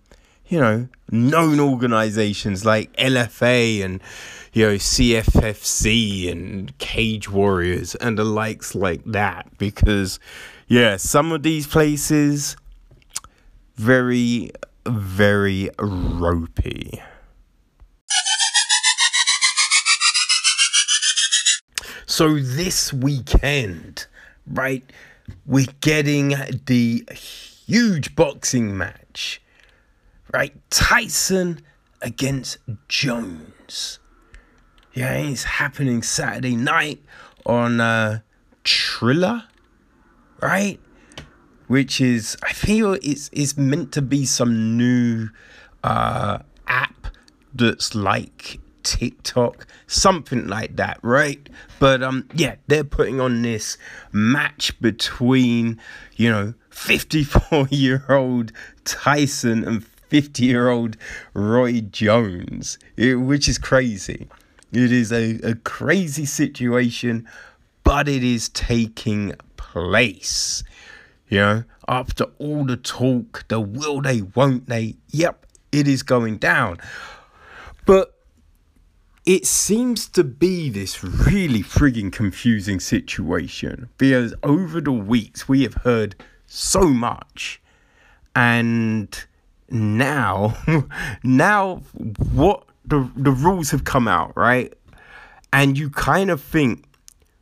you 0.48 0.58
know 0.58 0.88
known 1.10 1.60
organizations 1.60 2.64
like 2.64 2.92
LFA 2.96 3.84
and 3.84 4.00
you 4.52 4.66
know 4.66 4.74
CFFC 4.74 6.30
and 6.30 6.76
Cage 6.78 7.30
Warriors 7.30 7.94
and 7.96 8.18
the 8.18 8.24
likes 8.24 8.74
like 8.74 9.04
that 9.06 9.46
because 9.58 10.18
yeah 10.68 10.96
some 10.96 11.32
of 11.32 11.42
these 11.42 11.66
places 11.66 12.56
very 13.76 14.50
very 14.86 15.70
ropey 15.78 17.02
so 22.06 22.38
this 22.38 22.92
weekend 22.92 24.06
right 24.46 24.84
we're 25.46 25.66
getting 25.80 26.34
the 26.66 27.04
huge 27.12 28.14
boxing 28.14 28.76
match, 28.76 29.40
right? 30.32 30.54
Tyson 30.70 31.60
against 32.00 32.58
Jones. 32.88 33.98
Yeah, 34.94 35.14
it's 35.14 35.44
happening 35.44 36.02
Saturday 36.02 36.54
night 36.54 37.02
on 37.46 37.80
uh, 37.80 38.20
Triller, 38.62 39.44
right? 40.42 40.78
Which 41.66 41.98
is, 41.98 42.36
I 42.42 42.52
feel 42.52 42.94
it's 42.94 43.30
it's 43.32 43.56
meant 43.56 43.92
to 43.92 44.02
be 44.02 44.26
some 44.26 44.76
new 44.76 45.30
uh, 45.82 46.40
app 46.66 47.06
that's 47.54 47.94
like 47.94 48.58
TikTok, 48.82 49.66
something 49.86 50.46
like 50.46 50.76
that, 50.76 50.98
right? 51.00 51.48
But 51.78 52.02
um, 52.02 52.28
yeah, 52.34 52.56
they're 52.66 52.84
putting 52.84 53.18
on 53.18 53.40
this 53.40 53.78
match 54.12 54.78
between 54.82 55.80
you 56.16 56.30
know 56.30 56.52
54 56.68 57.68
year 57.70 58.04
old 58.10 58.52
Tyson 58.84 59.64
and 59.64 59.86
50 59.86 60.44
year 60.44 60.68
old 60.68 60.98
Roy 61.32 61.80
Jones, 61.80 62.78
which 62.98 63.48
is 63.48 63.56
crazy. 63.56 64.28
It 64.72 64.90
is 64.90 65.12
a, 65.12 65.38
a 65.40 65.54
crazy 65.54 66.24
situation, 66.24 67.28
but 67.84 68.08
it 68.08 68.24
is 68.24 68.48
taking 68.48 69.34
place. 69.56 70.64
You 71.28 71.38
know, 71.38 71.64
after 71.88 72.24
all 72.38 72.64
the 72.64 72.76
talk, 72.76 73.44
the 73.48 73.60
will 73.60 74.00
they, 74.00 74.22
won't 74.22 74.68
they, 74.68 74.96
yep, 75.08 75.46
it 75.70 75.86
is 75.86 76.02
going 76.02 76.38
down. 76.38 76.78
But 77.84 78.14
it 79.24 79.46
seems 79.46 80.08
to 80.08 80.24
be 80.24 80.68
this 80.68 81.04
really 81.04 81.62
frigging 81.62 82.12
confusing 82.12 82.80
situation 82.80 83.88
because 83.96 84.34
over 84.42 84.80
the 84.80 84.92
weeks 84.92 85.48
we 85.48 85.62
have 85.62 85.74
heard 85.74 86.16
so 86.46 86.88
much. 86.88 87.60
And 88.34 89.24
now, 89.70 90.56
now 91.22 91.76
what 92.32 92.64
the 92.84 93.10
the 93.16 93.30
rules 93.30 93.70
have 93.70 93.84
come 93.84 94.08
out, 94.08 94.36
right? 94.36 94.72
And 95.52 95.78
you 95.78 95.90
kind 95.90 96.30
of 96.30 96.42
think, 96.42 96.84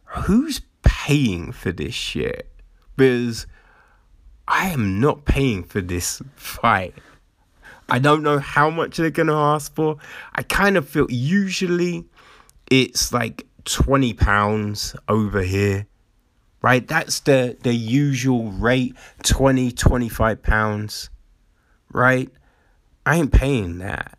who's 0.04 0.60
paying 0.82 1.52
for 1.52 1.72
this 1.72 1.94
shit? 1.94 2.50
Because 2.96 3.46
I 4.48 4.68
am 4.68 5.00
not 5.00 5.24
paying 5.24 5.62
for 5.62 5.80
this 5.80 6.20
fight. 6.34 6.94
I 7.88 7.98
don't 7.98 8.22
know 8.22 8.38
how 8.38 8.70
much 8.70 8.96
they're 8.96 9.10
gonna 9.10 9.36
ask 9.36 9.74
for. 9.74 9.96
I 10.34 10.42
kind 10.42 10.76
of 10.76 10.88
feel 10.88 11.06
usually 11.10 12.04
it's 12.70 13.12
like 13.12 13.46
20 13.64 14.14
pounds 14.14 14.96
over 15.08 15.42
here 15.42 15.86
right 16.62 16.86
that's 16.86 17.20
the 17.20 17.56
the 17.62 17.74
usual 17.74 18.50
rate 18.52 18.94
20 19.22 19.72
25 19.72 20.42
pounds 20.42 21.10
right 21.92 22.30
i 23.04 23.16
ain't 23.16 23.32
paying 23.32 23.78
that 23.78 24.18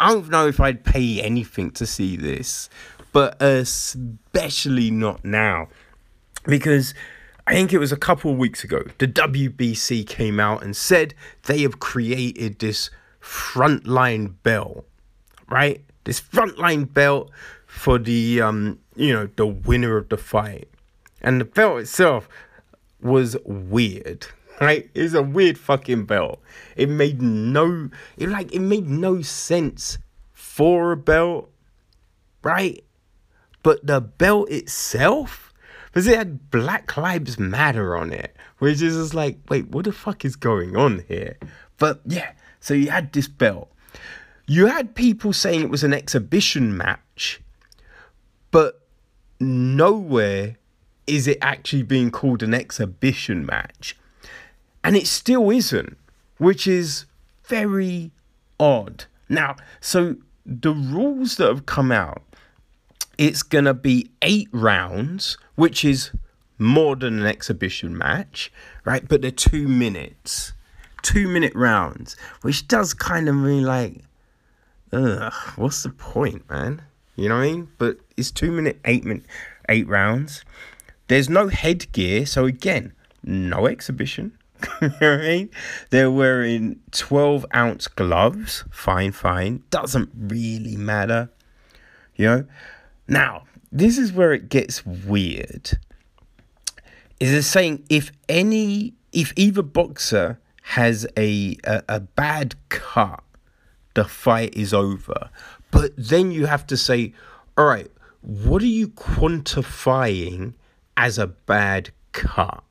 i 0.00 0.12
don't 0.12 0.28
know 0.30 0.46
if 0.46 0.60
i'd 0.60 0.84
pay 0.84 1.20
anything 1.20 1.70
to 1.70 1.86
see 1.86 2.16
this 2.16 2.68
but 3.12 3.40
especially 3.40 4.90
not 4.90 5.24
now 5.24 5.68
because 6.46 6.94
I 7.46 7.52
think 7.52 7.72
it 7.72 7.78
was 7.78 7.92
a 7.92 7.96
couple 7.96 8.32
of 8.32 8.38
weeks 8.38 8.64
ago, 8.64 8.84
the 8.98 9.06
WBC 9.06 10.06
came 10.06 10.40
out 10.40 10.62
and 10.62 10.74
said 10.74 11.14
they 11.44 11.60
have 11.60 11.78
created 11.78 12.58
this 12.58 12.90
frontline 13.20 14.34
belt, 14.42 14.86
right? 15.50 15.84
This 16.04 16.20
frontline 16.20 16.90
belt 16.92 17.30
for 17.66 17.98
the 17.98 18.40
um, 18.40 18.78
you 18.96 19.12
know, 19.12 19.28
the 19.36 19.46
winner 19.46 19.96
of 19.96 20.08
the 20.08 20.16
fight. 20.16 20.68
And 21.20 21.40
the 21.40 21.44
belt 21.44 21.80
itself 21.80 22.28
was 23.02 23.36
weird. 23.44 24.26
Right? 24.60 24.88
It's 24.94 25.14
a 25.14 25.22
weird 25.22 25.58
fucking 25.58 26.04
belt. 26.04 26.40
It 26.76 26.88
made 26.88 27.20
no 27.20 27.90
it 28.16 28.28
like 28.28 28.54
it 28.54 28.60
made 28.60 28.88
no 28.88 29.22
sense 29.22 29.98
for 30.32 30.92
a 30.92 30.96
belt, 30.96 31.50
right? 32.42 32.84
But 33.62 33.86
the 33.86 34.00
belt 34.00 34.50
itself 34.50 35.52
because 35.94 36.08
it 36.08 36.18
had 36.18 36.50
Black 36.50 36.96
Lives 36.96 37.38
Matter 37.38 37.96
on 37.96 38.12
it, 38.12 38.36
which 38.58 38.82
is 38.82 38.96
just 38.96 39.14
like, 39.14 39.38
wait, 39.48 39.68
what 39.68 39.84
the 39.84 39.92
fuck 39.92 40.24
is 40.24 40.34
going 40.34 40.76
on 40.76 41.04
here? 41.06 41.36
But 41.78 42.00
yeah, 42.04 42.32
so 42.58 42.74
you 42.74 42.90
had 42.90 43.12
this 43.12 43.28
belt. 43.28 43.70
You 44.46 44.66
had 44.66 44.96
people 44.96 45.32
saying 45.32 45.62
it 45.62 45.70
was 45.70 45.84
an 45.84 45.94
exhibition 45.94 46.76
match, 46.76 47.40
but 48.50 48.80
nowhere 49.38 50.56
is 51.06 51.28
it 51.28 51.38
actually 51.40 51.84
being 51.84 52.10
called 52.10 52.42
an 52.42 52.54
exhibition 52.54 53.46
match. 53.46 53.96
And 54.84 54.96
it 54.96 55.08
still 55.08 55.50
isn't, 55.50 55.96
which 56.38 56.68
is 56.68 57.06
very 57.46 58.12
odd. 58.60 59.06
Now, 59.28 59.56
so 59.80 60.16
the 60.46 60.72
rules 60.72 61.36
that 61.36 61.48
have 61.48 61.66
come 61.66 61.90
out 61.90 62.22
it's 63.18 63.42
going 63.42 63.64
to 63.64 63.74
be 63.74 64.10
eight 64.22 64.48
rounds, 64.52 65.38
which 65.54 65.84
is 65.84 66.10
more 66.58 66.96
than 66.96 67.20
an 67.20 67.26
exhibition 67.26 67.96
match, 67.96 68.52
right? 68.84 69.06
But 69.06 69.22
they're 69.22 69.30
two 69.30 69.68
minutes, 69.68 70.52
two 71.02 71.28
minute 71.28 71.54
rounds, 71.54 72.16
which 72.42 72.66
does 72.68 72.94
kind 72.94 73.28
of 73.28 73.34
mean 73.36 73.64
like, 73.64 74.02
ugh, 74.92 75.32
what's 75.56 75.82
the 75.82 75.90
point, 75.90 76.48
man? 76.50 76.82
You 77.16 77.28
know 77.28 77.36
what 77.36 77.44
I 77.44 77.52
mean? 77.52 77.68
But 77.78 77.98
it's 78.16 78.30
two 78.30 78.50
minute, 78.50 78.80
eight 78.84 79.04
minute, 79.04 79.24
eight 79.68 79.86
rounds. 79.86 80.44
There's 81.08 81.28
no 81.28 81.48
headgear, 81.48 82.26
so 82.26 82.46
again, 82.46 82.92
no 83.22 83.66
exhibition. 83.66 84.36
mean? 85.00 85.50
They're 85.90 86.10
wearing 86.10 86.80
12 86.92 87.46
ounce 87.54 87.88
gloves. 87.88 88.64
Fine, 88.70 89.12
fine. 89.12 89.62
Doesn't 89.70 90.10
really 90.16 90.76
matter. 90.76 91.30
You 92.16 92.26
know? 92.26 92.46
Now, 93.08 93.44
this 93.72 93.98
is 93.98 94.12
where 94.12 94.32
it 94.32 94.48
gets 94.48 94.84
weird. 94.86 95.78
Is 97.20 97.32
it 97.32 97.42
saying 97.42 97.84
if 97.88 98.12
any, 98.28 98.94
if 99.12 99.32
either 99.36 99.62
boxer 99.62 100.38
has 100.62 101.06
a, 101.16 101.56
a, 101.64 101.82
a 101.88 102.00
bad 102.00 102.54
cut, 102.70 103.22
the 103.94 104.04
fight 104.04 104.54
is 104.54 104.72
over. 104.72 105.30
But 105.70 105.92
then 105.96 106.30
you 106.30 106.46
have 106.46 106.66
to 106.68 106.76
say, 106.76 107.12
all 107.56 107.66
right, 107.66 107.90
what 108.22 108.62
are 108.62 108.66
you 108.66 108.88
quantifying 108.88 110.54
as 110.96 111.18
a 111.18 111.26
bad 111.26 111.90
cut? 112.12 112.64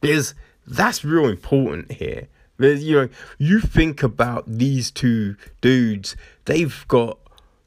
Because 0.00 0.34
that's 0.66 1.04
real 1.04 1.28
important 1.28 1.92
here. 1.92 2.28
There's, 2.58 2.84
you 2.84 2.96
know, 2.96 3.08
you 3.38 3.60
think 3.60 4.02
about 4.02 4.44
these 4.46 4.90
two 4.90 5.36
dudes, 5.60 6.16
they've 6.44 6.84
got 6.88 7.18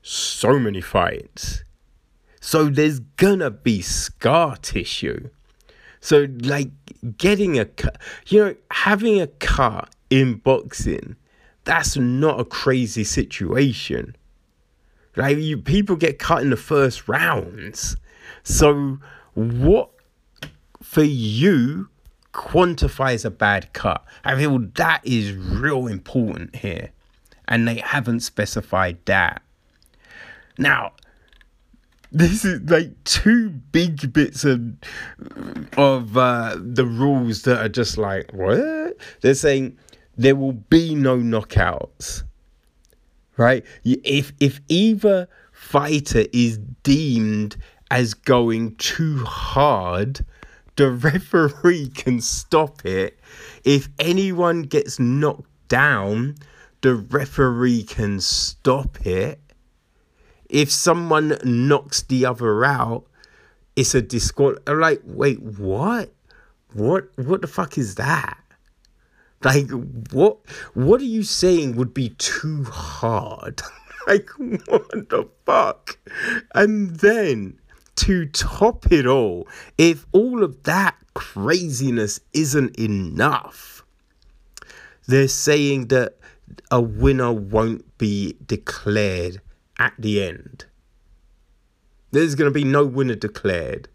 so 0.01 0.59
many 0.59 0.81
fights. 0.81 1.63
So 2.39 2.65
there's 2.69 2.99
gonna 2.99 3.51
be 3.51 3.81
scar 3.81 4.55
tissue. 4.57 5.29
So 5.99 6.27
like 6.43 6.69
getting 7.17 7.57
a 7.57 7.65
cut, 7.65 7.99
you 8.27 8.45
know, 8.45 8.55
having 8.69 9.19
a 9.19 9.27
cut 9.27 9.89
in 10.09 10.35
boxing, 10.35 11.15
that's 11.63 11.97
not 11.97 12.39
a 12.39 12.45
crazy 12.45 13.03
situation. 13.03 14.15
Like 15.15 15.37
you, 15.37 15.57
people 15.57 15.95
get 15.95 16.19
cut 16.19 16.43
in 16.43 16.51
the 16.51 16.57
first 16.57 17.07
rounds. 17.07 17.97
So 18.43 18.99
what 19.33 19.89
for 20.83 21.03
you 21.03 21.89
quantifies 22.35 23.23
a 23.23 23.31
bad 23.31 23.71
cut? 23.73 24.03
I 24.23 24.35
feel 24.35 24.59
that 24.75 25.01
is 25.03 25.31
real 25.33 25.87
important 25.87 26.57
here, 26.57 26.91
and 27.47 27.67
they 27.67 27.77
haven't 27.77 28.19
specified 28.19 28.97
that. 29.05 29.41
Now, 30.57 30.91
this 32.11 32.45
is 32.45 32.69
like 32.69 32.91
two 33.03 33.49
big 33.49 34.13
bits 34.13 34.43
of 34.43 34.61
of 35.77 36.17
uh, 36.17 36.57
the 36.59 36.85
rules 36.85 37.43
that 37.43 37.59
are 37.59 37.69
just 37.69 37.97
like 37.97 38.31
what 38.33 38.97
they're 39.21 39.33
saying 39.33 39.77
there 40.17 40.35
will 40.35 40.53
be 40.53 40.95
no 40.95 41.17
knockouts 41.17 42.23
right 43.35 43.65
if 43.83 44.31
if 44.39 44.61
either 44.69 45.27
fighter 45.51 46.25
is 46.31 46.57
deemed 46.83 47.57
as 47.91 48.13
going 48.13 48.75
too 48.75 49.17
hard 49.25 50.23
the 50.77 50.91
referee 50.91 51.87
can 51.89 52.19
stop 52.21 52.85
it 52.85 53.19
if 53.63 53.89
anyone 53.99 54.63
gets 54.63 54.99
knocked 54.99 55.49
down 55.67 56.35
the 56.81 56.95
referee 56.95 57.83
can 57.83 58.19
stop 58.19 59.05
it 59.05 59.39
if 60.49 60.71
someone 60.71 61.37
knocks 61.43 62.03
the 62.03 62.25
other 62.25 62.63
out, 62.63 63.05
it's 63.75 63.95
a 63.95 64.01
disqual. 64.01 64.55
I'm 64.67 64.79
like, 64.79 65.01
wait, 65.03 65.41
what? 65.41 66.13
What? 66.73 67.09
What 67.17 67.41
the 67.41 67.47
fuck 67.47 67.77
is 67.77 67.95
that? 67.95 68.39
Like, 69.43 69.69
what? 70.11 70.37
What 70.73 71.01
are 71.01 71.05
you 71.05 71.23
saying 71.23 71.75
would 71.75 71.93
be 71.93 72.09
too 72.09 72.63
hard? 72.65 73.61
like, 74.07 74.29
what 74.37 75.09
the 75.09 75.27
fuck? 75.45 75.97
And 76.53 76.95
then 76.97 77.59
to 77.97 78.25
top 78.27 78.91
it 78.91 79.05
all, 79.05 79.47
if 79.77 80.05
all 80.11 80.43
of 80.43 80.63
that 80.63 80.95
craziness 81.13 82.19
isn't 82.33 82.77
enough, 82.77 83.83
they're 85.07 85.27
saying 85.27 85.87
that 85.87 86.17
a 86.71 86.81
winner 86.81 87.31
won't 87.31 87.97
be 87.97 88.35
declared 88.45 89.41
at 89.79 89.93
the 89.97 90.23
end. 90.23 90.65
There's 92.11 92.35
going 92.35 92.49
to 92.49 92.53
be 92.53 92.63
no 92.63 92.85
winner 92.85 93.15
declared. 93.15 93.89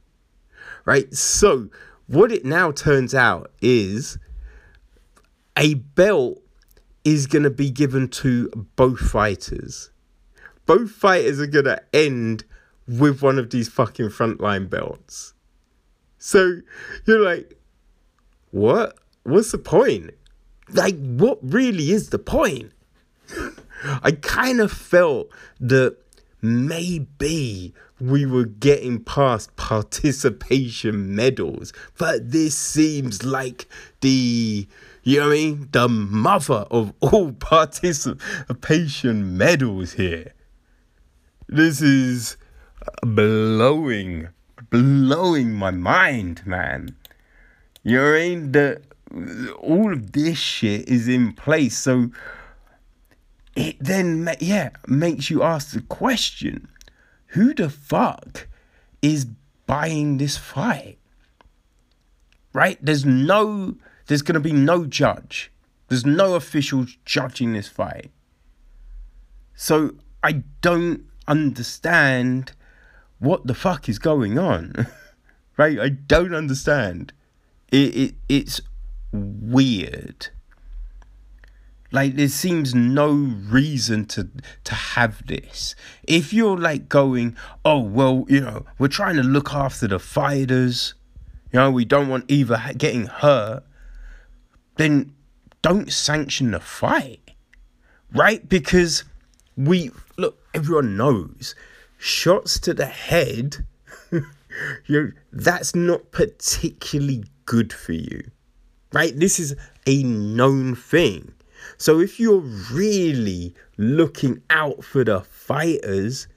Right? 0.84 1.12
So, 1.14 1.68
what 2.06 2.32
it 2.32 2.44
now 2.44 2.72
turns 2.72 3.14
out 3.14 3.52
is 3.60 4.18
a 5.56 5.74
belt 5.74 6.42
is 7.04 7.26
going 7.26 7.44
to 7.44 7.50
be 7.50 7.70
given 7.70 8.08
to 8.08 8.48
both 8.76 8.98
fighters. 8.98 9.90
Both 10.66 10.90
fighters 10.90 11.40
are 11.40 11.46
going 11.46 11.64
to 11.66 11.82
end 11.94 12.44
with 12.98 13.22
one 13.22 13.38
of 13.38 13.50
these 13.50 13.68
fucking 13.68 14.08
frontline 14.08 14.68
belts. 14.68 15.34
So, 16.18 16.56
you're 17.06 17.20
like, 17.22 17.56
what? 18.50 18.98
What's 19.22 19.52
the 19.52 19.58
point? 19.58 20.10
Like, 20.70 20.98
what 20.98 21.38
really 21.42 21.92
is 21.92 22.10
the 22.10 22.18
point? 22.18 22.72
I 24.02 24.12
kind 24.12 24.60
of 24.60 24.72
felt 24.72 25.28
that 25.60 25.96
maybe 26.42 27.74
we 28.00 28.26
were 28.26 28.46
getting 28.46 29.02
past 29.02 29.54
participation 29.56 31.14
medals, 31.14 31.72
but 31.98 32.30
this 32.30 32.56
seems 32.56 33.24
like 33.24 33.68
the 34.00 34.66
you 35.02 35.18
know 35.18 35.28
what 35.28 35.32
I 35.32 35.36
mean? 35.36 35.68
The 35.72 35.88
mother 35.88 36.66
of 36.70 36.92
all 37.00 37.32
participation 37.38 39.36
medals 39.36 39.94
here. 39.94 40.34
This 41.48 41.80
is 41.80 42.36
blowing, 43.02 44.28
blowing 44.70 45.52
my 45.52 45.70
mind, 45.70 46.46
man. 46.46 46.96
You 47.82 47.96
know 47.96 48.10
what 48.10 48.16
I 48.16 48.28
mean? 48.28 48.52
The 48.52 48.82
all 49.58 49.92
of 49.92 50.12
this 50.12 50.38
shit 50.38 50.88
is 50.88 51.08
in 51.08 51.32
place, 51.32 51.76
so 51.76 52.10
it 53.56 53.76
then 53.80 54.30
yeah 54.40 54.70
makes 54.86 55.30
you 55.30 55.42
ask 55.42 55.72
the 55.72 55.80
question: 55.82 56.68
Who 57.28 57.54
the 57.54 57.70
fuck 57.70 58.48
is 59.02 59.26
buying 59.66 60.18
this 60.18 60.36
fight? 60.36 60.98
Right? 62.52 62.78
There's 62.80 63.04
no, 63.04 63.76
there's 64.06 64.22
gonna 64.22 64.40
be 64.40 64.52
no 64.52 64.84
judge. 64.84 65.50
There's 65.88 66.06
no 66.06 66.34
officials 66.34 66.96
judging 67.04 67.52
this 67.52 67.68
fight. 67.68 68.10
So 69.54 69.94
I 70.22 70.44
don't 70.60 71.04
understand 71.26 72.52
what 73.20 73.46
the 73.46 73.54
fuck 73.54 73.88
is 73.88 73.98
going 73.98 74.38
on. 74.38 74.88
right? 75.56 75.78
I 75.78 75.90
don't 75.90 76.34
understand. 76.34 77.12
It, 77.70 77.96
it 77.96 78.14
it's 78.28 78.60
weird. 79.12 80.28
Like 81.92 82.16
there 82.16 82.28
seems 82.28 82.74
no 82.74 83.12
reason 83.12 84.06
to 84.06 84.28
to 84.64 84.74
have 84.74 85.26
this. 85.26 85.74
If 86.04 86.32
you're 86.32 86.56
like 86.56 86.88
going, 86.88 87.36
oh 87.64 87.80
well, 87.80 88.24
you 88.28 88.40
know, 88.40 88.64
we're 88.78 88.88
trying 88.88 89.16
to 89.16 89.22
look 89.22 89.52
after 89.52 89.86
the 89.86 89.98
fighters, 89.98 90.94
you 91.52 91.58
know, 91.58 91.70
we 91.70 91.84
don't 91.84 92.08
want 92.08 92.24
either 92.28 92.60
getting 92.76 93.06
hurt, 93.06 93.64
then 94.76 95.12
don't 95.62 95.92
sanction 95.92 96.52
the 96.52 96.60
fight, 96.60 97.32
right? 98.12 98.48
Because 98.48 99.04
we 99.56 99.90
look, 100.16 100.38
everyone 100.54 100.96
knows 100.96 101.54
shots 102.00 102.58
to 102.60 102.74
the 102.74 102.86
head, 102.86 103.64
you 104.86 105.12
that's 105.32 105.74
not 105.74 106.10
particularly 106.10 107.24
good 107.44 107.72
for 107.72 107.92
you, 107.92 108.30
right? 108.92 109.16
This 109.16 109.38
is 109.38 109.54
a 109.86 110.02
known 110.02 110.74
thing 110.74 111.34
so 111.78 112.00
if 112.00 112.20
you're 112.20 112.44
really 112.72 113.54
looking 113.76 114.42
out 114.50 114.84
for 114.84 115.04
the 115.04 115.20
fighters, 115.20 116.28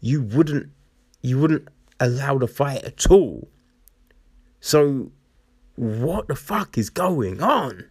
you 0.00 0.22
wouldn't 0.22 0.70
you 1.22 1.38
wouldn't 1.38 1.68
allow 2.00 2.38
the 2.38 2.48
fight 2.48 2.84
at 2.84 3.10
all. 3.10 3.48
So 4.60 5.12
what 5.76 6.28
the 6.28 6.34
fuck 6.34 6.76
is 6.76 6.90
going 6.90 7.42
on? 7.42 7.90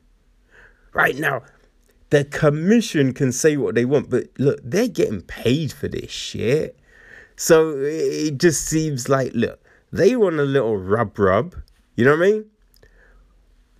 Right 0.93 1.17
now, 1.17 1.43
the 2.09 2.25
commission 2.25 3.13
can 3.13 3.31
say 3.31 3.55
what 3.55 3.75
they 3.75 3.85
want, 3.85 4.09
but 4.09 4.27
look, 4.37 4.59
they're 4.63 4.87
getting 4.87 5.21
paid 5.21 5.71
for 5.71 5.87
this 5.87 6.11
shit. 6.11 6.77
So 7.41 7.77
it 7.77 8.37
just 8.37 8.65
seems 8.65 9.09
like, 9.09 9.31
look, 9.33 9.59
they 9.91 10.15
want 10.15 10.39
a 10.39 10.43
little 10.43 10.77
rub 10.77 11.17
rub. 11.17 11.55
You 11.95 12.05
know 12.05 12.11
what 12.17 12.27
I 12.27 12.31
mean? 12.31 12.45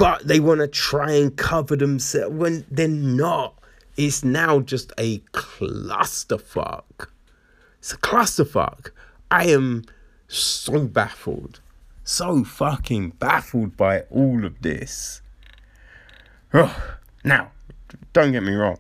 but 0.02 0.28
they 0.28 0.40
want 0.40 0.60
to 0.60 0.68
try 0.68 1.12
and 1.12 1.38
cover 1.38 1.76
themselves 1.76 2.36
when 2.36 2.66
they're 2.72 2.88
not. 2.88 3.54
It's 3.98 4.24
now 4.24 4.60
just 4.60 4.92
a 4.98 5.20
clusterfuck. 5.32 7.08
It's 7.78 7.94
a 7.94 7.98
clusterfuck. 7.98 8.90
I 9.30 9.46
am 9.50 9.84
so 10.28 10.88
baffled. 10.88 11.60
So 12.04 12.44
fucking 12.44 13.12
baffled 13.20 13.78
by 13.78 14.02
all 14.10 14.44
of 14.44 14.64
this. 14.64 15.22
Now, 17.24 17.52
don't 18.14 18.32
get 18.32 18.42
me 18.42 18.56
wrong. 18.56 18.80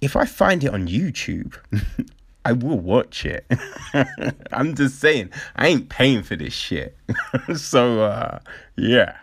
If 0.00 0.16
I 0.16 0.24
find 0.24 0.64
it 0.64 0.72
on 0.72 0.88
YouTube, 0.88 1.58
I 2.44 2.52
will 2.52 2.78
watch 2.78 3.26
it. 3.26 3.46
I'm 4.52 4.74
just 4.74 5.00
saying, 5.00 5.30
I 5.56 5.68
ain't 5.68 5.88
paying 5.88 6.22
for 6.22 6.36
this 6.36 6.54
shit. 6.54 6.96
so, 7.56 8.02
uh, 8.02 8.38
yeah. 8.76 9.16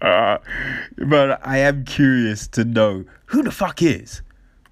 but 0.00 1.40
I 1.46 1.58
am 1.58 1.84
curious 1.84 2.48
to 2.48 2.64
know 2.64 3.04
who 3.26 3.42
the 3.42 3.50
fuck 3.50 3.82
is? 3.82 4.22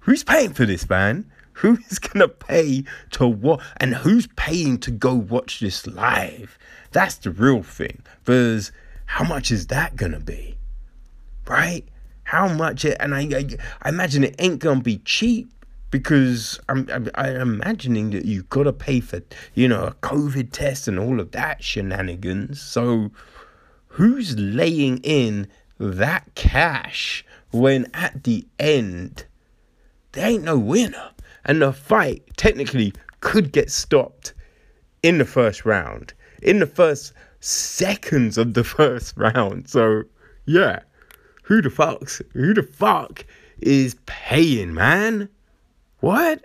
Who's 0.01 0.23
paying 0.23 0.53
for 0.53 0.65
this, 0.65 0.89
man? 0.89 1.31
Who 1.53 1.77
is 1.89 1.99
gonna 1.99 2.27
pay 2.27 2.83
to 3.11 3.27
what? 3.27 3.61
And 3.77 3.95
who's 3.95 4.27
paying 4.35 4.79
to 4.79 4.91
go 4.91 5.13
watch 5.13 5.59
this 5.59 5.85
live? 5.87 6.57
That's 6.91 7.15
the 7.15 7.31
real 7.31 7.63
thing. 7.63 8.03
Because 8.23 8.71
how 9.05 9.23
much 9.23 9.51
is 9.51 9.67
that 9.67 9.95
gonna 9.95 10.19
be? 10.19 10.57
Right? 11.47 11.85
How 12.23 12.47
much? 12.47 12.85
It, 12.85 12.97
and 12.99 13.13
I, 13.13 13.21
I, 13.21 13.47
I 13.81 13.89
imagine 13.89 14.23
it 14.23 14.35
ain't 14.39 14.59
gonna 14.59 14.81
be 14.81 14.97
cheap 14.99 15.49
because 15.91 16.59
I'm, 16.69 16.89
I'm, 16.91 17.09
I'm 17.15 17.35
imagining 17.41 18.09
that 18.11 18.25
you've 18.25 18.49
got 18.49 18.63
to 18.63 18.73
pay 18.73 18.99
for 18.99 19.21
you 19.53 19.67
know 19.67 19.85
a 19.85 19.91
COVID 19.95 20.51
test 20.51 20.87
and 20.87 20.99
all 20.99 21.19
of 21.19 21.31
that 21.31 21.63
shenanigans. 21.63 22.61
So 22.61 23.11
who's 23.87 24.37
laying 24.37 24.97
in 24.99 25.47
that 25.79 26.33
cash 26.35 27.25
when 27.51 27.87
at 27.93 28.23
the 28.23 28.45
end 28.57 29.25
there 30.13 30.29
ain't 30.29 30.43
no 30.43 30.57
winner 30.57 31.11
and 31.45 31.61
the 31.61 31.73
fight 31.73 32.23
technically 32.37 32.93
could 33.19 33.51
get 33.51 33.69
stopped 33.69 34.33
in 35.01 35.17
the 35.17 35.25
first 35.25 35.65
round 35.65 36.13
in 36.43 36.59
the 36.59 36.67
first 36.67 37.13
seconds 37.39 38.37
of 38.37 38.53
the 38.53 38.63
first 38.63 39.15
round. 39.17 39.69
So 39.69 40.03
yeah, 40.45 40.81
who 41.43 41.61
the 41.61 41.69
fuck's 41.69 42.21
who 42.33 42.53
the 42.53 42.63
fuck 42.63 43.25
is 43.59 43.95
paying, 44.05 44.73
man? 44.73 45.29
What? 45.99 46.43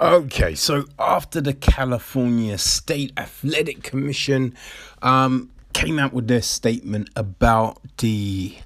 Okay, 0.00 0.54
so 0.54 0.84
after 0.98 1.40
the 1.40 1.54
California 1.54 2.58
State 2.58 3.12
Athletic 3.16 3.82
Commission 3.82 4.54
um, 5.02 5.50
came 5.72 5.98
out 5.98 6.12
with 6.12 6.28
their 6.28 6.42
statement 6.42 7.08
about 7.16 7.78
the 7.98 8.56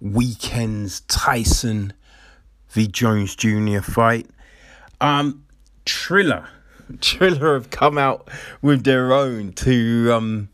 weekend's 0.00 1.00
Tyson 1.02 1.92
v 2.70 2.88
Jones 2.88 3.36
Jr. 3.36 3.80
fight, 3.80 4.28
um, 5.00 5.44
Triller, 5.84 6.48
Triller 7.00 7.54
have 7.54 7.70
come 7.70 7.98
out 7.98 8.28
with 8.60 8.84
their 8.84 9.12
own 9.12 9.52
to 9.54 10.12
um, 10.12 10.48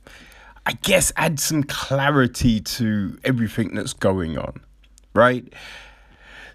I 0.69 0.73
guess, 0.73 1.15
add 1.17 1.41
some 1.41 1.63
clarity 1.63 2.61
to 2.61 3.19
everything 3.25 3.75
that's 3.75 3.95
going 3.95 4.37
on, 4.37 4.61
right? 5.15 5.51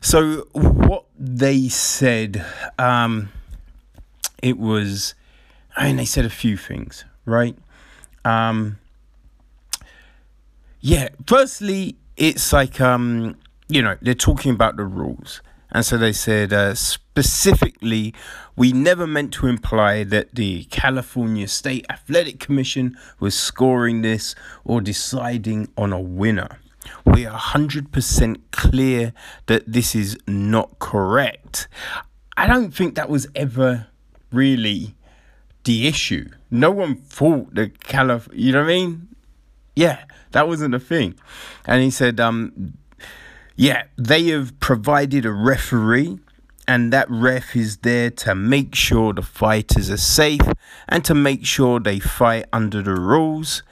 So, 0.01 0.45
what 0.51 1.05
they 1.17 1.67
said, 1.67 2.45
um, 2.77 3.29
it 4.43 4.59
was, 4.59 5.15
I 5.75 5.87
mean, 5.87 5.95
they 5.95 6.05
said 6.05 6.25
a 6.25 6.29
few 6.29 6.57
things, 6.57 7.05
right? 7.25 7.57
Um, 8.23 8.77
yeah, 10.79 11.09
firstly, 11.25 11.95
it's 12.15 12.53
like, 12.53 12.79
um, 12.79 13.35
you 13.67 13.81
know, 13.81 13.97
they're 13.99 14.13
talking 14.13 14.51
about 14.51 14.77
the 14.77 14.85
rules. 14.85 15.41
And 15.73 15.83
so 15.85 15.97
they 15.97 16.13
said 16.13 16.53
uh, 16.53 16.75
specifically, 16.75 18.13
we 18.55 18.71
never 18.71 19.07
meant 19.07 19.33
to 19.33 19.47
imply 19.47 20.03
that 20.03 20.35
the 20.35 20.65
California 20.65 21.47
State 21.47 21.85
Athletic 21.89 22.39
Commission 22.39 22.95
was 23.19 23.33
scoring 23.37 24.03
this 24.03 24.35
or 24.63 24.81
deciding 24.81 25.69
on 25.75 25.91
a 25.91 25.99
winner. 25.99 26.59
We 27.05 27.25
are 27.25 27.39
100% 27.39 28.37
clear 28.51 29.13
that 29.47 29.63
this 29.65 29.95
is 29.95 30.17
not 30.27 30.77
correct. 30.79 31.67
I 32.37 32.45
don't 32.45 32.71
think 32.71 32.95
that 32.95 33.09
was 33.09 33.27
ever 33.35 33.87
really 34.31 34.95
the 35.63 35.87
issue. 35.87 36.29
No 36.51 36.71
one 36.71 36.95
thought 36.95 37.55
that 37.55 37.79
Calif, 37.79 38.27
you 38.31 38.51
know 38.51 38.59
what 38.59 38.65
I 38.65 38.67
mean? 38.67 39.07
Yeah, 39.75 40.03
that 40.31 40.47
wasn't 40.47 40.75
a 40.75 40.79
thing. 40.79 41.15
And 41.65 41.81
he 41.81 41.89
said, 41.89 42.19
um, 42.19 42.73
yeah, 43.55 43.83
they 43.97 44.25
have 44.27 44.59
provided 44.59 45.25
a 45.25 45.31
referee, 45.31 46.19
and 46.67 46.91
that 46.93 47.09
ref 47.09 47.55
is 47.55 47.77
there 47.77 48.09
to 48.09 48.35
make 48.35 48.73
sure 48.73 49.13
the 49.13 49.21
fighters 49.21 49.89
are 49.89 49.97
safe 49.97 50.41
and 50.87 51.03
to 51.05 51.13
make 51.13 51.45
sure 51.45 51.79
they 51.79 51.99
fight 51.99 52.45
under 52.53 52.81
the 52.81 52.95
rules. 52.95 53.63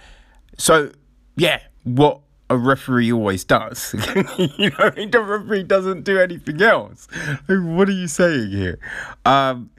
So, 0.58 0.92
yeah, 1.36 1.62
what 1.84 2.22
a 2.50 2.58
referee 2.58 3.12
always 3.12 3.44
does. 3.44 3.94
you 4.38 4.70
know, 4.72 4.90
the 4.90 5.24
referee 5.26 5.64
doesn't 5.64 6.04
do 6.04 6.20
anything 6.20 6.62
else. 6.62 7.08
Like, 7.48 7.64
what 7.64 7.88
are 7.88 7.94
you 7.94 8.08
saying 8.08 8.52
here? 8.52 8.78
Um, 9.26 9.72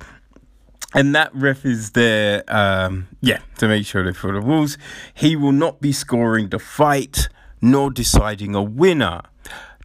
and 0.95 1.15
that 1.15 1.35
ref 1.35 1.65
is 1.65 1.93
there, 1.93 2.43
um, 2.49 3.09
yeah, 3.21 3.41
to 3.59 3.69
make 3.69 3.87
sure 3.87 4.03
they 4.03 4.13
follow 4.13 4.35
the 4.35 4.41
rules. 4.41 4.79
He 5.15 5.37
will 5.37 5.53
not 5.53 5.81
be 5.81 5.93
scoring 5.93 6.49
the 6.49 6.59
fight 6.59 7.29
nor 7.61 7.91
deciding 7.91 8.55
a 8.55 8.63
winner 8.63 9.21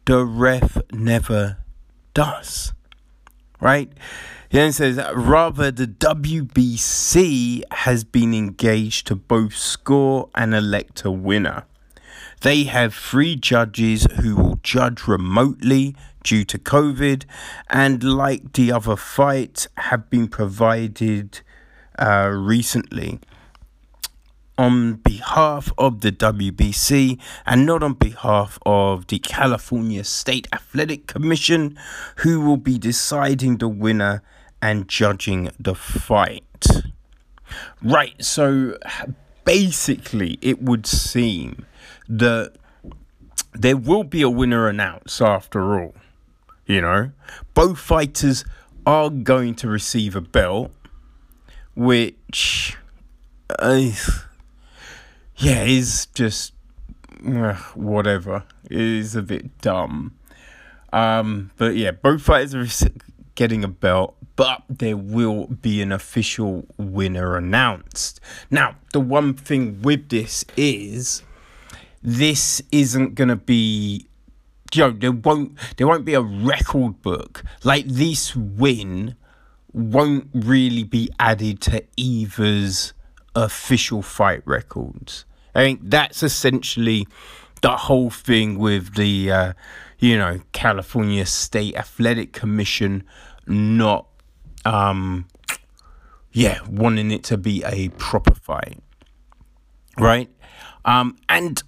the 0.07 0.25
ref 0.25 0.77
never 0.93 1.57
does. 2.13 2.71
Right? 3.59 3.91
He 4.49 4.57
then 4.57 4.71
says, 4.71 4.97
rather, 5.13 5.69
the 5.69 5.85
WBC 5.85 7.63
has 7.71 8.05
been 8.05 8.33
engaged 8.33 9.07
to 9.07 9.15
both 9.15 9.55
score 9.55 10.29
and 10.33 10.55
elect 10.55 11.03
a 11.03 11.11
winner. 11.11 11.65
They 12.41 12.63
have 12.63 12.93
three 12.93 13.35
judges 13.35 14.07
who 14.21 14.37
will 14.37 14.59
judge 14.63 15.07
remotely 15.07 15.95
due 16.23 16.45
to 16.45 16.57
COVID, 16.57 17.25
and 17.69 18.01
like 18.01 18.53
the 18.53 18.71
other 18.71 18.95
fights, 18.95 19.67
have 19.75 20.09
been 20.09 20.29
provided 20.29 21.41
uh, 21.99 22.29
recently 22.33 23.19
on 24.57 24.95
behalf 24.95 25.71
of 25.77 26.01
the 26.01 26.11
WBC 26.11 27.19
and 27.45 27.65
not 27.65 27.83
on 27.83 27.93
behalf 27.93 28.57
of 28.65 29.07
the 29.07 29.19
California 29.19 30.03
State 30.03 30.47
Athletic 30.51 31.07
Commission, 31.07 31.77
who 32.17 32.41
will 32.41 32.57
be 32.57 32.77
deciding 32.77 33.57
the 33.57 33.67
winner 33.67 34.23
and 34.61 34.87
judging 34.87 35.51
the 35.59 35.75
fight. 35.75 36.43
Right, 37.83 38.23
so 38.23 38.77
basically, 39.45 40.39
it 40.41 40.61
would 40.61 40.85
seem 40.85 41.65
that 42.09 42.53
there 43.53 43.77
will 43.77 44.03
be 44.03 44.21
a 44.21 44.29
winner 44.29 44.67
announced 44.67 45.21
after 45.21 45.79
all. 45.79 45.95
You 46.65 46.81
know, 46.81 47.11
both 47.53 47.79
fighters 47.79 48.43
are 48.85 49.09
going 49.09 49.55
to 49.55 49.67
receive 49.67 50.15
a 50.15 50.21
belt, 50.21 50.71
which. 51.75 52.75
Uh, 53.59 53.91
yeah, 55.37 55.63
is 55.63 56.07
just 56.07 56.53
uh, 57.25 57.53
whatever. 57.75 58.43
Is 58.69 59.15
a 59.15 59.21
bit 59.21 59.61
dumb. 59.61 60.17
Um, 60.91 61.51
but 61.57 61.75
yeah, 61.75 61.91
both 61.91 62.21
fighters 62.21 62.83
are 62.83 62.89
getting 63.35 63.63
a 63.63 63.67
belt, 63.67 64.15
but 64.35 64.63
there 64.69 64.97
will 64.97 65.47
be 65.47 65.81
an 65.81 65.91
official 65.91 66.65
winner 66.77 67.35
announced. 67.35 68.19
Now, 68.49 68.75
the 68.93 68.99
one 68.99 69.33
thing 69.33 69.81
with 69.81 70.09
this 70.09 70.43
is 70.55 71.23
this 72.01 72.61
isn't 72.71 73.15
gonna 73.15 73.35
be 73.35 74.07
you 74.73 74.81
know, 74.83 74.91
there 74.91 75.11
won't 75.11 75.57
there 75.77 75.87
won't 75.87 76.05
be 76.05 76.13
a 76.13 76.21
record 76.21 77.01
book. 77.01 77.43
Like 77.63 77.85
this 77.85 78.35
win 78.35 79.15
won't 79.73 80.29
really 80.33 80.83
be 80.83 81.09
added 81.19 81.61
to 81.61 81.83
either's 81.95 82.93
official 83.43 84.01
fight 84.01 84.41
records. 84.45 85.25
I 85.53 85.63
think 85.63 85.81
that's 85.83 86.23
essentially 86.23 87.07
the 87.61 87.75
whole 87.75 88.09
thing 88.09 88.59
with 88.59 88.95
the, 88.95 89.31
uh, 89.31 89.53
you 89.99 90.17
know, 90.17 90.41
California 90.51 91.25
State 91.25 91.75
Athletic 91.75 92.33
Commission 92.33 93.03
not, 93.47 94.07
um, 94.65 95.27
yeah, 96.31 96.59
wanting 96.69 97.11
it 97.11 97.23
to 97.25 97.37
be 97.37 97.63
a 97.63 97.89
proper 97.89 98.35
fight, 98.35 98.79
right? 99.99 100.29
Um, 100.85 101.17
and 101.29 101.63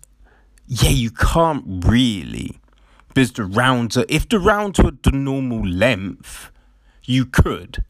yeah, 0.68 0.90
you 0.90 1.12
can't 1.12 1.86
really, 1.86 2.60
because 3.08 3.32
the 3.32 3.46
rounds 3.46 3.98
are, 3.98 4.06
if 4.10 4.28
the 4.30 4.40
rounds 4.40 4.80
were 4.80 4.94
the 5.02 5.12
normal 5.12 5.66
length, 5.66 6.52
you 7.04 7.26
could, 7.26 7.84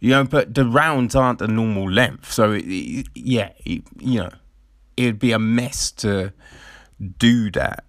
you 0.00 0.10
know, 0.10 0.24
but 0.24 0.54
the 0.54 0.64
rounds 0.64 1.14
aren't 1.14 1.38
the 1.38 1.48
normal 1.48 1.90
length. 1.90 2.32
So, 2.32 2.52
it, 2.52 2.64
it, 2.66 3.06
yeah, 3.14 3.50
it, 3.64 3.82
you 3.98 4.20
know, 4.20 4.30
it'd 4.96 5.18
be 5.18 5.32
a 5.32 5.38
mess 5.38 5.90
to 5.92 6.32
do 7.18 7.50
that. 7.52 7.84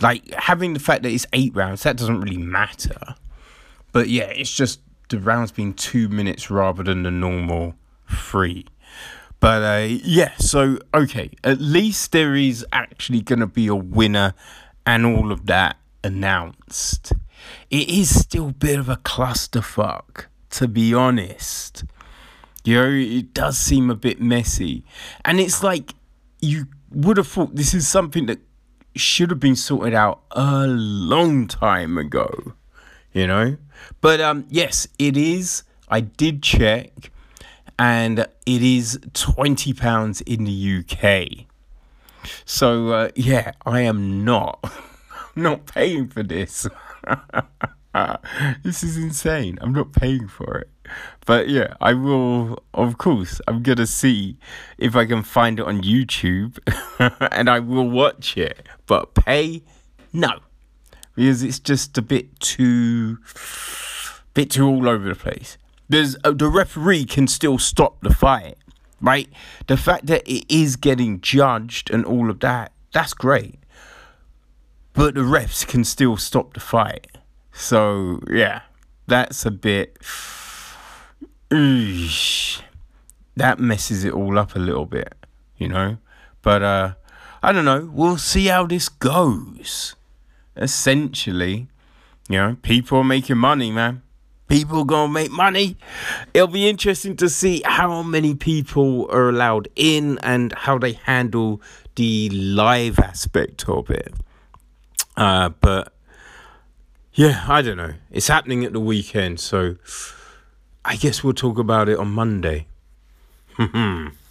Like, 0.00 0.32
having 0.34 0.74
the 0.74 0.80
fact 0.80 1.02
that 1.02 1.12
it's 1.12 1.26
eight 1.32 1.54
rounds, 1.54 1.82
that 1.82 1.96
doesn't 1.96 2.20
really 2.20 2.38
matter. 2.38 3.14
But 3.92 4.08
yeah, 4.08 4.24
it's 4.24 4.54
just 4.54 4.80
the 5.08 5.18
rounds 5.18 5.52
being 5.52 5.74
two 5.74 6.08
minutes 6.08 6.50
rather 6.50 6.82
than 6.82 7.02
the 7.02 7.10
normal 7.10 7.74
three. 8.08 8.66
But 9.40 9.62
uh, 9.62 9.86
yeah, 9.88 10.32
so 10.38 10.78
okay, 10.94 11.30
at 11.42 11.60
least 11.60 12.12
there 12.12 12.34
is 12.34 12.64
actually 12.72 13.22
going 13.22 13.40
to 13.40 13.46
be 13.46 13.66
a 13.66 13.74
winner 13.74 14.34
and 14.86 15.06
all 15.06 15.32
of 15.32 15.46
that 15.46 15.76
announced. 16.04 17.12
It 17.70 17.88
is 17.88 18.18
still 18.18 18.48
a 18.48 18.52
bit 18.52 18.78
of 18.78 18.88
a 18.88 18.96
clusterfuck 18.96 20.26
to 20.50 20.68
be 20.68 20.94
honest. 20.94 21.84
You 22.64 22.74
know, 22.74 22.90
it 22.90 23.32
does 23.32 23.56
seem 23.58 23.90
a 23.90 23.94
bit 23.94 24.20
messy. 24.20 24.84
And 25.24 25.40
it's 25.40 25.62
like 25.62 25.94
you 26.40 26.66
would 26.90 27.16
have 27.16 27.28
thought 27.28 27.54
this 27.54 27.72
is 27.72 27.88
something 27.88 28.26
that 28.26 28.38
should 28.94 29.30
have 29.30 29.40
been 29.40 29.56
sorted 29.56 29.94
out 29.94 30.22
a 30.32 30.66
long 30.66 31.46
time 31.46 31.96
ago. 31.96 32.52
You 33.12 33.26
know? 33.26 33.56
But 34.00 34.20
um 34.20 34.46
yes, 34.50 34.86
it 34.98 35.16
is. 35.16 35.62
I 35.88 36.00
did 36.00 36.42
check 36.42 37.10
and 37.78 38.20
it 38.20 38.62
is 38.62 39.00
20 39.14 39.72
pounds 39.72 40.20
in 40.20 40.44
the 40.44 40.84
UK. 40.84 41.46
So 42.44 42.90
uh, 42.90 43.08
yeah, 43.14 43.52
I 43.64 43.80
am 43.80 44.24
not 44.24 44.62
not 45.34 45.66
paying 45.66 46.08
for 46.08 46.22
this. 46.22 46.68
this 48.62 48.82
is 48.82 48.96
insane. 48.96 49.58
I'm 49.60 49.72
not 49.72 49.92
paying 49.92 50.28
for 50.28 50.58
it. 50.58 50.70
But 51.26 51.48
yeah, 51.48 51.74
I 51.80 51.94
will, 51.94 52.62
of 52.74 52.98
course, 52.98 53.40
I'm 53.46 53.62
going 53.62 53.78
to 53.78 53.86
see 53.86 54.38
if 54.78 54.96
I 54.96 55.06
can 55.06 55.22
find 55.22 55.60
it 55.60 55.66
on 55.66 55.82
YouTube 55.82 56.58
and 57.32 57.48
I 57.48 57.60
will 57.60 57.88
watch 57.88 58.36
it. 58.36 58.66
But 58.86 59.14
pay, 59.14 59.62
no. 60.12 60.40
Because 61.14 61.42
it's 61.42 61.58
just 61.58 61.96
a 61.98 62.02
bit 62.02 62.38
too, 62.40 63.18
bit 64.34 64.50
too 64.50 64.66
all 64.66 64.88
over 64.88 65.08
the 65.08 65.14
place. 65.14 65.58
There's, 65.88 66.16
uh, 66.24 66.32
the 66.32 66.48
referee 66.48 67.04
can 67.04 67.26
still 67.26 67.58
stop 67.58 68.00
the 68.00 68.14
fight, 68.14 68.56
right? 69.00 69.28
The 69.66 69.76
fact 69.76 70.06
that 70.06 70.22
it 70.26 70.44
is 70.48 70.76
getting 70.76 71.20
judged 71.20 71.90
and 71.90 72.04
all 72.04 72.30
of 72.30 72.40
that, 72.40 72.72
that's 72.92 73.14
great. 73.14 73.56
But 74.92 75.14
the 75.14 75.20
refs 75.20 75.66
can 75.66 75.84
still 75.84 76.16
stop 76.16 76.54
the 76.54 76.60
fight 76.60 77.06
so 77.52 78.20
yeah, 78.30 78.62
that's 79.06 79.44
a 79.46 79.50
bit. 79.50 79.98
That 83.36 83.58
messes 83.58 84.04
it 84.04 84.12
all 84.12 84.38
up 84.38 84.54
a 84.54 84.58
little 84.58 84.86
bit, 84.86 85.14
you 85.56 85.68
know. 85.68 85.98
But 86.42 86.62
uh, 86.62 86.94
I 87.42 87.52
don't 87.52 87.64
know. 87.64 87.90
We'll 87.92 88.18
see 88.18 88.46
how 88.46 88.66
this 88.66 88.88
goes. 88.88 89.96
Essentially, 90.56 91.68
you 92.28 92.36
know, 92.36 92.56
people 92.62 92.98
are 92.98 93.04
making 93.04 93.38
money, 93.38 93.70
man. 93.70 94.02
People 94.48 94.84
gonna 94.84 95.12
make 95.12 95.30
money. 95.30 95.76
It'll 96.34 96.48
be 96.48 96.68
interesting 96.68 97.16
to 97.16 97.28
see 97.28 97.62
how 97.64 98.02
many 98.02 98.34
people 98.34 99.08
are 99.10 99.28
allowed 99.28 99.68
in 99.76 100.18
and 100.18 100.52
how 100.52 100.76
they 100.76 100.92
handle 100.92 101.62
the 101.94 102.28
live 102.30 102.98
aspect 102.98 103.68
of 103.68 103.90
it. 103.90 104.12
Uh, 105.16 105.50
but 105.60 105.92
yeah, 107.14 107.44
I 107.48 107.62
don't 107.62 107.76
know. 107.76 107.94
It's 108.10 108.28
happening 108.28 108.64
at 108.64 108.72
the 108.72 108.80
weekend, 108.80 109.40
so 109.40 109.76
I 110.84 110.96
guess 110.96 111.24
we'll 111.24 111.34
talk 111.34 111.58
about 111.58 111.88
it 111.88 111.98
on 111.98 112.10
Monday. 112.10 112.66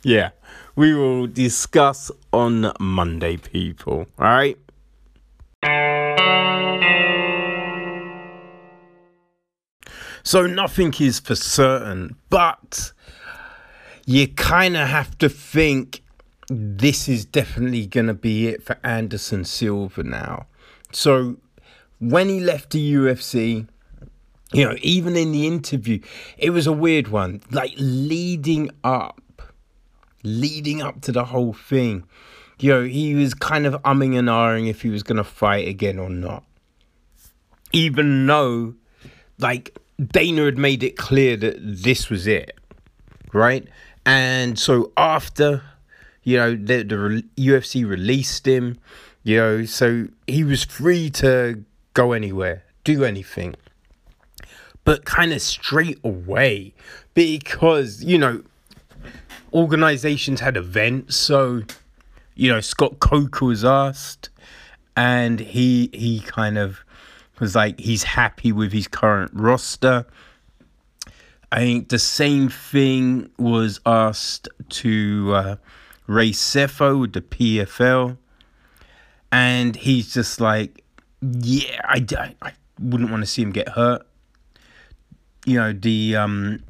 yeah, 0.03 0.29
we 0.75 0.93
will 0.93 1.27
discuss 1.27 2.09
on 2.31 2.71
Monday, 2.79 3.37
people. 3.37 4.07
All 4.17 4.25
right. 4.25 4.57
So 10.23 10.45
nothing 10.45 10.93
is 10.99 11.19
for 11.19 11.35
certain, 11.35 12.15
but 12.29 12.93
you 14.05 14.27
kind 14.27 14.77
of 14.77 14.87
have 14.87 15.17
to 15.17 15.29
think 15.29 16.01
this 16.47 17.07
is 17.07 17.25
definitely 17.25 17.85
going 17.85 18.07
to 18.07 18.13
be 18.13 18.47
it 18.47 18.63
for 18.63 18.77
Anderson 18.83 19.45
Silva 19.45 20.03
now. 20.03 20.47
So 20.91 21.37
when 21.99 22.29
he 22.29 22.39
left 22.39 22.71
the 22.71 22.93
UFC, 22.93 23.67
you 24.51 24.65
know, 24.65 24.75
even 24.81 25.15
in 25.15 25.31
the 25.31 25.45
interview, 25.45 25.99
it 26.37 26.49
was 26.49 26.65
a 26.65 26.71
weird 26.71 27.09
one. 27.09 27.41
Like 27.51 27.73
leading 27.77 28.71
up, 28.83 29.41
leading 30.23 30.81
up 30.81 31.01
to 31.01 31.11
the 31.11 31.25
whole 31.25 31.53
thing, 31.53 32.05
you 32.59 32.71
know, 32.71 32.83
he 32.83 33.15
was 33.15 33.33
kind 33.33 33.65
of 33.65 33.73
umming 33.83 34.17
and 34.17 34.27
ahhing 34.27 34.69
if 34.69 34.81
he 34.81 34.89
was 34.89 35.03
going 35.03 35.17
to 35.17 35.23
fight 35.23 35.67
again 35.67 35.99
or 35.99 36.09
not. 36.09 36.43
Even 37.71 38.25
though, 38.25 38.73
like, 39.37 39.77
Dana 40.11 40.45
had 40.45 40.57
made 40.57 40.83
it 40.83 40.97
clear 40.97 41.37
that 41.37 41.57
this 41.59 42.09
was 42.09 42.25
it, 42.25 42.57
right? 43.33 43.67
And 44.05 44.57
so 44.57 44.91
after, 44.97 45.61
you 46.23 46.37
know, 46.37 46.51
the, 46.55 46.83
the 46.83 47.23
UFC 47.37 47.87
released 47.87 48.47
him, 48.47 48.79
you 49.23 49.37
know, 49.37 49.65
so 49.65 50.07
he 50.25 50.43
was 50.43 50.63
free 50.63 51.09
to 51.11 51.63
go 51.93 52.11
anywhere, 52.13 52.63
do 52.83 53.03
anything. 53.03 53.55
But 54.83 55.05
kind 55.05 55.33
of 55.33 55.41
straight 55.41 55.99
away, 56.03 56.73
because, 57.13 58.03
you 58.03 58.17
know, 58.17 58.43
organizations 59.53 60.39
had 60.39 60.57
events. 60.57 61.15
So, 61.15 61.63
you 62.35 62.51
know, 62.51 62.61
Scott 62.61 62.99
Coker 62.99 63.45
was 63.45 63.65
asked, 63.65 64.29
and 64.95 65.39
he 65.39 65.89
he 65.93 66.21
kind 66.21 66.57
of 66.57 66.79
was 67.39 67.55
like 67.55 67.79
he's 67.79 68.03
happy 68.03 68.51
with 68.51 68.71
his 68.71 68.87
current 68.87 69.31
roster. 69.33 70.05
I 71.51 71.59
think 71.59 71.89
the 71.89 71.99
same 71.99 72.49
thing 72.49 73.29
was 73.37 73.79
asked 73.85 74.47
to 74.69 75.31
uh, 75.33 75.55
Ray 76.05 76.29
Sefo 76.31 76.99
with 77.01 77.13
the 77.13 77.21
PFL. 77.21 78.17
and 79.31 79.75
he's 79.75 80.13
just 80.13 80.39
like, 80.41 80.83
yeah, 81.21 81.81
I, 81.83 82.05
I, 82.17 82.35
I 82.41 82.53
wouldn't 82.79 83.11
want 83.11 83.23
to 83.23 83.27
see 83.27 83.41
him 83.41 83.51
get 83.51 83.69
hurt. 83.69 84.05
You 85.45 85.55
know, 85.55 85.73
the 85.73 86.15
um, 86.15 86.63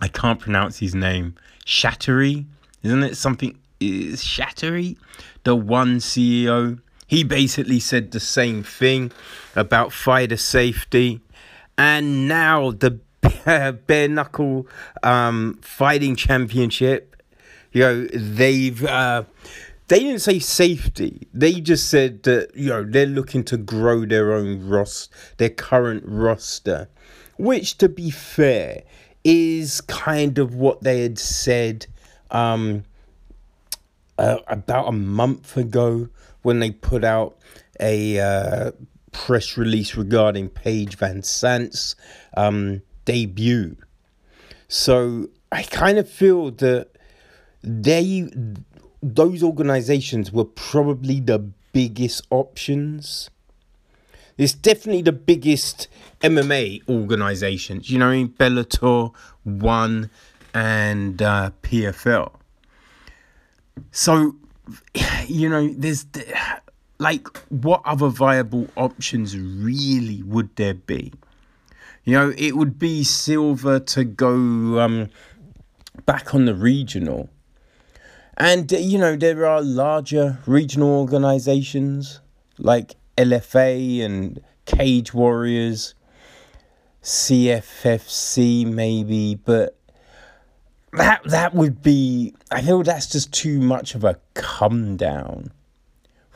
I 0.00 0.08
can't 0.08 0.40
pronounce 0.40 0.78
his 0.78 0.94
name. 0.94 1.34
Chatri, 1.66 2.44
isn't 2.82 3.02
it 3.02 3.16
something? 3.16 3.58
Is 3.80 4.22
Chatri 4.22 4.96
the 5.44 5.56
one 5.56 5.98
CEO? 5.98 6.80
He 7.06 7.22
basically 7.22 7.80
said 7.80 8.12
the 8.12 8.20
same 8.20 8.62
thing 8.62 9.12
about 9.54 9.92
fighter 9.92 10.36
safety, 10.36 11.20
and 11.76 12.28
now 12.28 12.70
the 12.70 12.98
bare 13.46 14.08
knuckle 14.08 14.66
um, 15.02 15.58
fighting 15.60 16.16
championship. 16.16 17.22
You 17.72 17.80
know, 17.82 18.06
they've 18.12 18.84
uh, 18.84 19.24
they 19.88 20.00
didn't 20.00 20.20
say 20.20 20.38
safety. 20.38 21.28
They 21.34 21.60
just 21.60 21.90
said 21.90 22.22
that 22.24 22.54
you 22.54 22.68
know 22.68 22.84
they're 22.84 23.06
looking 23.06 23.44
to 23.44 23.56
grow 23.56 24.06
their 24.06 24.32
own 24.32 24.66
roster, 24.66 25.14
their 25.36 25.50
current 25.50 26.04
roster, 26.06 26.88
which, 27.36 27.78
to 27.78 27.88
be 27.88 28.10
fair, 28.10 28.82
is 29.24 29.80
kind 29.82 30.38
of 30.38 30.54
what 30.54 30.82
they 30.82 31.02
had 31.02 31.18
said 31.18 31.86
um, 32.30 32.84
uh, 34.18 34.38
about 34.46 34.88
a 34.88 34.92
month 34.92 35.56
ago 35.56 36.08
when 36.42 36.60
they 36.60 36.70
put 36.70 37.04
out 37.04 37.36
a 37.80 38.18
uh, 38.20 38.70
press 39.12 39.56
release 39.56 39.96
regarding 39.96 40.48
Paige 40.48 40.98
VanZant's 40.98 41.96
um, 42.36 42.82
debut. 43.04 43.76
So 44.68 45.28
I 45.52 45.62
kind 45.62 45.98
of 45.98 46.08
feel 46.08 46.50
that 46.52 46.88
they 47.62 48.28
those 49.04 49.42
organizations 49.42 50.32
were 50.32 50.46
probably 50.46 51.20
the 51.20 51.38
biggest 51.72 52.26
options. 52.30 53.28
It's 54.38 54.54
definitely 54.54 55.02
the 55.02 55.12
biggest 55.12 55.88
MMA 56.22 56.88
organizations. 56.88 57.90
You 57.90 57.98
know, 57.98 58.10
in 58.10 58.30
Bellator, 58.30 59.14
One, 59.44 60.08
and 60.54 61.20
uh, 61.20 61.50
PFL. 61.62 62.32
So, 63.90 64.36
you 65.26 65.50
know, 65.50 65.68
there's 65.76 66.06
like, 66.98 67.28
what 67.50 67.82
other 67.84 68.08
viable 68.08 68.68
options 68.74 69.36
really 69.36 70.22
would 70.22 70.56
there 70.56 70.74
be? 70.74 71.12
You 72.04 72.14
know, 72.14 72.32
it 72.38 72.56
would 72.56 72.78
be 72.78 73.04
Silva 73.04 73.80
to 73.80 74.04
go 74.04 74.80
um, 74.80 75.10
back 76.06 76.34
on 76.34 76.46
the 76.46 76.54
regional 76.54 77.28
and, 78.36 78.72
uh, 78.72 78.76
you 78.76 78.98
know, 78.98 79.16
there 79.16 79.46
are 79.46 79.62
larger 79.62 80.38
regional 80.46 81.00
organizations 81.00 82.20
like 82.58 82.96
LFA 83.16 84.02
and 84.02 84.40
Cage 84.66 85.14
Warriors, 85.14 85.94
CFFC 87.02 88.66
maybe, 88.66 89.34
but 89.34 89.78
that 90.92 91.22
that 91.24 91.54
would 91.54 91.82
be 91.82 92.34
I 92.50 92.62
feel 92.62 92.82
that's 92.82 93.08
just 93.08 93.32
too 93.32 93.60
much 93.60 93.94
of 93.94 94.04
a 94.04 94.18
come 94.34 94.96
down. 94.96 95.52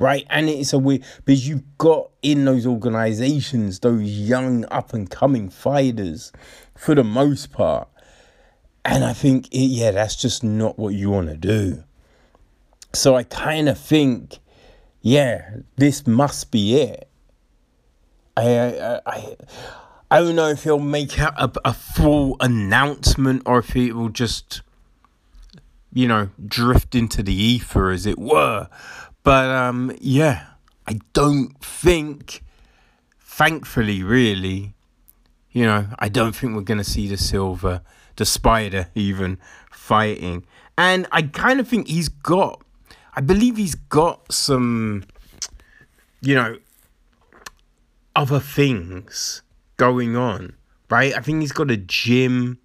Right? 0.01 0.27
And 0.31 0.49
it's 0.49 0.73
a 0.73 0.79
weird 0.79 1.03
because 1.25 1.49
you've 1.49 1.79
got 1.79 2.11
in 2.23 2.45
those 2.45 2.67
organizations 2.67 3.81
those 3.81 4.03
young 4.03 4.65
up 4.67 4.93
and 4.93 5.11
coming 5.11 5.49
fighters 5.49 6.33
for 6.77 6.95
the 6.95 7.05
most 7.05 7.53
part. 7.53 7.89
And 8.85 9.05
I 9.05 9.13
think 9.13 9.49
it, 9.49 9.67
yeah, 9.67 9.91
that's 9.91 10.17
just 10.17 10.45
not 10.45 10.79
what 10.79 10.95
you 10.95 11.11
want 11.11 11.29
to 11.29 11.37
do. 11.37 11.85
So 12.95 13.17
I 13.17 13.23
kind 13.23 13.69
of 13.69 13.79
think, 13.79 14.39
yeah, 15.03 15.57
this 15.77 16.07
must 16.07 16.51
be 16.51 16.77
it. 16.77 17.09
I, 18.37 18.49
I, 18.49 19.01
I, 19.07 19.37
I 20.11 20.21
don't 20.21 20.37
know 20.37 20.49
if 20.49 20.65
he'll 20.65 20.79
make 20.79 21.19
a, 21.19 21.53
a 21.65 21.75
full 21.75 22.37
announcement 22.41 23.43
or 23.45 23.59
if 23.59 23.71
he 23.71 23.93
will 23.93 24.09
just, 24.09 24.63
you 25.93 26.09
know, 26.09 26.31
drift 26.47 26.95
into 26.95 27.23
the 27.23 27.35
ether, 27.35 27.91
as 27.91 28.07
it 28.07 28.19
were. 28.19 28.69
But 29.23 29.51
um, 29.51 29.93
yeah, 30.01 30.47
I 30.87 31.01
don't 31.13 31.59
think, 31.63 32.43
thankfully, 33.21 34.03
really, 34.03 34.75
you 35.53 35.65
know, 35.65 35.89
I 35.99 36.09
don't 36.09 36.35
think 36.35 36.55
we're 36.55 36.63
going 36.63 36.79
to 36.79 36.85
see 36.85 37.09
the 37.09 37.17
Silva, 37.17 37.83
the 38.17 38.25
Spider, 38.25 38.89
even 38.95 39.39
fighting. 39.71 40.47
And 40.79 41.07
I 41.13 41.23
kind 41.23 41.61
of 41.61 41.69
think 41.69 41.89
he's 41.89 42.09
got 42.09 42.63
I 43.19 43.21
believe 43.21 43.57
he's 43.57 43.75
got 43.75 44.33
some, 44.33 45.03
you 46.21 46.37
know, 46.37 46.57
other 48.15 48.39
things 48.39 49.43
going 49.77 50.17
on, 50.17 50.55
right? 50.89 51.13
I 51.17 51.19
think 51.19 51.41
he's 51.41 51.51
got 51.51 51.69
a 51.69 51.79
gym 51.79 52.61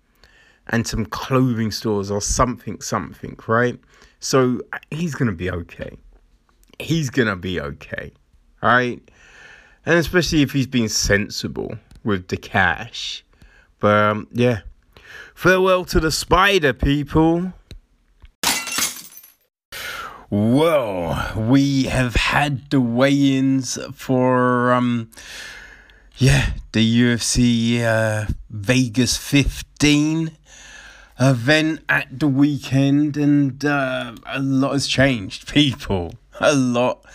and 0.67 0.85
some 0.85 1.07
clothing 1.07 1.71
stores 1.71 2.11
or 2.11 2.21
something, 2.21 2.81
something, 2.81 3.35
right? 3.47 3.79
So 4.19 4.61
he's 4.91 5.15
gonna 5.15 5.31
be 5.31 5.49
okay. 5.49 5.97
He's 6.77 7.09
gonna 7.09 7.35
be 7.35 7.59
okay, 7.59 8.11
right? 8.61 9.01
And 9.87 9.95
especially 9.95 10.43
if 10.43 10.51
he's 10.51 10.67
being 10.67 10.87
sensible 10.87 11.79
with 12.03 12.27
the 12.27 12.37
cash. 12.37 13.25
But 13.79 14.11
um, 14.11 14.27
yeah, 14.31 14.59
farewell 15.33 15.83
to 15.85 15.99
the 15.99 16.11
spider, 16.11 16.73
people. 16.73 17.53
Well, 20.35 21.31
we 21.37 21.83
have 21.83 22.15
had 22.15 22.71
the 22.71 22.81
weigh-ins 22.81 23.77
for 23.93 24.73
um, 24.73 25.11
yeah, 26.17 26.53
the 26.71 27.01
UFC 27.01 27.83
uh, 27.83 28.25
Vegas 28.49 29.15
15 29.15 30.31
event 31.19 31.81
at 31.87 32.19
the 32.19 32.27
weekend, 32.27 33.15
and 33.15 33.63
uh, 33.63 34.15
a 34.25 34.39
lot 34.39 34.71
has 34.71 34.87
changed, 34.87 35.47
people. 35.53 36.15
A 36.39 36.55
lot 36.55 37.05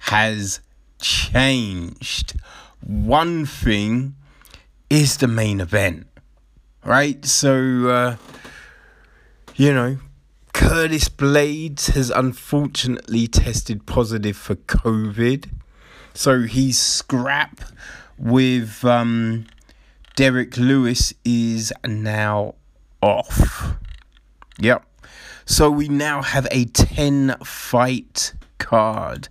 has 0.00 0.60
changed. 1.00 2.38
One 2.86 3.46
thing 3.46 4.16
is 4.90 5.16
the 5.16 5.28
main 5.28 5.60
event, 5.62 6.08
right? 6.84 7.24
So, 7.24 7.88
uh, 7.88 8.16
you 9.54 9.72
know, 9.72 9.96
Curtis 10.56 11.10
Blaydes 11.10 11.90
has 11.90 12.08
unfortunately 12.08 13.28
tested 13.28 13.84
positive 13.84 14.38
for 14.38 14.54
COVID. 14.54 15.50
So 16.14 16.44
he's 16.44 16.80
scrap 16.80 17.60
with 18.16 18.82
um, 18.82 19.46
Derrick 20.16 20.56
Lewis 20.56 21.12
is 21.26 21.74
now 21.86 22.54
off. 23.02 23.74
Yep. 24.58 24.82
So 25.44 25.70
we 25.70 25.88
now 25.88 26.22
have 26.22 26.48
a 26.50 26.64
10 26.64 27.36
fight 27.44 28.32
card. 28.56 29.28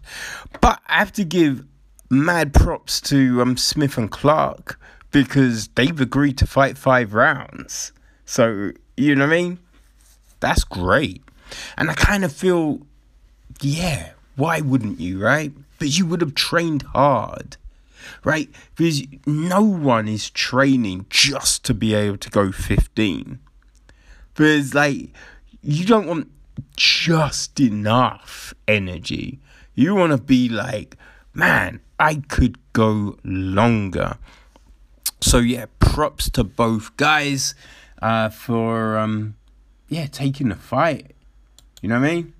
But 0.61 0.79
I 0.87 0.99
have 0.99 1.11
to 1.13 1.23
give 1.23 1.65
mad 2.07 2.53
props 2.53 3.01
to 3.01 3.41
um, 3.41 3.57
Smith 3.57 3.97
and 3.97 4.11
Clark 4.11 4.79
because 5.09 5.69
they've 5.69 5.99
agreed 5.99 6.37
to 6.37 6.45
fight 6.45 6.77
five 6.77 7.15
rounds. 7.15 7.93
So, 8.25 8.71
you 8.95 9.15
know 9.15 9.25
what 9.25 9.33
I 9.33 9.41
mean? 9.41 9.59
That's 10.39 10.63
great. 10.63 11.23
And 11.77 11.89
I 11.89 11.93
kind 11.93 12.23
of 12.23 12.33
feel, 12.33 12.79
yeah, 13.61 14.11
why 14.35 14.61
wouldn't 14.61 14.99
you, 14.99 15.21
right? 15.21 15.51
But 15.79 15.97
you 15.97 16.05
would 16.05 16.21
have 16.21 16.35
trained 16.35 16.83
hard, 16.93 17.57
right? 18.23 18.49
Because 18.75 19.03
no 19.25 19.61
one 19.61 20.07
is 20.07 20.29
training 20.29 21.05
just 21.09 21.63
to 21.65 21.73
be 21.73 21.93
able 21.93 22.17
to 22.17 22.29
go 22.29 22.51
15. 22.51 23.39
Because, 24.33 24.73
like, 24.73 25.11
you 25.61 25.85
don't 25.85 26.07
want 26.07 26.29
just 26.75 27.59
enough 27.59 28.53
energy. 28.67 29.39
You 29.73 29.95
want 29.95 30.11
to 30.11 30.17
be 30.17 30.49
like, 30.49 30.97
man, 31.33 31.79
I 31.99 32.15
could 32.15 32.57
go 32.73 33.17
longer. 33.23 34.17
So, 35.21 35.39
yeah, 35.39 35.65
props 35.79 36.29
to 36.31 36.43
both 36.43 36.95
guys 36.97 37.55
uh, 38.01 38.29
for 38.29 38.97
um, 38.97 39.35
yeah, 39.95 40.07
taking 40.07 40.49
the 40.49 40.55
fight. 40.55 41.15
You 41.81 41.87
know 41.87 41.99
what 41.99 42.09
I 42.09 42.15
mean? 42.15 42.33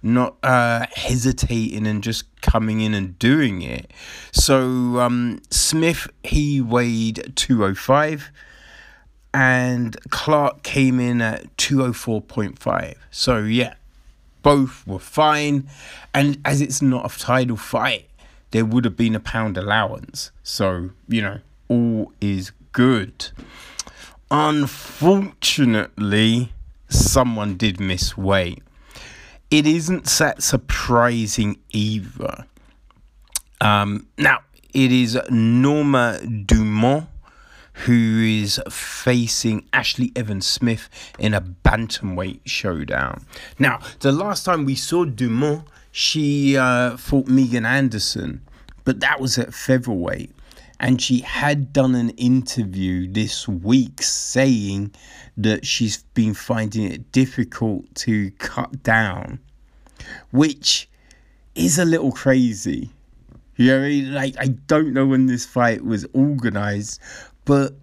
Not 0.00 0.36
uh, 0.44 0.86
hesitating 0.94 1.88
and 1.88 2.02
just 2.04 2.24
coming 2.40 2.80
in 2.80 2.94
and 2.94 3.18
doing 3.18 3.62
it. 3.62 3.90
So 4.30 5.00
um, 5.00 5.40
Smith 5.50 6.08
he 6.22 6.60
weighed 6.60 7.32
two 7.34 7.64
oh 7.64 7.74
five, 7.74 8.30
and 9.34 9.96
Clark 10.10 10.62
came 10.62 11.00
in 11.00 11.20
at 11.20 11.56
two 11.58 11.82
oh 11.82 11.92
four 11.92 12.20
point 12.20 12.60
five. 12.60 12.96
So 13.10 13.38
yeah, 13.38 13.74
both 14.42 14.86
were 14.86 15.00
fine, 15.00 15.68
and 16.14 16.38
as 16.44 16.60
it's 16.60 16.80
not 16.80 17.12
a 17.12 17.18
title 17.18 17.56
fight, 17.56 18.08
there 18.52 18.64
would 18.64 18.84
have 18.84 18.96
been 18.96 19.16
a 19.16 19.20
pound 19.20 19.56
allowance. 19.56 20.30
So 20.44 20.90
you 21.08 21.22
know, 21.22 21.40
all 21.68 22.12
is 22.20 22.52
good. 22.70 23.30
Unfortunately, 24.30 26.52
someone 26.88 27.56
did 27.56 27.80
miss 27.80 28.16
weight. 28.16 28.62
it 29.50 29.66
isn't 29.66 30.04
that 30.04 30.42
surprising 30.42 31.58
either. 31.70 32.46
Um, 33.60 34.06
now, 34.16 34.38
it 34.72 34.92
is 34.92 35.18
Norma 35.28 36.20
Dumont 36.46 37.06
who 37.86 38.20
is 38.20 38.60
facing 38.68 39.62
Ashlee 39.72 40.16
Evans-Smith 40.16 40.88
in 41.18 41.32
a 41.34 41.40
bantamweight 41.40 42.40
showdown. 42.44 43.24
Now, 43.58 43.80
the 44.00 44.12
last 44.12 44.44
time 44.44 44.64
we 44.66 44.74
saw 44.74 45.04
Dumont, 45.04 45.64
she 45.90 46.56
uh, 46.56 46.96
fought 46.96 47.26
Megan 47.26 47.64
Anderson, 47.64 48.42
but 48.84 49.00
that 49.00 49.20
was 49.20 49.38
at 49.38 49.54
featherweight. 49.54 50.30
And 50.80 51.00
she 51.00 51.20
had 51.20 51.74
done 51.74 51.94
an 51.94 52.10
interview 52.10 53.06
this 53.06 53.46
week 53.46 54.02
saying 54.02 54.94
that 55.36 55.66
she's 55.66 56.02
been 56.14 56.32
finding 56.32 56.90
it 56.90 57.12
difficult 57.12 57.94
to 57.96 58.30
cut 58.32 58.82
down, 58.82 59.40
which 60.30 60.88
is 61.54 61.78
a 61.78 61.84
little 61.84 62.12
crazy. 62.12 62.90
You 63.56 63.66
know, 63.66 63.84
I 63.84 63.88
mean? 63.88 64.14
like 64.14 64.34
I 64.38 64.46
don't 64.46 64.94
know 64.94 65.06
when 65.06 65.26
this 65.26 65.44
fight 65.44 65.84
was 65.84 66.06
organized, 66.14 66.98
but 67.44 67.74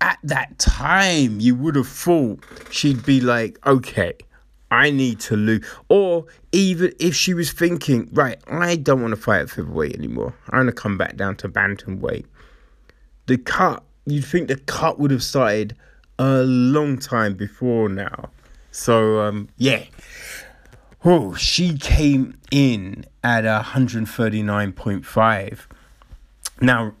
at 0.00 0.18
that 0.22 0.58
time 0.60 1.40
you 1.40 1.56
would 1.56 1.74
have 1.74 1.88
thought 1.88 2.44
she'd 2.70 3.04
be 3.04 3.20
like, 3.20 3.58
okay, 3.66 4.16
I 4.70 4.90
need 4.90 5.20
to 5.20 5.36
lose. 5.36 5.64
Or 5.88 6.26
even 6.52 6.92
if 6.98 7.14
she 7.14 7.34
was 7.34 7.52
thinking, 7.52 8.08
right, 8.12 8.38
I 8.48 8.76
don't 8.76 9.02
want 9.02 9.14
to 9.14 9.20
fight 9.20 9.42
at 9.42 9.50
featherweight 9.50 9.96
anymore. 9.96 10.34
I'm 10.50 10.60
gonna 10.60 10.72
come 10.72 10.96
back 10.96 11.16
down 11.16 11.36
to 11.36 11.48
bantamweight. 11.48 12.24
The 13.26 13.38
cut, 13.38 13.82
you'd 14.06 14.24
think 14.24 14.48
the 14.48 14.56
cut 14.56 14.98
would 14.98 15.10
have 15.10 15.22
started 15.22 15.76
a 16.18 16.42
long 16.42 16.98
time 16.98 17.34
before 17.34 17.88
now. 17.88 18.30
So 18.70 19.20
um, 19.20 19.48
yeah. 19.56 19.84
Oh, 21.02 21.34
she 21.34 21.78
came 21.78 22.38
in 22.50 23.06
at 23.24 23.44
139.5. 23.44 25.58
Now, 26.60 26.92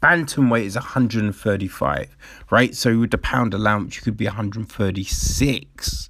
bantamweight 0.00 0.64
is 0.64 0.76
135, 0.76 2.16
right? 2.50 2.72
So 2.74 3.00
with 3.00 3.10
the 3.10 3.18
pound 3.18 3.52
allowance, 3.52 3.96
you 3.96 4.02
could 4.02 4.16
be 4.16 4.26
136. 4.26 6.08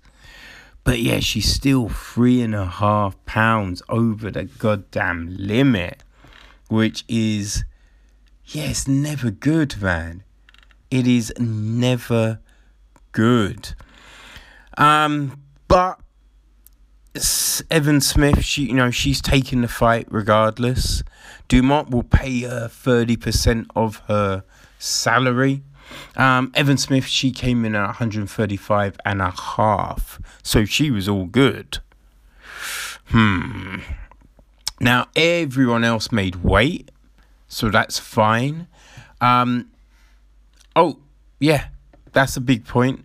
But 0.85 1.01
yeah, 1.01 1.20
she's 1.20 1.53
still 1.53 1.89
three 1.89 2.43
and 2.43 2.55
a 2.55 2.66
half 2.66 3.22
pounds 3.24 3.83
over 3.89 4.30
the 4.30 4.45
goddamn 4.45 5.37
limit, 5.39 6.03
which 6.68 7.05
is, 7.09 7.64
yeah, 8.47 8.64
it's 8.64 8.89
never 8.89 9.30
good, 9.30 9.80
man. 9.80 10.24
It 10.91 11.07
is 11.07 11.33
never 11.39 12.41
good. 13.12 13.74
Um, 14.76 15.41
but 15.68 16.01
Evan 17.70 18.01
Smith, 18.01 18.43
she 18.45 18.64
you 18.64 18.74
know 18.74 18.91
she's 18.91 19.20
taking 19.20 19.61
the 19.61 19.68
fight 19.68 20.07
regardless. 20.11 21.03
Dumont 21.49 21.91
will 21.91 22.03
pay 22.03 22.41
her 22.43 22.68
thirty 22.68 23.16
percent 23.16 23.70
of 23.76 23.97
her 24.09 24.45
salary. 24.78 25.62
Um, 26.16 26.53
Evan 26.55 26.76
Smith, 26.76 27.07
she 27.07 27.30
came 27.30 27.64
in 27.64 27.74
at 27.74 27.85
135 27.85 28.99
and 29.05 29.22
a 29.22 29.30
half, 29.30 30.20
so 30.43 30.64
she 30.64 30.91
was 30.91 31.09
all 31.09 31.26
good. 31.26 31.78
Hmm. 33.07 33.78
Now 34.80 35.09
everyone 35.14 35.85
else 35.85 36.11
made 36.11 36.37
weight, 36.37 36.91
so 37.49 37.70
that's 37.70 37.99
fine. 37.99 38.66
Um. 39.20 39.70
Oh 40.74 40.99
yeah, 41.39 41.68
that's 42.12 42.37
a 42.37 42.41
big 42.41 42.64
point. 42.64 43.05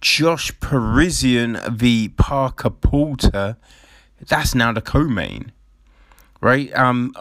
Josh 0.00 0.52
Parisian 0.60 1.58
v 1.70 2.10
Parker 2.10 2.68
Porter, 2.68 3.56
that's 4.20 4.54
now 4.54 4.70
the 4.70 4.82
co-main, 4.82 5.52
right? 6.42 6.70
Um, 6.74 7.14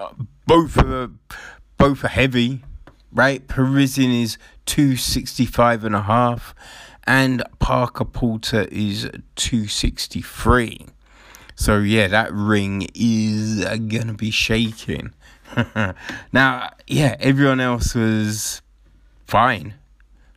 both 0.45 0.77
are 0.77 1.11
both 1.77 2.03
are 2.03 2.09
heavy, 2.09 2.61
right? 3.13 3.47
Parisian 3.47 4.11
is 4.11 4.37
265 4.65 5.83
and 5.83 5.95
a 5.95 6.01
half 6.01 6.53
and 7.05 7.43
Parker 7.59 8.05
Porter 8.05 8.67
is 8.71 9.09
263. 9.35 10.85
So 11.55 11.79
yeah, 11.79 12.07
that 12.07 12.31
ring 12.33 12.87
is 12.95 13.65
to 14.07 14.13
be 14.13 14.31
shaking. 14.31 15.13
now, 16.33 16.69
yeah, 16.87 17.15
everyone 17.19 17.59
else 17.59 17.93
was 17.93 18.61
fine. 19.27 19.75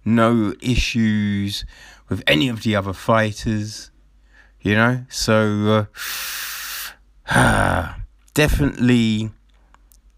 No 0.04 0.54
issues 0.60 1.64
with 2.08 2.22
any 2.26 2.48
of 2.48 2.62
the 2.62 2.76
other 2.76 2.92
fighters, 2.92 3.90
you 4.60 4.74
know. 4.74 5.04
So 5.08 5.86
uh, 7.28 7.94
definitely, 8.34 9.30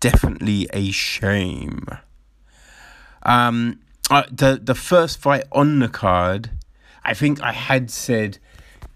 definitely 0.01 0.69
a 0.73 0.91
shame. 0.91 1.87
Um, 3.29 3.81
uh, 4.11 4.23
the 4.33 4.59
the 4.63 4.75
first 4.75 5.21
fight 5.21 5.45
on 5.53 5.81
the 5.81 5.89
card, 5.89 6.51
I 7.05 7.13
think 7.13 7.43
I 7.43 7.53
had 7.53 7.91
said 7.91 8.39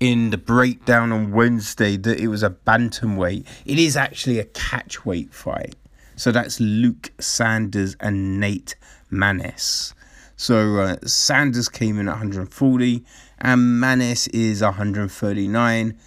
in 0.01 0.31
the 0.31 0.39
breakdown 0.39 1.13
on 1.13 1.33
Wednesday 1.33 1.99
that 1.99 2.19
it 2.19 2.29
was 2.29 2.43
a 2.43 2.49
bantamweight. 2.49 3.47
It 3.67 3.79
is 3.79 3.95
actually 3.95 4.39
a 4.39 4.45
catchweight 4.47 5.35
fight. 5.35 5.77
So 6.17 6.33
that's 6.33 6.59
Luke 6.61 7.13
Sanders 7.21 7.95
and 8.01 8.41
Nate 8.41 8.75
Maness. 9.13 9.93
So 10.37 10.79
uh, 10.79 10.97
Sanders 11.05 11.69
came 11.69 11.99
in 11.99 12.09
at 12.09 12.13
140 12.13 13.05
and 13.39 13.61
Maness 13.61 14.29
is 14.33 14.63
139 14.63 15.99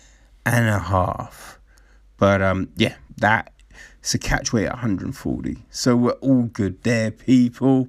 and 0.47 0.67
a 0.67 0.79
half. 0.79 1.59
But 2.17 2.41
um, 2.41 2.69
yeah, 2.75 2.95
that 3.17 3.53
it's 3.99 4.13
a 4.13 4.19
catchweight 4.19 4.65
at 4.65 4.73
140. 4.73 5.63
So 5.69 5.95
we're 5.95 6.11
all 6.11 6.43
good 6.43 6.83
there, 6.83 7.11
people. 7.11 7.87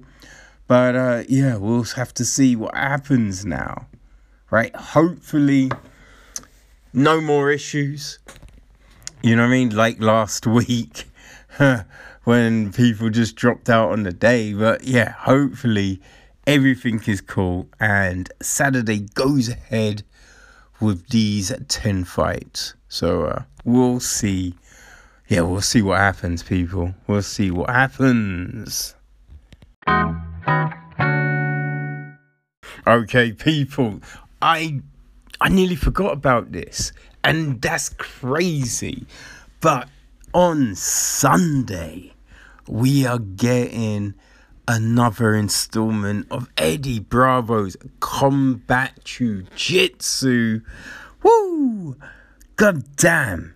But 0.67 0.95
uh, 0.95 1.23
yeah, 1.29 1.55
we'll 1.55 1.83
have 1.83 2.13
to 2.15 2.25
see 2.25 2.55
what 2.55 2.75
happens 2.75 3.45
now, 3.45 3.87
right? 4.51 4.75
Hopefully, 4.75 5.71
no 6.93 7.21
more 7.21 7.51
issues. 7.51 8.19
You 9.23 9.35
know 9.35 9.43
what 9.43 9.49
I 9.49 9.51
mean? 9.51 9.75
Like 9.75 10.01
last 10.01 10.45
week 10.47 11.05
when 12.23 12.73
people 12.73 13.09
just 13.09 13.35
dropped 13.35 13.69
out 13.69 13.91
on 13.91 14.03
the 14.03 14.11
day. 14.11 14.53
But 14.53 14.83
yeah, 14.83 15.11
hopefully 15.11 16.01
everything 16.45 17.01
is 17.07 17.21
cool, 17.21 17.69
and 17.79 18.29
Saturday 18.41 19.07
goes 19.13 19.49
ahead 19.49 20.03
with 20.79 21.07
these 21.09 21.51
10 21.67 22.03
fights. 22.03 22.73
So 22.89 23.23
uh, 23.23 23.43
we'll 23.63 23.99
see. 23.99 24.55
Yeah, 25.27 25.41
we'll 25.41 25.61
see 25.61 25.81
what 25.81 25.97
happens, 25.97 26.43
people. 26.43 26.93
We'll 27.07 27.21
see 27.21 27.51
what 27.51 27.69
happens. 27.69 28.95
Okay, 32.87 33.33
people. 33.33 33.99
I 34.41 34.81
I 35.41 35.49
nearly 35.49 35.75
forgot 35.75 36.13
about 36.13 36.51
this, 36.53 36.93
and 37.23 37.61
that's 37.61 37.89
crazy. 37.89 39.05
But 39.59 39.89
on 40.33 40.73
Sunday, 40.75 42.13
we 42.67 43.05
are 43.05 43.19
getting 43.19 44.13
another 44.67 45.33
installment 45.33 46.27
of 46.31 46.49
Eddie 46.57 46.99
Bravo's 46.99 47.77
Combat 47.99 49.03
Jiu 49.03 49.43
Jitsu. 49.55 50.61
Woo! 51.23 51.95
God 52.55 52.83
damn. 52.95 53.55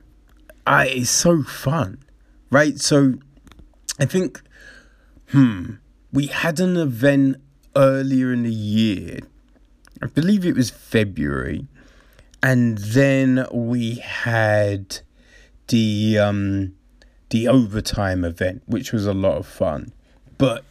I, 0.65 0.87
it's 0.87 1.09
so 1.09 1.43
fun. 1.43 1.99
Right? 2.49 2.79
So, 2.79 3.15
I 3.99 4.05
think, 4.05 4.41
hmm, 5.29 5.75
we 6.11 6.27
had 6.27 6.59
an 6.59 6.77
event 6.77 7.37
earlier 7.75 8.33
in 8.33 8.43
the 8.43 8.51
year. 8.51 9.19
I 10.01 10.07
believe 10.07 10.45
it 10.45 10.55
was 10.55 10.69
February. 10.69 11.67
And 12.43 12.77
then 12.79 13.45
we 13.51 13.95
had 13.95 14.99
the 15.67 16.17
um 16.17 16.73
the 17.29 17.47
overtime 17.47 18.25
event, 18.25 18.63
which 18.65 18.91
was 18.91 19.05
a 19.05 19.13
lot 19.13 19.37
of 19.37 19.45
fun. 19.47 19.93
But 20.37 20.65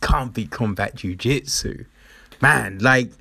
can't 0.00 0.34
beat 0.34 0.50
combat 0.50 0.96
jiu-jitsu 0.96 1.84
man 2.42 2.76
like 2.80 3.12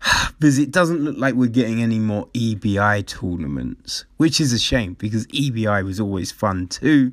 because 0.38 0.58
it 0.58 0.70
doesn't 0.70 1.02
look 1.02 1.16
like 1.18 1.34
we're 1.34 1.48
getting 1.48 1.82
any 1.82 1.98
more 1.98 2.26
EBI 2.28 3.04
tournaments, 3.06 4.04
which 4.16 4.40
is 4.40 4.52
a 4.52 4.58
shame 4.58 4.94
because 4.94 5.26
EBI 5.28 5.84
was 5.84 6.00
always 6.00 6.32
fun 6.32 6.68
too. 6.68 7.12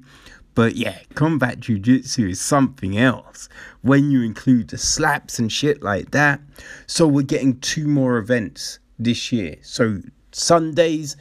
But 0.56 0.76
yeah, 0.76 1.00
combat 1.16 1.60
jiu-jitsu 1.60 2.28
is 2.30 2.40
something 2.40 2.98
else 2.98 3.50
when 3.82 4.12
you 4.12 4.22
include 4.22 4.70
the 4.70 4.78
slaps 4.78 5.40
and 5.40 5.52
shit 5.52 5.82
like 5.82 6.12
that. 6.12 6.40
So 6.86 7.08
we're 7.08 7.24
getting 7.24 7.60
two 7.60 7.88
more 7.88 8.18
events 8.18 8.80
this 9.00 9.32
year. 9.32 9.58
So 9.62 10.00
Sundays 10.32 11.18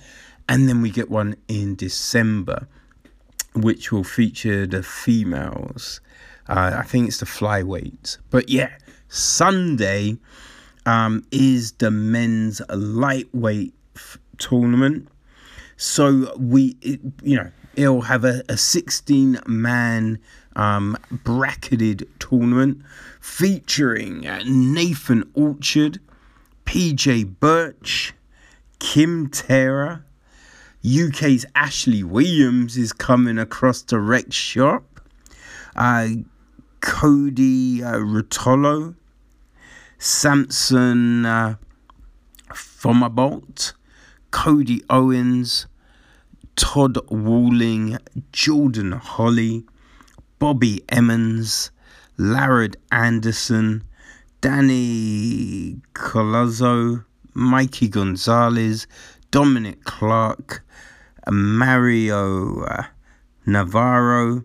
and 0.48 0.68
then 0.68 0.82
we 0.82 0.90
get 0.90 1.10
one 1.10 1.36
in 1.48 1.76
December 1.76 2.68
which 3.54 3.92
will 3.92 4.04
feature 4.04 4.66
the 4.66 4.82
females 4.82 6.00
uh, 6.48 6.76
I 6.78 6.82
think 6.82 7.08
it's 7.08 7.18
the 7.18 7.26
flyweight. 7.26 8.18
But 8.30 8.48
yeah, 8.48 8.70
Sunday 9.08 10.18
um, 10.86 11.24
is 11.30 11.72
the 11.72 11.90
men's 11.90 12.60
lightweight 12.68 13.74
f- 13.96 14.18
tournament. 14.38 15.08
So 15.76 16.34
we, 16.38 16.76
you 17.22 17.36
know, 17.36 17.50
it'll 17.76 18.02
have 18.02 18.24
a, 18.24 18.42
a 18.48 18.56
16 18.56 19.40
man 19.46 20.18
um, 20.56 20.96
bracketed 21.10 22.08
tournament 22.18 22.82
featuring 23.20 24.20
Nathan 24.44 25.30
Orchard, 25.34 26.00
PJ 26.64 27.38
Birch, 27.40 28.14
Kim 28.78 29.28
Taylor. 29.28 30.04
UK's 30.84 31.46
Ashley 31.54 32.02
Williams 32.02 32.76
is 32.76 32.92
coming 32.92 33.38
across 33.38 33.82
the 33.82 34.00
rec 34.00 34.32
shop. 34.32 35.00
Uh, 35.76 36.08
Cody 36.80 37.84
uh, 37.84 37.98
Rotolo, 37.98 38.96
Samson 39.98 41.24
uh, 41.24 41.54
Fomabolt, 42.50 43.72
Cody 44.32 44.82
Owens, 44.90 45.66
Todd 46.56 46.98
Walling, 47.10 47.98
Jordan 48.32 48.92
Holly, 48.92 49.64
Bobby 50.38 50.82
Emmons, 50.88 51.70
Larrad 52.18 52.76
Anderson, 52.90 53.84
Danny 54.40 55.80
Colazzo, 55.94 57.04
Mikey 57.34 57.88
Gonzalez, 57.88 58.86
Dominic 59.30 59.84
Clark, 59.84 60.64
Mario 61.30 62.64
uh, 62.64 62.84
Navarro, 63.46 64.44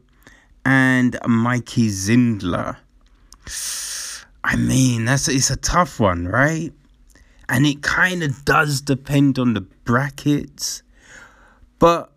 and 0.65 1.17
Mikey 1.27 1.89
Zindler. 1.89 2.77
I 4.43 4.55
mean, 4.55 5.05
that's 5.05 5.27
it's 5.27 5.49
a 5.49 5.57
tough 5.57 5.99
one, 5.99 6.27
right? 6.27 6.71
And 7.49 7.65
it 7.65 7.81
kind 7.81 8.23
of 8.23 8.45
does 8.45 8.81
depend 8.81 9.39
on 9.39 9.53
the 9.53 9.61
brackets, 9.61 10.83
but 11.79 12.11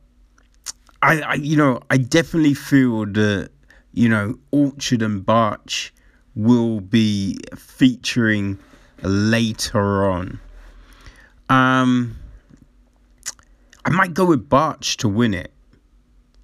I, 1.02 1.20
I, 1.20 1.34
you 1.34 1.56
know, 1.56 1.80
I 1.90 1.96
definitely 1.96 2.54
feel 2.54 3.06
that 3.06 3.50
you 3.92 4.08
know 4.08 4.38
Orchard 4.50 5.02
and 5.02 5.24
Barch 5.24 5.92
will 6.34 6.80
be 6.80 7.38
featuring 7.56 8.58
later 9.02 10.10
on. 10.10 10.40
Um, 11.48 12.16
I 13.84 13.90
might 13.90 14.14
go 14.14 14.26
with 14.26 14.48
Barch 14.48 14.96
to 14.98 15.08
win 15.08 15.34
it. 15.34 15.52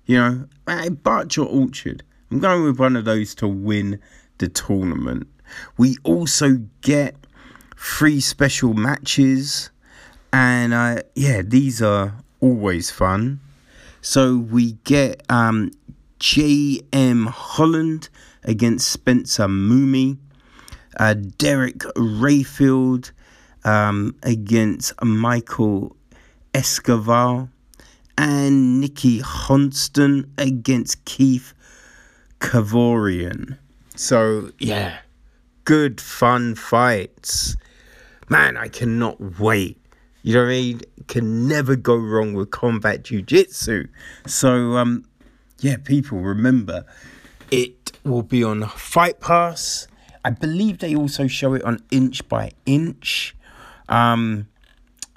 You 0.07 0.17
know, 0.19 0.91
Barch 1.03 1.39
or 1.39 1.47
Orchard. 1.47 2.03
I'm 2.31 2.41
going 2.41 2.65
with 2.65 2.79
one 2.79 2.97
of 2.97 3.05
those 3.05 3.35
to 3.37 3.49
win 3.49 4.01
the 4.39 4.49
tournament. 4.49 5.29
We 5.77 5.97
also 6.03 6.61
get 6.81 7.15
three 7.77 8.21
special 8.21 8.75
matches, 8.75 9.71
and 10.33 10.75
uh, 10.75 11.03
yeah, 11.15 11.43
these 11.43 11.83
are 11.83 12.15
always 12.47 12.91
fun. 12.91 13.41
So 14.03 14.37
we 14.39 14.73
get 14.85 15.23
um, 15.29 15.73
J.M. 16.21 17.27
Holland 17.27 18.09
against 18.45 18.89
Spencer 18.89 19.49
Mooney, 19.49 20.17
uh, 20.99 21.15
Derek 21.39 21.79
Rayfield 21.97 23.11
um, 23.65 24.15
against 24.23 24.93
Michael 25.03 25.97
Escobar, 26.55 27.49
and 28.17 28.81
Nikki 28.81 29.21
Honston 29.21 30.31
against 30.39 31.05
Keith 31.05 31.53
Kavorian. 32.39 33.59
So, 33.97 34.53
yeah, 34.59 34.99
good, 35.65 36.01
fun 36.01 36.55
fights. 36.55 37.57
Man, 38.29 38.57
I 38.57 38.69
cannot 38.69 39.41
wait. 39.41 39.81
You 40.27 40.35
know 40.35 40.41
what 40.41 40.49
I 40.49 40.55
mean? 40.55 40.81
Can 41.07 41.47
never 41.47 41.77
go 41.77 41.95
wrong 41.95 42.35
with 42.35 42.51
combat 42.51 43.05
jiu-jitsu. 43.05 43.87
So, 44.27 44.77
um, 44.77 45.05
yeah, 45.61 45.77
people, 45.77 46.19
remember, 46.19 46.85
it 47.53 47.93
will 48.03 48.25
be 48.25 48.43
on 48.43 48.67
Fight 48.71 49.21
Pass. 49.21 49.87
I 50.25 50.31
believe 50.31 50.79
they 50.79 50.97
also 50.97 51.29
show 51.29 51.55
it 51.55 51.63
on 51.63 51.79
Inch 51.93 52.29
by 52.29 52.51
Inch. 52.67 53.37
Um, 53.89 54.49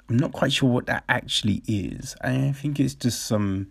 I'm 0.08 0.16
not 0.16 0.30
quite 0.30 0.52
sure 0.52 0.70
what 0.70 0.86
that 0.86 1.02
actually 1.08 1.64
is. 1.66 2.14
I 2.20 2.52
think 2.52 2.78
it's 2.78 2.94
just 2.94 3.24
some 3.26 3.66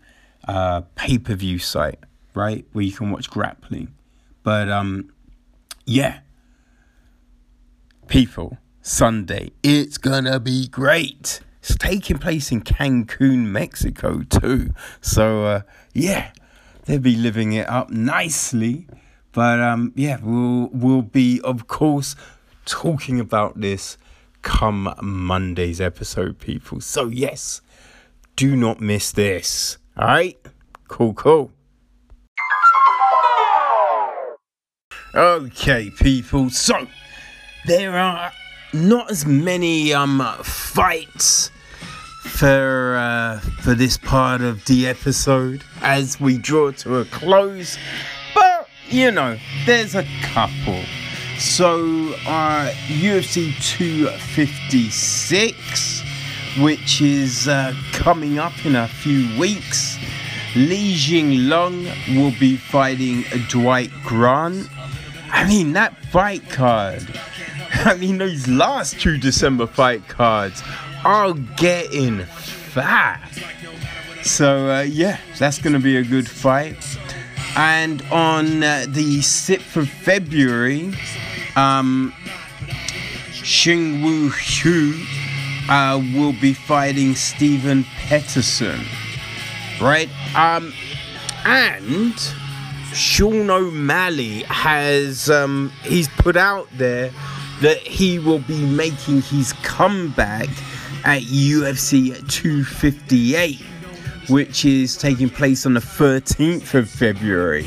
uh, 0.46 0.82
pay-per-view 0.96 1.60
site, 1.60 2.00
right, 2.34 2.66
where 2.74 2.84
you 2.84 2.92
can 2.92 3.12
watch 3.12 3.30
grappling. 3.30 3.94
But 4.44 4.68
um, 4.70 5.14
yeah, 5.86 6.20
people, 8.08 8.58
Sunday, 8.90 9.52
it's 9.62 10.00
gonna 10.00 10.40
be 10.40 10.68
great. 10.68 11.42
It's 11.60 11.78
taking 11.78 12.18
place 12.18 12.52
in 12.52 12.62
Cancun, 12.62 13.46
Mexico, 13.46 14.24
too. 14.24 14.72
So 15.00 15.46
uh, 15.46 15.62
yeah, 15.94 16.32
they'll 16.86 17.00
be 17.00 17.16
living 17.16 17.54
it 17.54 17.70
up 17.70 17.92
nicely. 17.92 18.88
But 19.32 19.60
um, 19.60 19.94
yeah, 19.96 20.18
we'll 20.24 20.70
we'll 20.74 21.04
be 21.04 21.40
of 21.42 21.68
course 21.68 22.16
talking 22.66 23.20
about 23.20 23.62
this 23.62 24.00
come 24.42 24.92
Monday's 25.04 25.80
episode, 25.80 26.40
people. 26.40 26.82
So 26.82 27.10
yes, 27.10 27.62
do 28.36 28.56
not 28.56 28.82
miss 28.82 29.12
this. 29.12 29.78
All 29.98 30.08
right, 30.08 30.38
cool, 30.88 31.14
cool. 31.14 31.52
Okay, 35.14 35.92
people. 35.92 36.50
So 36.50 36.88
there 37.68 37.96
are 37.96 38.32
not 38.74 39.10
as 39.10 39.26
many 39.26 39.94
um 39.94 40.20
fights 40.44 41.50
for 42.22 42.98
uh, 42.98 43.40
for 43.62 43.74
this 43.74 43.96
part 43.98 44.42
of 44.42 44.66
the 44.66 44.86
episode 44.88 45.64
as 45.82 46.20
we 46.20 46.38
draw 46.38 46.72
to 46.72 46.98
a 46.98 47.06
close, 47.06 47.78
but 48.34 48.68
you 48.88 49.10
know, 49.12 49.38
there's 49.66 49.96
a 49.96 50.04
couple. 50.22 50.84
So, 51.38 52.14
uh, 52.28 52.70
UFC 52.88 53.54
256, 53.62 56.04
which 56.60 57.02
is 57.02 57.48
uh, 57.48 57.74
coming 57.94 58.40
up 58.40 58.66
in 58.66 58.76
a 58.76 58.90
few 58.90 59.40
weeks. 59.40 59.98
Li 60.56 60.96
Jingliang 60.96 61.86
will 62.18 62.34
be 62.40 62.58
fighting 62.58 63.24
Dwight 63.48 63.92
Grant. 64.04 64.68
I 65.32 65.48
mean, 65.48 65.74
that 65.74 65.96
fight 66.08 66.50
card. 66.50 67.08
I 67.86 67.96
mean, 67.96 68.18
those 68.18 68.48
last 68.48 69.00
two 69.00 69.18
December 69.18 69.66
fight 69.66 70.08
cards 70.08 70.62
are 71.06 71.34
getting 71.34 72.24
fat. 72.26 73.32
So, 74.24 74.70
uh, 74.70 74.82
yeah, 74.82 75.20
that's 75.38 75.60
going 75.60 75.74
to 75.74 75.80
be 75.80 75.98
a 75.98 76.04
good 76.04 76.30
fight. 76.30 76.76
And 77.56 78.02
on 78.12 78.64
uh, 78.64 78.86
the 78.90 79.20
6th 79.20 79.78
of 79.78 79.90
February, 79.90 80.94
um, 81.56 82.14
Xing 83.30 84.04
Wu 84.04 84.30
Hu 84.30 85.72
uh, 85.72 86.04
will 86.14 86.34
be 86.34 86.54
fighting 86.54 87.16
Stephen 87.16 87.86
Peterson. 88.08 88.82
Right? 89.82 90.10
Um, 90.36 90.74
and 91.46 92.14
Sean 92.94 93.50
O'Malley 93.50 94.44
has 94.44 95.30
um, 95.30 95.72
he's 95.84 96.10
put 96.10 96.36
out 96.36 96.68
there 96.74 97.12
that 97.62 97.78
he 97.78 98.20
will 98.20 98.40
be 98.40 98.66
making 98.66 99.22
his 99.22 99.54
comeback 99.64 100.50
at 101.04 101.22
UFC 101.24 102.16
258, 102.30 103.62
which 104.30 104.66
is 104.66 104.98
taking 104.98 105.30
place 105.30 105.66
on 105.66 105.74
the 105.74 105.80
13th 105.80 106.74
of 106.74 106.90
February. 106.90 107.66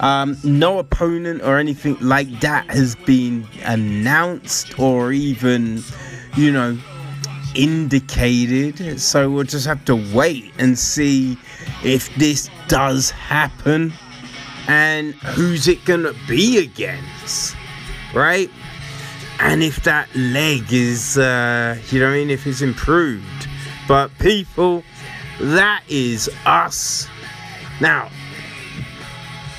Um, 0.00 0.38
no 0.42 0.78
opponent 0.78 1.42
or 1.42 1.58
anything 1.58 1.96
like 2.00 2.40
that 2.40 2.70
has 2.70 2.96
been 2.96 3.46
announced 3.64 4.78
or 4.78 5.12
even, 5.12 5.82
you 6.36 6.50
know, 6.50 6.78
indicated. 7.54 9.00
So 9.00 9.30
we'll 9.30 9.44
just 9.44 9.66
have 9.66 9.84
to 9.86 9.96
wait 10.14 10.52
and 10.58 10.78
see 10.78 11.36
if 11.84 12.14
this 12.16 12.48
does 12.68 13.10
happen 13.10 13.92
and 14.68 15.14
who's 15.14 15.68
it 15.68 15.84
gonna 15.84 16.14
be 16.28 16.58
against, 16.58 17.56
right? 18.14 18.50
And 19.42 19.62
if 19.62 19.82
that 19.84 20.14
leg 20.14 20.70
is, 20.70 21.16
uh, 21.16 21.78
you 21.90 22.00
know 22.00 22.10
I 22.10 22.12
mean, 22.12 22.30
if 22.30 22.46
it's 22.46 22.60
improved. 22.60 23.48
But 23.88 24.10
people, 24.18 24.84
that 25.40 25.82
is 25.88 26.30
us. 26.44 27.08
Now, 27.80 28.10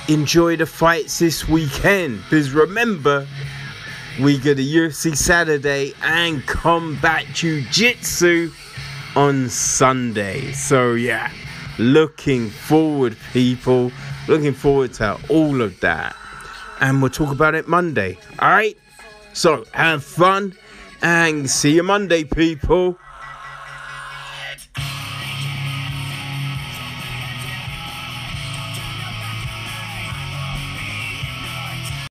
enjoy 0.08 0.56
the 0.56 0.66
fights 0.66 1.18
this 1.18 1.48
weekend. 1.48 2.22
Because 2.22 2.52
remember, 2.52 3.26
we 4.20 4.38
got 4.38 4.52
a 4.52 4.64
UFC 4.64 5.16
Saturday 5.16 5.94
and 6.02 6.46
Combat 6.46 7.26
Jiu 7.34 7.62
Jitsu 7.70 8.52
on 9.16 9.48
Sunday. 9.48 10.52
So, 10.52 10.92
yeah, 10.92 11.30
looking 11.78 12.50
forward, 12.50 13.16
people. 13.32 13.90
Looking 14.28 14.54
forward 14.54 14.94
to 14.94 15.18
all 15.28 15.60
of 15.60 15.80
that. 15.80 16.14
And 16.80 17.02
we'll 17.02 17.10
talk 17.10 17.32
about 17.32 17.56
it 17.56 17.66
Monday. 17.66 18.18
All 18.38 18.50
right? 18.50 18.76
So, 19.34 19.64
have 19.72 20.04
fun 20.04 20.54
and 21.02 21.48
see 21.50 21.74
you 21.74 21.82
Monday, 21.82 22.24
people. 22.24 22.98